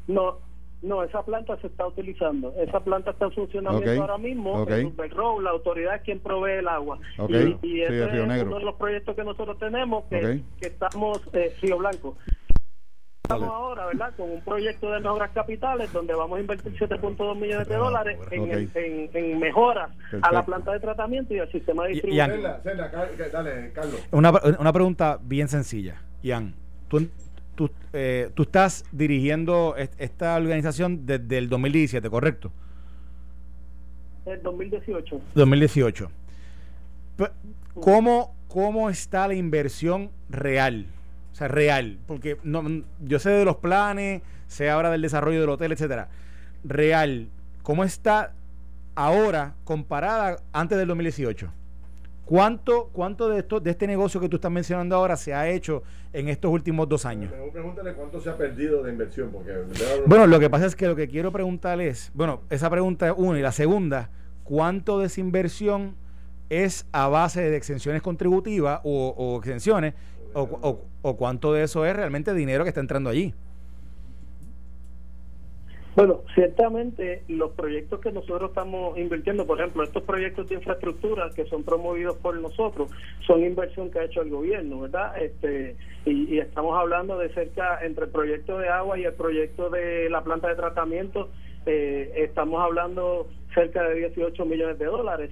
No, 0.08 0.38
no, 0.84 1.02
esa 1.04 1.24
planta 1.24 1.58
se 1.62 1.68
está 1.68 1.88
utilizando. 1.88 2.54
Esa 2.58 2.80
planta 2.82 3.12
está 3.12 3.26
en 3.26 3.32
funcionamiento 3.32 3.92
Ok, 3.92 3.98
ahora 4.00 4.18
mismo. 4.18 4.54
ok. 4.62 4.70
en 4.70 4.84
Roosevelt 4.84 5.14
Road, 5.14 5.44
la 5.44 5.50
autoridad 5.52 5.96
es 5.96 6.02
quien 6.04 6.20
provee 6.20 6.60
el 6.60 6.68
agua. 6.68 7.00
Y, 7.30 7.36
y 7.36 7.58
sí, 7.62 7.82
ese 7.82 8.08
Río 8.08 8.24
es 8.24 8.28
Negro. 8.28 8.48
uno 8.50 8.60
de 8.60 8.66
los 8.66 8.76
proyectos 8.76 9.16
que 9.16 9.24
nosotros 9.24 9.58
tenemos, 9.58 10.04
que, 10.10 10.44
estamos, 10.62 11.22
eh, 11.34 11.54
Río 11.62 11.78
Blanco. 11.78 12.18
Estamos 13.24 13.48
ahora, 13.50 13.86
¿verdad? 13.86 14.14
Con 14.18 14.30
un 14.32 14.42
proyecto 14.42 14.92
de 14.92 15.00
mejoras 15.00 15.32
capitales 15.32 15.92
donde 15.94 16.14
vamos 16.14 16.38
a 16.38 16.42
invertir 16.42 16.74
7.2 16.78 17.36
millones 17.40 17.70
de 17.70 17.76
dólares 17.78 18.20
en, 18.32 18.52
en, 18.52 19.10
en 19.14 19.40
mejoras 19.40 19.92
a 20.22 20.32
la 20.34 20.46
planta 20.46 20.74
de 20.74 20.82
tratamiento 20.82 21.34
y 21.34 21.40
al 21.40 21.50
sistema 21.50 21.86
de 21.86 21.92
Y- 21.92 21.94
distribución. 21.94 22.42
Ian. 22.42 22.62
Dale, 23.32 23.72
Carlos. 23.74 24.08
Una, 24.12 24.34
una 24.60 24.74
pregunta 24.74 25.18
bien 25.24 25.48
sencilla. 25.48 26.02
Ian, 26.22 26.54
tú, 26.90 27.08
tú, 27.56 27.70
eh, 27.94 28.30
tú 28.34 28.44
estás 28.44 28.86
dirigiendo 28.92 29.76
est- 29.78 29.94
esta 30.00 30.36
organización 30.36 31.06
desde 31.06 31.38
el 31.38 31.50
2017, 31.50 32.10
¿correcto? 32.10 32.52
En 34.26 34.42
2018. 34.42 35.22
2018. 35.36 36.10
P- 37.18 37.32
¿Cómo, 37.74 38.36
¿Cómo 38.48 38.90
está 38.90 39.28
la 39.28 39.34
inversión 39.36 40.10
real? 40.30 40.86
O 41.32 41.36
sea, 41.36 41.48
real. 41.48 41.98
Porque 42.08 42.38
no, 42.44 42.64
yo 43.02 43.20
sé 43.20 43.32
de 43.32 43.44
los 43.46 43.58
planes, 43.58 44.22
sé 44.48 44.70
ahora 44.70 44.92
del 44.92 45.02
desarrollo 45.02 45.42
del 45.42 45.50
hotel, 45.50 45.72
etcétera. 45.72 46.10
Real. 46.64 47.28
¿Cómo 47.64 47.84
está 47.84 48.34
ahora 48.96 49.56
comparada 49.64 50.38
antes 50.54 50.78
del 50.78 50.88
2018? 50.88 51.52
¿Cuánto, 52.26 52.90
cuánto 52.94 53.28
de, 53.30 53.40
esto, 53.40 53.60
de 53.60 53.72
este 53.72 53.86
negocio 53.86 54.20
que 54.22 54.30
tú 54.30 54.38
estás 54.38 54.52
mencionando 54.52 54.96
ahora 54.96 55.18
se 55.18 55.34
ha 55.34 55.50
hecho 55.50 55.84
en 56.14 56.30
estos 56.30 56.52
últimos 56.52 56.88
dos 56.88 57.06
años? 57.06 57.32
Mejor 57.32 57.52
pregúntale 57.52 57.94
cuánto 57.94 58.22
se 58.22 58.30
ha 58.30 58.38
perdido 58.38 58.82
de 58.82 58.92
inversión, 58.92 59.30
porque... 59.32 59.52
Bueno, 60.06 60.26
lo 60.28 60.40
que 60.40 60.50
pasa 60.50 60.66
es 60.66 60.76
que 60.76 60.88
lo 60.88 60.96
que 60.96 61.08
quiero 61.10 61.32
preguntar 61.32 61.82
es, 61.82 62.12
bueno, 62.14 62.42
esa 62.50 62.70
pregunta 62.70 63.08
es 63.08 63.14
una 63.18 63.38
y 63.40 63.42
la 63.42 63.52
segunda, 63.52 64.10
¿cuánto 64.46 65.00
de 65.00 65.08
esa 65.08 65.20
inversión 65.20 65.96
es 66.50 66.86
a 66.94 67.08
base 67.10 67.42
de 67.42 67.58
exenciones 67.58 68.02
contributivas 68.02 68.80
o, 68.84 69.14
o 69.18 69.40
exenciones 69.40 69.94
o, 70.34 70.42
o- 70.44 70.86
o 71.02 71.18
cuánto 71.18 71.52
de 71.54 71.64
eso 71.64 71.86
es 71.86 71.94
realmente 71.96 72.34
dinero 72.34 72.64
que 72.64 72.70
está 72.70 72.80
entrando 72.82 73.10
allí? 73.10 73.34
Bueno, 75.96 76.22
ciertamente 76.34 77.24
los 77.28 77.52
proyectos 77.52 78.00
que 78.00 78.12
nosotros 78.12 78.50
estamos 78.50 78.98
invirtiendo, 78.98 79.46
por 79.46 79.60
ejemplo, 79.60 79.84
estos 79.84 80.04
proyectos 80.04 80.50
de 80.50 80.56
infraestructura 80.56 81.30
que 81.36 81.46
son 81.46 81.64
promovidos 81.64 82.18
por 82.18 82.36
nosotros, 82.40 82.90
son 83.28 83.44
inversión 83.44 83.92
que 83.92 84.00
ha 84.00 84.06
hecho 84.06 84.22
el 84.22 84.30
gobierno, 84.32 84.82
¿verdad? 84.82 85.22
Este 85.22 85.76
y, 86.06 86.34
y 86.34 86.40
estamos 86.40 86.78
hablando 86.78 87.18
de 87.18 87.30
cerca 87.34 87.80
entre 87.84 88.06
el 88.06 88.12
proyecto 88.12 88.58
de 88.58 88.70
agua 88.70 88.98
y 88.98 89.04
el 89.04 89.14
proyecto 89.14 89.70
de 89.70 90.10
la 90.10 90.24
planta 90.24 90.50
de 90.50 90.56
tratamiento, 90.56 91.30
eh, 91.66 92.12
estamos 92.18 92.62
hablando 92.62 93.28
cerca 93.54 93.84
de 93.84 93.96
18 93.96 94.46
millones 94.46 94.80
de 94.80 94.86
dólares. 94.86 95.30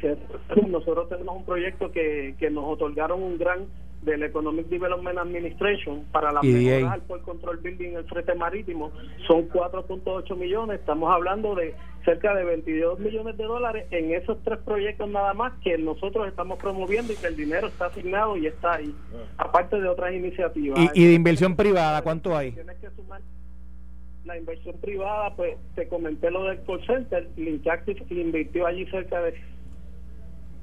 Nosotros 0.68 1.10
tenemos 1.10 1.38
un 1.38 1.46
proyecto 1.46 1.92
que, 1.92 2.36
que 2.40 2.50
nos 2.50 2.66
otorgaron 2.66 3.22
un 3.22 3.38
gran 3.38 3.66
del 4.02 4.24
Economic 4.24 4.68
Development 4.68 5.18
Administration 5.18 6.06
para 6.12 6.32
la 6.32 6.40
EDA. 6.42 6.58
mejoras 6.58 6.94
al 6.94 7.02
Port 7.02 7.24
Control 7.24 7.58
Building 7.58 7.94
el 7.94 8.04
frente 8.06 8.34
marítimo 8.36 8.92
son 9.28 9.48
4.8 9.50 10.36
millones 10.36 10.80
estamos 10.80 11.14
hablando 11.14 11.56
de 11.56 11.76
cerca 12.04 12.34
de 12.34 12.44
22 12.44 13.00
millones 13.00 13.38
de 13.38 13.44
dólares 13.44 13.86
en 13.92 14.14
esos 14.14 14.38
tres 14.44 14.60
proyectos 14.60 15.08
nada 15.10 15.34
más 15.34 15.54
que 15.64 15.78
nosotros 15.78 16.28
estamos 16.28 16.58
promoviendo 16.58 17.14
y 17.14 17.16
que 17.16 17.28
el 17.28 17.36
dinero 17.36 17.68
está 17.68 17.88
asignado 17.88 18.38
y 18.38 18.48
está 18.48 18.74
ahí 18.74 18.94
aparte 19.38 19.80
de 19.80 19.88
otras 19.88 20.14
iniciativas 20.14 20.80
Y, 20.94 21.04
y 21.04 21.08
de 21.08 21.14
inversión 21.14 21.56
privada, 21.56 22.02
¿cuánto 22.02 22.36
hay? 22.36 22.54
Tienes 22.54 22.78
que 22.78 22.90
sumar 22.92 23.22
la 24.26 24.38
inversión 24.38 24.76
privada, 24.80 25.36
pues 25.36 25.58
te 25.76 25.88
comenté 25.88 26.30
lo 26.30 26.44
del 26.44 26.62
call 26.64 26.86
center, 26.86 27.28
Link 27.38 27.68
Active 27.68 28.06
invirtió 28.10 28.68
allí 28.68 28.86
cerca 28.88 29.20
de 29.22 29.34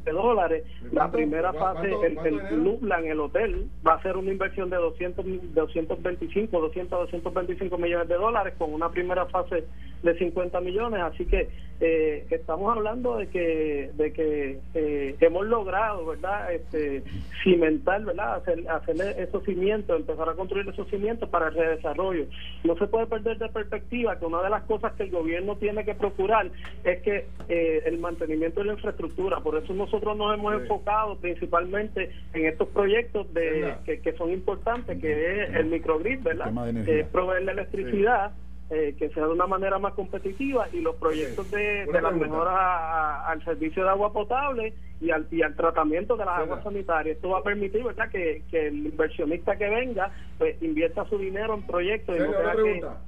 de 0.08 0.14
dólares. 0.14 0.64
La 0.92 1.10
primera 1.10 1.52
¿Cu- 1.52 1.58
fase, 1.58 1.90
el, 2.06 2.18
el? 2.24 2.64
Lublan, 2.64 3.04
el 3.06 3.20
hotel, 3.20 3.66
va 3.86 3.94
a 3.94 4.02
ser 4.02 4.16
una 4.16 4.30
inversión 4.32 4.70
de 4.70 4.76
200, 4.76 5.24
225, 5.54 6.60
200, 6.60 6.98
225 7.00 7.78
millones 7.78 8.08
de 8.08 8.14
dólares 8.14 8.54
con 8.58 8.72
una 8.72 8.90
primera 8.90 9.26
fase 9.26 9.64
de 10.02 10.18
50 10.18 10.60
millones. 10.60 11.00
Así 11.02 11.26
que 11.26 11.48
eh, 11.80 12.26
estamos 12.30 12.76
hablando 12.76 13.16
de 13.18 13.28
que 13.28 13.90
de 13.94 14.12
que 14.12 14.58
eh, 14.74 15.16
hemos 15.20 15.46
logrado, 15.46 16.06
¿verdad? 16.06 16.52
Este, 16.52 17.02
cimentar, 17.42 18.04
¿verdad? 18.04 18.36
Hacer, 18.36 18.68
hacerle 18.68 19.22
esos 19.22 19.44
cimientos, 19.44 19.98
empezar 19.98 20.28
a 20.28 20.34
construir 20.34 20.68
esos 20.68 20.88
cimientos 20.88 21.28
para 21.28 21.48
el 21.48 21.54
redesarrollo. 21.54 22.26
No 22.64 22.76
se 22.76 22.86
puede 22.88 23.06
perder 23.06 23.38
de 23.38 23.48
perspectiva 23.48 24.18
que 24.18 24.26
una 24.26 24.42
de 24.42 24.50
las 24.50 24.64
cosas 24.64 24.92
que 24.94 25.04
el 25.04 25.10
gobierno 25.10 25.56
tiene 25.56 25.84
que 25.84 25.94
procurar 25.94 26.50
es 26.84 27.02
que 27.02 27.26
eh, 27.48 27.82
el 27.86 27.98
mantenimiento 27.98 28.60
de 28.60 28.66
la 28.66 28.72
infraestructura. 28.74 29.40
Por 29.40 29.56
eso 29.62 29.72
nosotros 29.72 30.16
nos 30.16 30.34
hemos 30.34 30.48
Sí. 30.56 30.62
enfocado 30.62 31.16
principalmente 31.18 32.10
en 32.34 32.46
estos 32.46 32.68
proyectos 32.68 33.32
de 33.34 33.74
que, 33.84 34.00
que 34.00 34.12
son 34.14 34.32
importantes, 34.32 35.00
que 35.00 35.42
es 35.44 35.54
el 35.54 35.66
microgrid, 35.66 36.20
¿verdad? 36.22 36.52
Eh, 36.86 37.06
proveer 37.12 37.42
la 37.44 37.52
electricidad. 37.52 38.32
Eh, 38.70 38.94
que 38.98 39.08
sea 39.10 39.24
de 39.26 39.32
una 39.32 39.46
manera 39.46 39.78
más 39.78 39.94
competitiva 39.94 40.68
y 40.72 40.80
los 40.80 40.96
proyectos 40.96 41.50
de, 41.50 41.86
de 41.86 42.02
las 42.02 42.12
mejoras 42.14 42.54
a- 42.54 43.16
a- 43.24 43.30
al 43.30 43.42
servicio 43.44 43.82
de 43.82 43.88
agua 43.90 44.12
potable 44.12 44.74
y 45.00 45.10
al, 45.10 45.26
y 45.30 45.42
al 45.42 45.54
tratamiento 45.54 46.16
de 46.16 46.24
las 46.24 46.38
aguas 46.40 46.62
sanitarias. 46.64 47.16
Esto 47.16 47.30
va 47.30 47.38
a 47.38 47.42
permitir 47.42 47.82
¿verdad? 47.84 48.10
Que, 48.10 48.42
que 48.50 48.66
el 48.68 48.86
inversionista 48.86 49.56
que 49.56 49.68
venga 49.70 50.10
pues 50.38 50.60
invierta 50.62 51.04
su 51.06 51.16
dinero 51.18 51.54
en 51.54 51.62
proyectos 51.62 52.16
y 52.16 52.18
no 52.20 52.26
tenga 52.32 52.52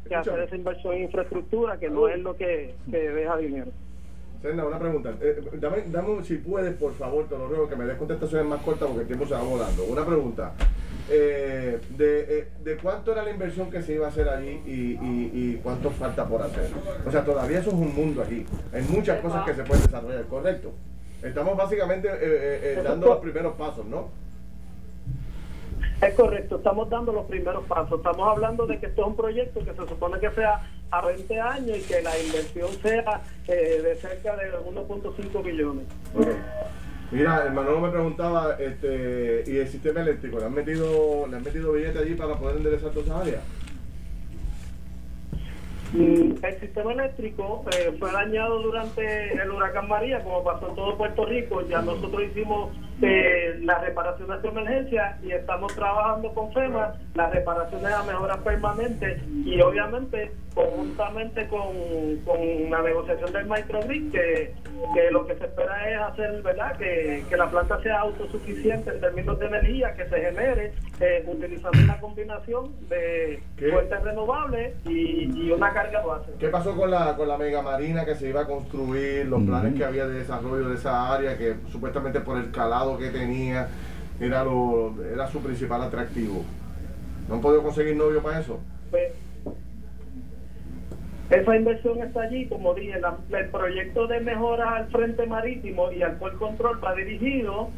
que, 0.08 0.14
hacer 0.14 0.40
esa 0.44 0.56
inversión 0.56 0.94
en 0.94 1.02
infraestructura 1.02 1.78
que 1.78 1.90
no 1.90 2.08
es 2.08 2.18
lo 2.20 2.36
que, 2.36 2.74
que 2.90 2.98
deja 3.10 3.36
dinero. 3.36 3.70
Senda, 4.40 4.66
una 4.66 4.78
pregunta. 4.78 5.12
Eh, 5.20 5.42
dame, 5.54 5.82
dame, 5.88 6.24
si 6.24 6.36
puedes, 6.38 6.74
por 6.76 6.94
favor, 6.94 7.28
te 7.28 7.36
lo 7.36 7.46
ruego, 7.46 7.68
que 7.68 7.76
me 7.76 7.84
des 7.84 7.98
contestaciones 7.98 8.46
más 8.46 8.62
cortas 8.62 8.88
porque 8.88 9.02
el 9.02 9.06
tiempo 9.06 9.26
se 9.26 9.34
va 9.34 9.42
volando. 9.42 9.84
Una 9.84 10.06
pregunta. 10.06 10.54
Eh, 11.12 11.80
de, 11.96 12.38
eh, 12.38 12.48
¿De 12.62 12.76
cuánto 12.76 13.10
era 13.12 13.22
la 13.24 13.30
inversión 13.30 13.70
que 13.70 13.82
se 13.82 13.94
iba 13.94 14.06
a 14.06 14.10
hacer 14.10 14.28
allí 14.28 14.60
y, 14.64 14.70
y- 15.02 15.30
y 15.34 15.60
cuánto 15.62 15.90
falta 15.90 16.24
por 16.26 16.40
hacer? 16.42 16.70
O 17.06 17.10
sea, 17.10 17.24
todavía 17.24 17.58
eso 17.58 17.70
es 17.70 17.74
un 17.74 17.94
mundo 17.94 18.22
aquí. 18.22 18.46
Hay 18.72 18.82
muchas 18.82 19.20
cosas 19.20 19.44
que 19.44 19.54
se 19.54 19.64
pueden 19.64 19.82
desarrollar, 19.84 20.24
¿correcto? 20.26 20.72
Estamos 21.22 21.56
básicamente 21.56 22.08
eh, 22.12 22.80
dando 22.82 23.06
los 23.08 23.18
primeros 23.18 23.54
pasos, 23.56 23.84
¿no? 23.86 24.08
Es 26.00 26.14
correcto, 26.14 26.56
estamos 26.56 26.88
dando 26.88 27.12
los 27.12 27.26
primeros 27.26 27.64
pasos. 27.66 27.98
Estamos 27.98 28.26
hablando 28.28 28.66
de 28.66 28.78
que 28.78 28.86
esto 28.86 29.02
es 29.02 29.08
un 29.08 29.16
proyecto 29.16 29.60
que 29.60 29.72
se 29.74 29.88
supone 29.88 30.18
que 30.18 30.30
sea 30.30 30.62
a 30.90 31.04
20 31.06 31.40
años 31.40 31.76
y 31.78 31.82
que 31.82 32.00
la 32.02 32.18
inversión 32.18 32.68
sea 32.82 33.20
de 33.46 33.94
cerca 34.00 34.36
de 34.36 34.50
1.5 34.52 35.42
billones. 35.44 35.84
Mira, 37.12 37.44
el 37.46 37.52
Manolo 37.52 37.80
me 37.80 37.90
preguntaba, 37.90 38.56
este, 38.60 39.42
¿y 39.46 39.56
el 39.56 39.68
sistema 39.68 40.00
eléctrico? 40.00 40.38
¿Le 40.38 40.46
han 40.46 40.54
metido, 40.54 41.26
le 41.28 41.36
han 41.36 41.42
metido 41.42 41.72
billetes 41.72 42.00
allí 42.02 42.14
para 42.14 42.36
poder 42.36 42.58
enderezar 42.58 42.90
todas 42.90 43.06
esas 43.06 43.20
áreas? 43.20 43.42
Mm, 45.92 46.44
El 46.44 46.60
sistema 46.60 46.92
eléctrico 46.92 47.64
eh, 47.76 47.96
fue 47.98 48.12
dañado 48.12 48.62
durante 48.62 49.32
el 49.32 49.50
huracán 49.50 49.88
María, 49.88 50.22
como 50.22 50.44
pasó 50.44 50.68
en 50.68 50.76
todo 50.76 50.96
Puerto 50.96 51.26
Rico. 51.26 51.66
Ya 51.68 51.82
nosotros 51.82 52.22
hicimos 52.30 52.70
eh, 53.02 53.58
las 53.62 53.80
reparaciones 53.82 54.42
de 54.42 54.48
emergencia 54.48 55.18
y 55.22 55.32
estamos 55.32 55.74
trabajando 55.74 56.32
con 56.34 56.52
FEMA 56.52 56.94
las 57.14 57.32
reparaciones 57.32 57.92
a 57.92 58.02
mejoras 58.04 58.38
permanentes 58.38 59.22
y 59.44 59.60
obviamente 59.60 60.32
conjuntamente 60.54 61.46
con, 61.48 61.68
con 62.24 62.70
la 62.70 62.82
negociación 62.82 63.32
del 63.32 63.46
microgrid 63.46 64.10
que, 64.10 64.52
que 64.94 65.10
lo 65.12 65.24
que 65.26 65.36
se 65.36 65.44
espera 65.44 65.90
es 65.90 66.00
hacer 66.00 66.42
verdad 66.42 66.76
que, 66.76 67.24
que 67.28 67.36
la 67.36 67.48
planta 67.48 67.80
sea 67.82 68.00
autosuficiente 68.00 68.90
en 68.90 69.00
términos 69.00 69.38
de 69.38 69.46
energía 69.46 69.94
que 69.94 70.08
se 70.08 70.20
genere 70.20 70.72
eh, 70.98 71.24
utilizando 71.26 71.78
una 71.82 72.00
combinación 72.00 72.72
de 72.88 73.40
¿Qué? 73.56 73.70
fuentes 73.70 74.02
renovables 74.02 74.74
y, 74.86 75.46
y 75.46 75.52
una 75.52 75.72
carga 75.72 76.04
base. 76.04 76.32
¿Qué 76.38 76.48
pasó 76.48 76.76
con 76.76 76.90
la, 76.90 77.16
con 77.16 77.28
la 77.28 77.38
mega 77.38 77.62
marina 77.62 78.04
que 78.04 78.16
se 78.16 78.28
iba 78.28 78.42
a 78.42 78.46
construir, 78.46 79.26
los 79.26 79.42
planes 79.42 79.74
que 79.74 79.84
había 79.84 80.06
de 80.06 80.18
desarrollo 80.18 80.68
de 80.68 80.74
esa 80.74 81.14
área, 81.14 81.38
que 81.38 81.54
supuestamente 81.70 82.20
por 82.20 82.36
el 82.36 82.50
calado 82.50 82.89
que 82.98 83.10
tenía 83.10 83.68
era, 84.20 84.44
lo, 84.44 84.94
era 85.04 85.26
su 85.28 85.40
principal 85.40 85.82
atractivo? 85.82 86.44
¿No 87.28 87.36
han 87.36 87.40
podido 87.40 87.62
conseguir 87.62 87.96
novio 87.96 88.22
para 88.22 88.40
eso? 88.40 88.60
Pues, 88.90 89.12
esa 91.30 91.56
inversión 91.56 92.02
está 92.02 92.22
allí, 92.22 92.46
como 92.46 92.74
dije, 92.74 93.00
el 93.30 93.48
proyecto 93.50 94.08
de 94.08 94.18
mejora 94.20 94.76
al 94.76 94.88
frente 94.88 95.26
marítimo 95.26 95.92
y 95.92 96.02
al 96.02 96.16
puerto 96.16 96.40
control 96.40 96.84
va 96.84 96.92
dirigido 96.96 97.70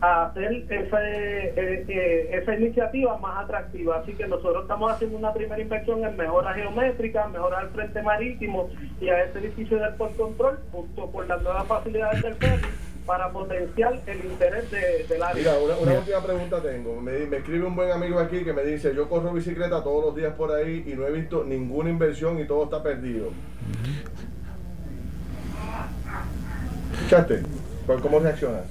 a 0.00 0.26
hacer 0.26 0.64
ese, 0.70 0.96
eh, 0.96 1.84
eh, 1.86 2.30
esa 2.32 2.54
iniciativa 2.54 3.18
más 3.18 3.44
atractiva. 3.44 3.98
Así 3.98 4.14
que 4.14 4.26
nosotros 4.26 4.62
estamos 4.62 4.90
haciendo 4.90 5.18
una 5.18 5.34
primera 5.34 5.60
inversión 5.60 6.02
en 6.02 6.16
mejora 6.16 6.54
geométrica, 6.54 7.28
mejora 7.28 7.58
al 7.58 7.68
frente 7.70 8.00
marítimo 8.00 8.70
y 9.02 9.10
a 9.10 9.24
ese 9.24 9.40
edificio 9.40 9.78
del 9.78 9.92
puerto 9.94 10.22
control, 10.24 10.58
junto 10.72 11.10
con 11.12 11.28
las 11.28 11.42
nuevas 11.42 11.66
facilidades 11.66 12.22
del 12.22 12.34
ferry 12.36 12.87
para 13.08 13.32
potenciar 13.32 13.98
el 14.06 14.24
interés 14.26 14.70
de, 14.70 15.06
del 15.08 15.22
área. 15.22 15.34
Mira, 15.34 15.58
una, 15.80 15.98
última 15.98 16.22
pregunta 16.22 16.60
tengo. 16.60 17.00
Me, 17.00 17.26
me, 17.26 17.38
escribe 17.38 17.66
un 17.66 17.74
buen 17.74 17.90
amigo 17.90 18.18
aquí 18.20 18.44
que 18.44 18.52
me 18.52 18.62
dice, 18.62 18.94
yo 18.94 19.08
corro 19.08 19.32
bicicleta 19.32 19.82
todos 19.82 20.04
los 20.04 20.14
días 20.14 20.34
por 20.34 20.52
ahí 20.52 20.84
y 20.86 20.92
no 20.94 21.06
he 21.06 21.10
visto 21.10 21.42
ninguna 21.42 21.88
inversión 21.88 22.38
y 22.38 22.46
todo 22.46 22.64
está 22.64 22.82
perdido. 22.82 23.30
¿Escuchaste? 26.92 27.42
¿Cómo 28.02 28.18
reaccionas? 28.18 28.66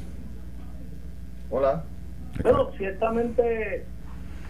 Hola. 1.50 1.84
Bueno, 2.44 2.70
ciertamente 2.78 3.86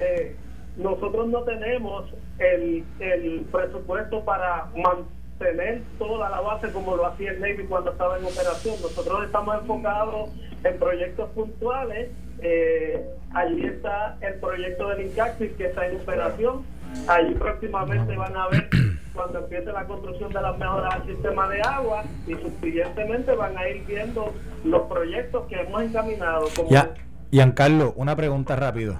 eh, 0.01 0.35
nosotros 0.75 1.29
no 1.29 1.43
tenemos 1.43 2.13
el, 2.39 2.83
el 2.99 3.47
presupuesto 3.49 4.25
para 4.25 4.65
mantener 4.75 5.16
tener 5.39 5.81
toda 5.97 6.29
la 6.29 6.41
base 6.41 6.71
como 6.71 6.95
lo 6.95 7.05
hacía 7.05 7.31
el 7.31 7.39
Navy 7.39 7.65
cuando 7.67 7.91
estaba 7.91 8.17
en 8.17 8.25
operación. 8.25 8.75
Nosotros 8.81 9.25
estamos 9.25 9.61
enfocados 9.61 10.29
en 10.63 10.77
proyectos 10.79 11.29
puntuales. 11.29 12.09
Eh, 12.39 13.05
allí 13.33 13.65
está 13.65 14.17
el 14.21 14.35
proyecto 14.35 14.89
del 14.89 15.07
INCAXIS 15.07 15.51
que 15.53 15.65
está 15.67 15.87
en 15.87 15.97
operación. 15.97 16.65
Allí 17.07 17.33
próximamente 17.35 18.15
van 18.15 18.35
a 18.35 18.47
ver 18.47 18.69
cuando 19.13 19.39
empiece 19.39 19.71
la 19.71 19.85
construcción 19.85 20.31
de 20.31 20.41
las 20.41 20.57
mejoras 20.57 20.95
al 20.95 21.05
sistema 21.05 21.49
de 21.49 21.61
agua 21.61 22.03
y 22.27 22.33
suficientemente 22.35 23.33
van 23.33 23.57
a 23.57 23.67
ir 23.67 23.83
viendo 23.85 24.33
los 24.63 24.83
proyectos 24.83 25.47
que 25.47 25.61
hemos 25.61 25.81
encaminado. 25.81 26.47
Como 26.55 26.69
ya, 26.69 26.93
Giancarlo, 27.31 27.93
una 27.95 28.15
pregunta 28.15 28.55
rápido. 28.55 28.99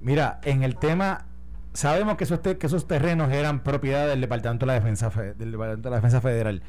Mira, 0.00 0.40
en 0.44 0.62
el 0.62 0.76
tema 0.76 1.25
sabemos 1.76 2.16
que 2.16 2.24
esos, 2.24 2.40
que 2.40 2.66
esos 2.66 2.88
terrenos 2.88 3.30
eran 3.30 3.62
propiedad 3.62 4.08
del 4.08 4.20
Departamento 4.20 4.66
de 4.66 4.68
la 4.68 4.74
Defensa, 4.74 5.10
del 5.10 5.52
Departamento 5.52 5.88
de 5.88 5.90
la 5.90 5.96
Defensa 5.96 6.20
Federal. 6.20 6.62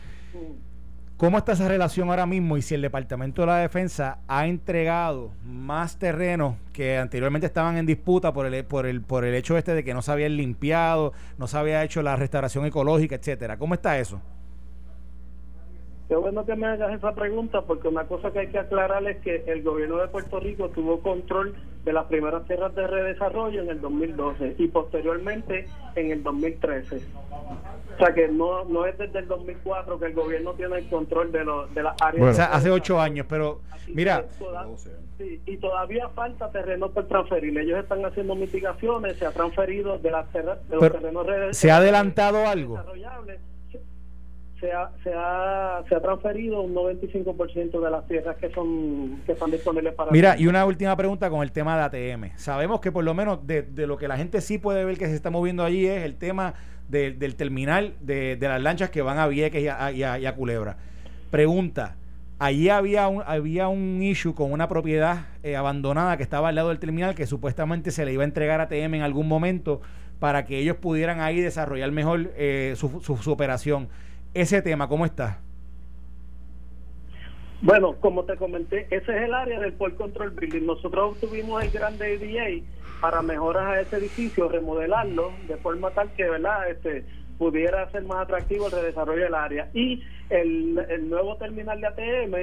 ¿Cómo 1.15 1.39
está 1.39 1.53
esa 1.53 1.67
relación 1.67 2.09
ahora 2.09 2.27
mismo 2.27 2.57
y 2.57 2.61
si 2.61 2.75
el 2.75 2.81
Departamento 2.83 3.41
de 3.41 3.47
la 3.47 3.57
Defensa 3.57 4.19
ha 4.27 4.45
entregado 4.45 5.31
más 5.43 5.97
terrenos 5.97 6.57
que 6.73 6.97
anteriormente 6.97 7.47
estaban 7.47 7.77
en 7.77 7.87
disputa 7.87 8.33
por 8.33 8.45
el, 8.45 8.63
por 8.65 8.85
el, 8.85 9.01
por 9.01 9.25
el 9.25 9.33
hecho 9.33 9.57
este 9.57 9.73
de 9.73 9.83
que 9.83 9.95
no 9.95 10.03
se 10.03 10.11
habían 10.11 10.37
limpiado, 10.37 11.13
no 11.39 11.47
se 11.47 11.57
había 11.57 11.83
hecho 11.83 12.03
la 12.03 12.15
restauración 12.15 12.67
ecológica, 12.67 13.15
etcétera? 13.15 13.57
¿Cómo 13.57 13.73
está 13.73 13.97
eso? 13.97 14.21
Qué 16.07 16.15
bueno 16.15 16.45
que 16.45 16.55
me 16.55 16.67
hagas 16.67 16.93
esa 16.93 17.13
pregunta 17.13 17.63
porque 17.63 17.89
una 17.89 18.05
cosa 18.05 18.31
que 18.31 18.39
hay 18.39 18.47
que 18.47 18.59
aclarar 18.59 19.05
es 19.07 19.17
que 19.17 19.43
el 19.47 19.61
gobierno 19.61 19.97
de 19.97 20.07
Puerto 20.07 20.39
Rico 20.39 20.69
tuvo 20.69 21.01
control 21.01 21.53
de 21.83 21.91
las 21.91 22.05
primeras 22.05 22.45
tierras 22.45 22.73
de 22.75 22.87
redesarrollo 22.87 23.61
en 23.61 23.69
el 23.69 23.81
2012 23.81 24.55
y 24.57 24.67
posteriormente 24.67 25.67
en 25.95 26.11
el 26.11 26.23
2013. 26.23 27.01
O 27.97 27.97
sea 27.97 28.13
que 28.13 28.29
no, 28.29 28.63
no 28.65 28.85
es 28.85 28.97
desde 28.97 29.19
el 29.19 29.27
2004 29.27 29.99
que 29.99 30.05
el 30.05 30.13
gobierno 30.13 30.53
tiene 30.53 30.77
el 30.77 30.89
control 30.89 31.31
de, 31.31 31.43
lo, 31.43 31.67
de 31.67 31.83
las 31.83 32.01
áreas. 32.01 32.29
o 32.29 32.33
sea, 32.33 32.45
hace 32.45 32.69
ocho 32.69 33.01
años, 33.01 33.25
pero 33.27 33.61
mira. 33.87 34.25
y 35.19 35.57
todavía 35.57 36.07
falta 36.09 36.49
terreno 36.51 36.89
por 36.89 37.07
transferir. 37.07 37.57
Ellos 37.57 37.79
están 37.79 38.05
haciendo 38.05 38.35
mitigaciones, 38.35 39.17
se 39.17 39.25
ha 39.25 39.31
transferido 39.31 39.97
de, 39.97 40.11
las 40.11 40.31
de 40.31 40.43
los 40.69 40.91
terrenos 40.91 41.27
¿Se 41.51 41.69
ha 41.69 41.77
adelantado 41.77 42.47
algo? 42.47 42.79
Se 44.59 44.71
ha, 44.71 44.89
se 45.03 45.13
ha, 45.13 45.83
se 45.87 45.95
ha 45.95 46.01
transferido 46.01 46.61
un 46.61 46.73
95% 46.73 47.79
de 47.79 47.91
las 47.91 48.07
tierras 48.07 48.37
que 48.37 48.49
son 48.51 49.21
que 49.25 49.33
están 49.33 49.51
disponibles 49.51 49.93
para 49.93 50.11
Mira, 50.11 50.35
y 50.37 50.47
una 50.47 50.65
última 50.65 50.95
pregunta 50.95 51.29
con 51.29 51.43
el 51.43 51.51
tema 51.51 51.77
de 51.77 52.13
ATM. 52.13 52.37
Sabemos 52.37 52.81
que 52.81 52.91
por 52.91 53.03
lo 53.03 53.13
menos 53.13 53.45
de, 53.45 53.61
de 53.61 53.85
lo 53.85 53.97
que 53.97 54.07
la 54.07 54.17
gente 54.17 54.41
sí 54.41 54.57
puede 54.57 54.83
ver 54.83 54.97
que 54.97 55.05
se 55.05 55.15
está 55.15 55.29
moviendo 55.29 55.63
allí 55.63 55.85
es 55.85 56.03
el 56.03 56.15
tema 56.15 56.55
del 56.89 57.35
terminal 57.35 57.95
de, 57.99 58.37
las 58.39 58.61
lanchas 58.61 58.89
que 58.89 59.01
van 59.01 59.19
a 59.19 59.27
Vieques 59.27 59.61
y 59.61 59.67
a, 59.67 59.91
y 59.91 60.25
a, 60.25 60.35
Culebra. 60.35 60.77
Pregunta, 61.29 61.95
allí 62.39 62.69
había 62.69 63.07
un, 63.09 63.23
había 63.25 63.67
un 63.67 64.01
issue 64.01 64.33
con 64.33 64.51
una 64.51 64.69
propiedad 64.69 65.25
eh, 65.43 65.57
abandonada 65.57 66.15
que 66.15 66.23
estaba 66.23 66.49
al 66.49 66.55
lado 66.55 66.69
del 66.69 66.79
terminal 66.79 67.13
que 67.13 67.27
supuestamente 67.27 67.91
se 67.91 68.05
le 68.05 68.13
iba 68.13 68.23
a 68.23 68.25
entregar 68.25 68.61
a 68.61 68.63
ATM 68.63 68.95
en 68.95 69.01
algún 69.01 69.27
momento 69.27 69.81
para 70.19 70.45
que 70.45 70.59
ellos 70.59 70.77
pudieran 70.77 71.19
ahí 71.19 71.41
desarrollar 71.41 71.91
mejor 71.91 72.31
eh, 72.37 72.73
su, 72.77 73.01
su, 73.01 73.17
su 73.17 73.31
operación 73.31 73.89
ese 74.41 74.61
tema, 74.61 74.87
¿cómo 74.87 75.05
está? 75.05 75.39
Bueno, 77.61 77.95
como 77.99 78.23
te 78.23 78.37
comenté, 78.37 78.85
ese 78.91 79.17
es 79.17 79.23
el 79.23 79.33
área 79.33 79.59
del 79.59 79.73
Port 79.73 79.97
Control 79.97 80.29
Building. 80.29 80.65
Nosotros 80.65 81.13
obtuvimos 81.13 81.63
el 81.63 81.71
gran 81.71 81.95
ADA 81.95 82.61
para 83.01 83.21
mejoras 83.23 83.65
a 83.65 83.81
ese 83.81 83.97
edificio, 83.97 84.47
remodelarlo 84.47 85.31
de 85.47 85.57
forma 85.57 85.89
tal 85.91 86.11
que, 86.11 86.29
¿verdad? 86.29 86.69
Este, 86.69 87.03
pudiera 87.39 87.89
ser 87.91 88.03
más 88.03 88.19
atractivo 88.19 88.67
el 88.67 88.73
redesarrollo 88.73 89.23
del 89.23 89.33
área. 89.33 89.69
Y 89.73 90.03
el, 90.29 91.09
nuevo 91.09 91.37
terminal 91.37 91.81
de 91.81 91.87
ATM, 91.87 92.35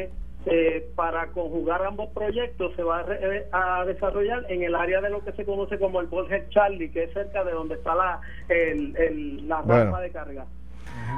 eh, 0.47 0.89
para 0.97 1.29
conjugar 1.29 1.85
ambos 1.85 2.11
proyectos, 2.11 2.75
se 2.75 2.83
va 2.83 3.01
a, 3.01 3.83
eh, 3.83 3.87
desarrollar 3.87 4.45
en 4.49 4.65
el 4.65 4.75
área 4.75 5.01
de 5.01 5.11
lo 5.11 5.25
que 5.25 5.33
se 5.33 5.45
conoce 5.45 5.79
como 5.79 6.01
el 6.01 6.07
Bolhead 6.09 6.49
Charlie, 6.51 6.91
que 6.91 7.05
es 7.05 7.13
cerca 7.13 7.45
de 7.45 7.53
donde 7.53 7.75
está 7.75 7.95
la, 7.95 8.21
el, 8.49 9.49
la 9.49 9.63
rampa 9.63 10.01
de 10.01 10.11
carga. 10.11 10.47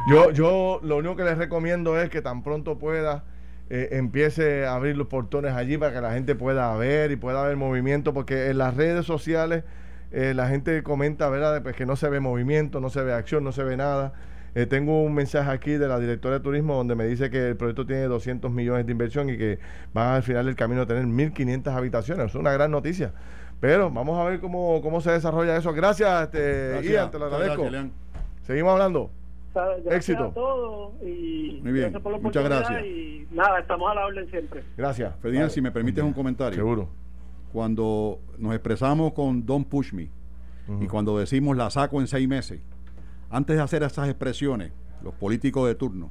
Yo, 0.08 0.30
yo 0.30 0.80
lo 0.82 0.98
único 0.98 1.16
que 1.16 1.24
les 1.24 1.38
recomiendo 1.38 2.00
es 2.00 2.10
que 2.10 2.22
tan 2.22 2.42
pronto 2.42 2.78
pueda 2.78 3.24
eh, 3.68 3.88
empiece 3.92 4.64
a 4.64 4.74
abrir 4.74 4.96
los 4.96 5.08
portones 5.08 5.52
allí 5.54 5.76
para 5.76 5.92
que 5.92 6.00
la 6.00 6.12
gente 6.12 6.36
pueda 6.36 6.74
ver 6.76 7.10
y 7.10 7.16
pueda 7.16 7.42
ver 7.44 7.56
movimiento, 7.56 8.14
porque 8.14 8.48
en 8.50 8.58
las 8.58 8.76
redes 8.76 9.04
sociales 9.04 9.64
eh, 10.12 10.34
la 10.34 10.48
gente 10.48 10.82
comenta, 10.84 11.28
¿verdad?, 11.28 11.62
pues 11.62 11.74
que 11.74 11.84
no 11.84 11.96
se 11.96 12.08
ve 12.08 12.20
movimiento, 12.20 12.80
no 12.80 12.90
se 12.90 13.02
ve 13.02 13.12
acción, 13.12 13.42
no 13.42 13.50
se 13.50 13.64
ve 13.64 13.76
nada. 13.76 14.12
Eh, 14.54 14.66
tengo 14.66 15.02
un 15.02 15.14
mensaje 15.14 15.50
aquí 15.50 15.72
de 15.72 15.88
la 15.88 15.98
directora 15.98 16.36
de 16.36 16.40
turismo 16.40 16.76
donde 16.76 16.94
me 16.94 17.06
dice 17.06 17.28
que 17.28 17.48
el 17.48 17.56
proyecto 17.56 17.84
tiene 17.86 18.04
200 18.04 18.50
millones 18.52 18.86
de 18.86 18.92
inversión 18.92 19.28
y 19.28 19.36
que 19.36 19.58
van 19.92 20.14
al 20.14 20.22
final 20.22 20.46
del 20.46 20.54
camino 20.54 20.82
a 20.82 20.86
tener 20.86 21.04
1.500 21.04 21.74
habitaciones. 21.74 22.26
Es 22.26 22.34
una 22.36 22.52
gran 22.52 22.70
noticia. 22.70 23.12
Pero 23.60 23.90
vamos 23.90 24.18
a 24.18 24.24
ver 24.24 24.38
cómo, 24.38 24.80
cómo 24.80 25.00
se 25.00 25.10
desarrolla 25.10 25.56
eso. 25.56 25.72
Gracias, 25.72 26.22
este, 26.22 26.88
Ian, 26.88 27.10
te 27.10 27.18
lo 27.18 27.26
agradezco. 27.26 27.68
Seguimos 28.46 28.72
hablando. 28.72 29.10
Éxito. 29.90 30.24
a 30.24 30.34
todos 30.34 31.02
y 31.02 31.60
Muy 31.62 31.72
bien. 31.72 31.96
Muchas 32.20 32.44
gracias. 32.44 32.84
Y 32.84 33.26
nada, 33.30 33.60
estamos 33.60 33.90
a 33.90 33.94
la 33.94 34.06
orden 34.06 34.28
siempre. 34.30 34.62
Gracias. 34.76 35.14
Ferdinand, 35.20 35.50
si 35.50 35.60
me 35.60 35.70
permites 35.70 36.04
un 36.04 36.12
comentario. 36.12 36.56
Seguro. 36.56 36.88
Cuando 37.52 38.20
nos 38.38 38.52
expresamos 38.52 39.12
con 39.12 39.46
Don 39.46 39.64
Push 39.64 39.92
Me 39.92 40.10
y 40.80 40.86
cuando 40.86 41.18
decimos 41.18 41.56
la 41.56 41.70
saco 41.70 42.00
en 42.00 42.06
seis 42.06 42.28
meses, 42.28 42.60
antes 43.30 43.56
de 43.56 43.62
hacer 43.62 43.82
esas 43.82 44.08
expresiones, 44.08 44.72
los 45.02 45.14
políticos 45.14 45.66
de 45.68 45.74
turno 45.74 46.10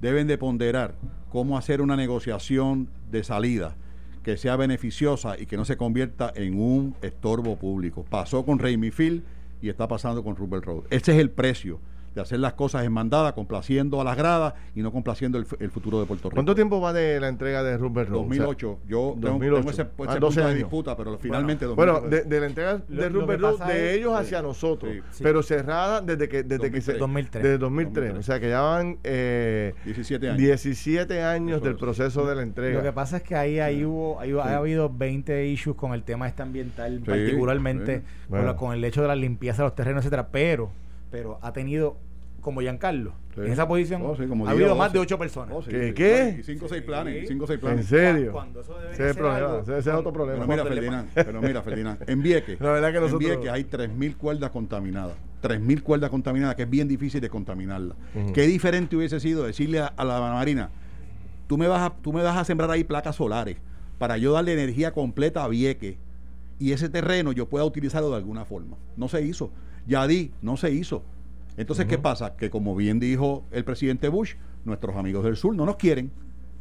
deben 0.00 0.26
de 0.26 0.38
ponderar 0.38 0.94
cómo 1.30 1.58
hacer 1.58 1.80
una 1.80 1.96
negociación 1.96 2.88
de 3.10 3.24
salida 3.24 3.74
que 4.22 4.36
sea 4.36 4.56
beneficiosa 4.56 5.38
y 5.38 5.46
que 5.46 5.56
no 5.56 5.64
se 5.64 5.76
convierta 5.76 6.32
en 6.34 6.58
un 6.58 6.94
estorbo 7.02 7.56
público. 7.56 8.04
Pasó 8.08 8.44
con 8.44 8.58
Raimi 8.58 8.90
Field 8.90 9.22
y 9.62 9.68
está 9.68 9.86
pasando 9.88 10.22
con 10.22 10.36
Rupert 10.36 10.64
Road. 10.64 10.84
Ese 10.90 11.12
es 11.12 11.18
el 11.18 11.30
precio 11.30 11.78
de 12.16 12.22
hacer 12.22 12.40
las 12.40 12.54
cosas 12.54 12.84
en 12.84 12.92
mandada, 12.92 13.34
complaciendo 13.34 14.00
a 14.00 14.04
las 14.04 14.16
gradas 14.16 14.54
y 14.74 14.80
no 14.80 14.90
complaciendo 14.90 15.36
el, 15.36 15.44
futuro 15.44 16.00
de 16.00 16.06
Puerto 16.06 16.30
Rico. 16.30 16.34
¿Cuánto 16.34 16.54
tiempo 16.54 16.80
va 16.80 16.94
de 16.94 17.20
la 17.20 17.28
entrega 17.28 17.62
de 17.62 17.76
Rupert 17.76 18.08
Road? 18.08 18.22
2008. 18.22 18.78
Yo 18.88 19.14
2008. 19.18 19.56
tengo, 19.56 19.70
ese, 19.70 19.82
ese 19.82 20.20
punto 20.20 20.30
de 20.30 20.54
disputa, 20.54 20.96
pero 20.96 21.18
finalmente... 21.18 21.66
Bueno, 21.66 22.00
de, 22.00 22.40
la 22.40 22.46
entrega 22.46 22.78
de 22.88 23.08
Rupert 23.10 23.40
Road 23.40 23.66
de 23.66 23.94
ellos 23.94 24.14
hacia 24.14 24.40
nosotros, 24.40 24.94
pero 25.20 25.42
cerrada 25.42 26.00
desde 26.00 26.26
que 26.28 26.42
desde 26.42 26.56
2003. 26.56 26.72
que 26.72 26.80
se... 26.80 26.98
2003. 26.98 27.42
Desde 27.42 27.58
2003. 27.58 28.14
O 28.14 28.22
sea, 28.22 28.40
que 28.40 28.48
ya 28.48 28.62
van 28.62 28.98
eh, 29.04 29.74
17 29.84 30.28
años, 30.28 30.38
17 30.38 31.22
años 31.22 31.62
del 31.62 31.76
proceso 31.76 32.26
de 32.26 32.34
la 32.34 32.42
entrega. 32.42 32.78
Lo 32.78 32.82
que 32.82 32.92
pasa 32.92 33.18
es 33.18 33.24
que 33.24 33.36
ahí, 33.36 33.60
ahí 33.60 33.84
hubo 33.84 34.18
ahí, 34.20 34.32
ha 34.32 34.56
habido 34.56 34.88
20 34.88 35.48
issues 35.48 35.76
con 35.76 35.92
el 35.92 36.02
tema 36.02 36.26
este 36.28 36.42
ambiental, 36.42 37.02
particularmente 37.04 38.04
con, 38.56 38.72
el 38.72 38.82
hecho 38.84 39.02
de 39.02 39.08
la 39.08 39.16
limpieza 39.16 39.58
de 39.58 39.68
los 39.68 39.74
terrenos, 39.74 40.00
etcétera, 40.00 40.28
pero 40.32 40.70
pero 41.10 41.38
ha 41.42 41.52
tenido 41.52 41.96
como 42.46 42.60
Giancarlo. 42.60 43.12
En 43.36 43.50
esa 43.50 43.66
posición 43.66 44.02
oh, 44.02 44.16
ha 44.46 44.50
habido 44.52 44.76
más 44.76 44.92
de 44.92 45.00
ocho 45.00 45.18
personas. 45.18 45.52
Oh, 45.52 45.64
¿Qué? 45.68 45.92
¿Qué? 45.92 46.42
cinco 46.44 46.66
o 46.66 46.68
seis 46.68 46.80
planes. 46.80 47.26
Cinco, 47.26 47.44
seis 47.44 47.58
planes. 47.58 47.80
¿En 47.80 47.86
serio? 47.88 48.40
ese, 48.92 49.10
es 49.10 49.16
problema, 49.16 49.62
ese, 49.62 49.78
es 49.78 49.86
otro 49.88 50.12
problema. 50.12 50.46
Pero 50.46 50.62
mira, 50.62 50.64
Ferdinand, 50.64 51.10
pero 51.12 51.42
mira, 51.42 51.62
Ferdinand. 51.62 52.08
En 52.08 52.22
Vieques, 52.22 52.60
La 52.60 52.70
verdad 52.70 52.92
que 52.92 53.00
nosotros... 53.00 53.20
en 53.20 53.40
Vieques 53.40 53.50
hay 53.50 53.64
3.000 53.64 54.16
cuerdas 54.16 54.50
contaminadas. 54.50 55.16
3.000 55.42 55.82
cuerdas 55.82 56.08
contaminadas, 56.08 56.54
que 56.54 56.62
es 56.62 56.70
bien 56.70 56.86
difícil 56.86 57.20
de 57.20 57.28
contaminarla. 57.28 57.96
Qué 58.32 58.42
diferente 58.42 58.94
hubiese 58.94 59.18
sido 59.18 59.42
decirle 59.42 59.80
a, 59.80 60.04
la 60.04 60.20
Marina, 60.20 60.70
tú 61.48 61.58
me, 61.58 61.66
vas 61.66 61.82
a, 61.82 61.96
tú 61.96 62.12
me 62.12 62.22
vas 62.22 62.36
a 62.36 62.44
sembrar 62.44 62.70
ahí 62.70 62.84
placas 62.84 63.16
solares 63.16 63.56
para 63.98 64.18
yo 64.18 64.34
darle 64.34 64.52
energía 64.52 64.92
completa 64.92 65.42
a 65.42 65.48
Vieques 65.48 65.96
y 66.60 66.70
ese 66.70 66.88
terreno 66.88 67.32
yo 67.32 67.48
pueda 67.48 67.64
utilizarlo 67.64 68.10
de 68.10 68.16
alguna 68.16 68.44
forma. 68.44 68.76
No 68.96 69.08
se 69.08 69.20
hizo. 69.22 69.50
Yadí, 69.88 70.30
no 70.42 70.56
se 70.56 70.70
hizo 70.70 71.02
Entonces, 71.56 71.86
¿qué 71.86 71.98
pasa? 71.98 72.36
Que 72.36 72.50
como 72.50 72.74
bien 72.76 72.98
dijo 73.00 73.44
el 73.50 73.64
presidente 73.64 74.08
Bush, 74.08 74.34
nuestros 74.64 74.96
amigos 74.96 75.24
del 75.24 75.36
sur 75.36 75.54
no 75.54 75.64
nos 75.64 75.76
quieren 75.76 76.10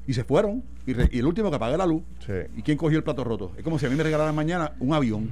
y 0.07 0.13
se 0.13 0.23
fueron. 0.23 0.63
Y, 0.85 0.93
re- 0.93 1.09
y 1.11 1.19
el 1.19 1.25
último 1.25 1.49
que 1.49 1.55
apague 1.57 1.77
la 1.77 1.85
luz. 1.85 2.03
Sí. 2.25 2.33
¿Y 2.55 2.61
quién 2.61 2.77
cogió 2.77 2.97
el 2.97 3.03
plato 3.03 3.23
roto? 3.23 3.51
Es 3.57 3.63
como 3.63 3.77
si 3.79 3.85
a 3.85 3.89
mí 3.89 3.95
me 3.95 4.03
regalaran 4.03 4.33
mañana 4.35 4.73
un 4.79 4.93
avión. 4.93 5.29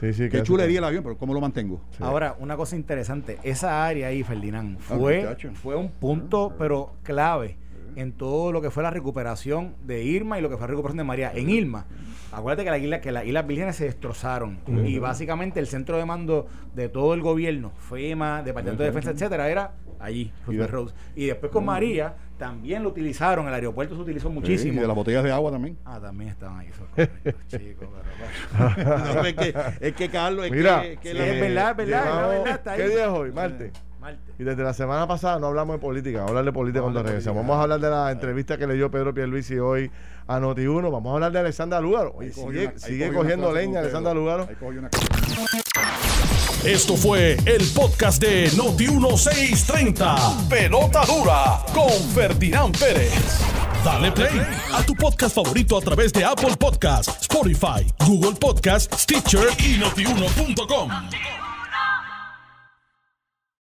Sí, 0.00 0.12
sí, 0.12 0.22
Qué 0.24 0.38
que 0.38 0.42
chulería 0.42 0.78
el 0.78 0.84
avión, 0.84 1.02
pero 1.04 1.16
¿cómo 1.16 1.32
lo 1.32 1.40
mantengo? 1.40 1.80
Ahora, 2.00 2.34
una 2.40 2.56
cosa 2.56 2.74
interesante, 2.76 3.38
esa 3.44 3.86
área 3.86 4.08
ahí, 4.08 4.22
Ferdinand, 4.24 4.76
Ah, 4.90 4.96
fue, 4.98 5.36
fue 5.54 5.76
un 5.76 5.88
punto, 5.90 6.52
pero 6.58 6.94
clave 7.04 7.56
en 7.96 8.12
todo 8.12 8.52
lo 8.52 8.60
que 8.62 8.70
fue 8.70 8.82
la 8.82 8.90
recuperación 8.90 9.74
de 9.84 10.02
Irma 10.04 10.38
y 10.38 10.42
lo 10.42 10.48
que 10.48 10.56
fue 10.56 10.62
la 10.62 10.68
recuperación 10.70 10.98
de 10.98 11.04
María. 11.04 11.32
En 11.34 11.50
Irma, 11.50 11.84
acuérdate 12.32 12.64
que, 12.64 12.70
la 12.70 12.78
isla, 12.78 13.00
que 13.00 13.12
las 13.12 13.24
Islas 13.26 13.46
Vírgenes 13.46 13.76
se 13.76 13.84
destrozaron 13.84 14.58
y 14.86 14.98
básicamente 14.98 15.60
el 15.60 15.66
centro 15.66 15.96
de 15.98 16.04
mando 16.04 16.46
de 16.74 16.88
todo 16.88 17.14
el 17.14 17.20
gobierno, 17.22 17.72
FEMA, 17.88 18.42
Departamento 18.42 18.82
de 18.82 18.88
Defensa, 18.90 19.10
etcétera, 19.10 19.50
era 19.50 19.72
allí, 20.00 20.32
Roosevelt 20.46 20.70
Roads. 20.72 20.94
Y 21.14 21.26
después 21.26 21.52
con 21.52 21.64
María 21.64 22.14
también 22.38 22.82
lo 22.82 22.88
utilizaron, 22.88 23.46
el 23.46 23.54
aeropuerto 23.54 23.94
se 23.94 24.00
utilizó 24.00 24.28
muchísimo. 24.30 24.72
Sí, 24.72 24.78
y 24.78 24.80
de 24.80 24.86
las 24.88 24.96
botellas 24.96 25.22
de 25.22 25.30
agua 25.30 25.52
también. 25.52 25.78
Ah, 25.84 26.00
también 26.00 26.30
estaban 26.30 26.58
ahí 26.58 26.70
chicos, 27.48 27.88
pero- 28.56 29.14
No, 29.14 29.24
es, 29.24 29.34
que, 29.34 29.54
es 29.80 29.94
que 29.94 30.08
Carlos, 30.08 30.46
es 30.46 30.50
Mira, 30.50 30.82
que, 30.82 30.96
que 30.96 31.12
Sí, 31.12 31.18
la- 31.18 31.26
es 31.28 31.40
verdad, 31.40 31.70
es 31.70 31.76
verdad, 31.76 32.04
llevamos- 32.04 32.32
es 32.34 32.38
verdad, 32.42 32.54
está 32.56 32.72
ahí. 32.72 32.78
¿Qué 32.80 32.88
día 32.88 33.02
es 33.04 33.08
hoy? 33.10 33.32
Martes. 33.32 33.72
Marte. 34.02 34.32
Y 34.38 34.42
desde 34.44 34.62
la 34.64 34.74
semana 34.74 35.06
pasada 35.06 35.38
no 35.38 35.46
hablamos 35.46 35.76
de 35.76 35.80
política, 35.80 36.18
vamos 36.18 36.28
a 36.28 36.32
hablar 36.32 36.44
de 36.44 36.52
política 36.52 36.80
Vamos 36.80 36.94
cuando 36.94 37.08
regresemos. 37.08 37.36
política. 37.36 37.52
Vamos 37.52 37.60
a 37.60 37.62
hablar 37.62 37.80
de 37.80 37.90
la 37.90 38.10
entrevista 38.12 38.58
que 38.58 38.66
le 38.66 38.74
dio 38.74 38.90
Pedro 38.90 39.14
Pierluisi 39.14 39.58
hoy 39.58 39.90
a 40.26 40.38
Noti1. 40.40 40.90
Vamos 40.90 41.10
a 41.10 41.14
hablar 41.14 41.32
de 41.32 41.38
Alexandra 41.38 41.80
Lugaro. 41.80 42.12
Oye, 42.16 42.32
sigue 42.76 43.08
una- 43.08 43.18
cogiendo 43.18 43.52
leña 43.52 43.80
Pedro. 43.82 44.14
Lugaro. 44.14 44.48
Una- 44.60 44.90
Esto 46.64 46.96
fue 46.96 47.36
el 47.46 47.64
podcast 47.74 48.20
de 48.22 48.50
Noti 48.56 48.86
1630. 48.88 50.16
Pelota 50.48 51.04
dura 51.06 51.58
con 51.74 51.90
Ferdinand 52.14 52.76
Pérez. 52.78 53.12
Dale 53.84 54.12
play 54.12 54.40
a 54.72 54.82
tu 54.84 54.94
podcast 54.94 55.34
favorito 55.34 55.76
a 55.76 55.80
través 55.80 56.12
de 56.12 56.24
Apple 56.24 56.56
Podcasts, 56.56 57.22
Spotify, 57.22 57.84
Google 58.06 58.36
Podcasts, 58.38 59.02
Stitcher 59.02 59.48
y 59.58 59.78
notiuno.com. 59.78 60.88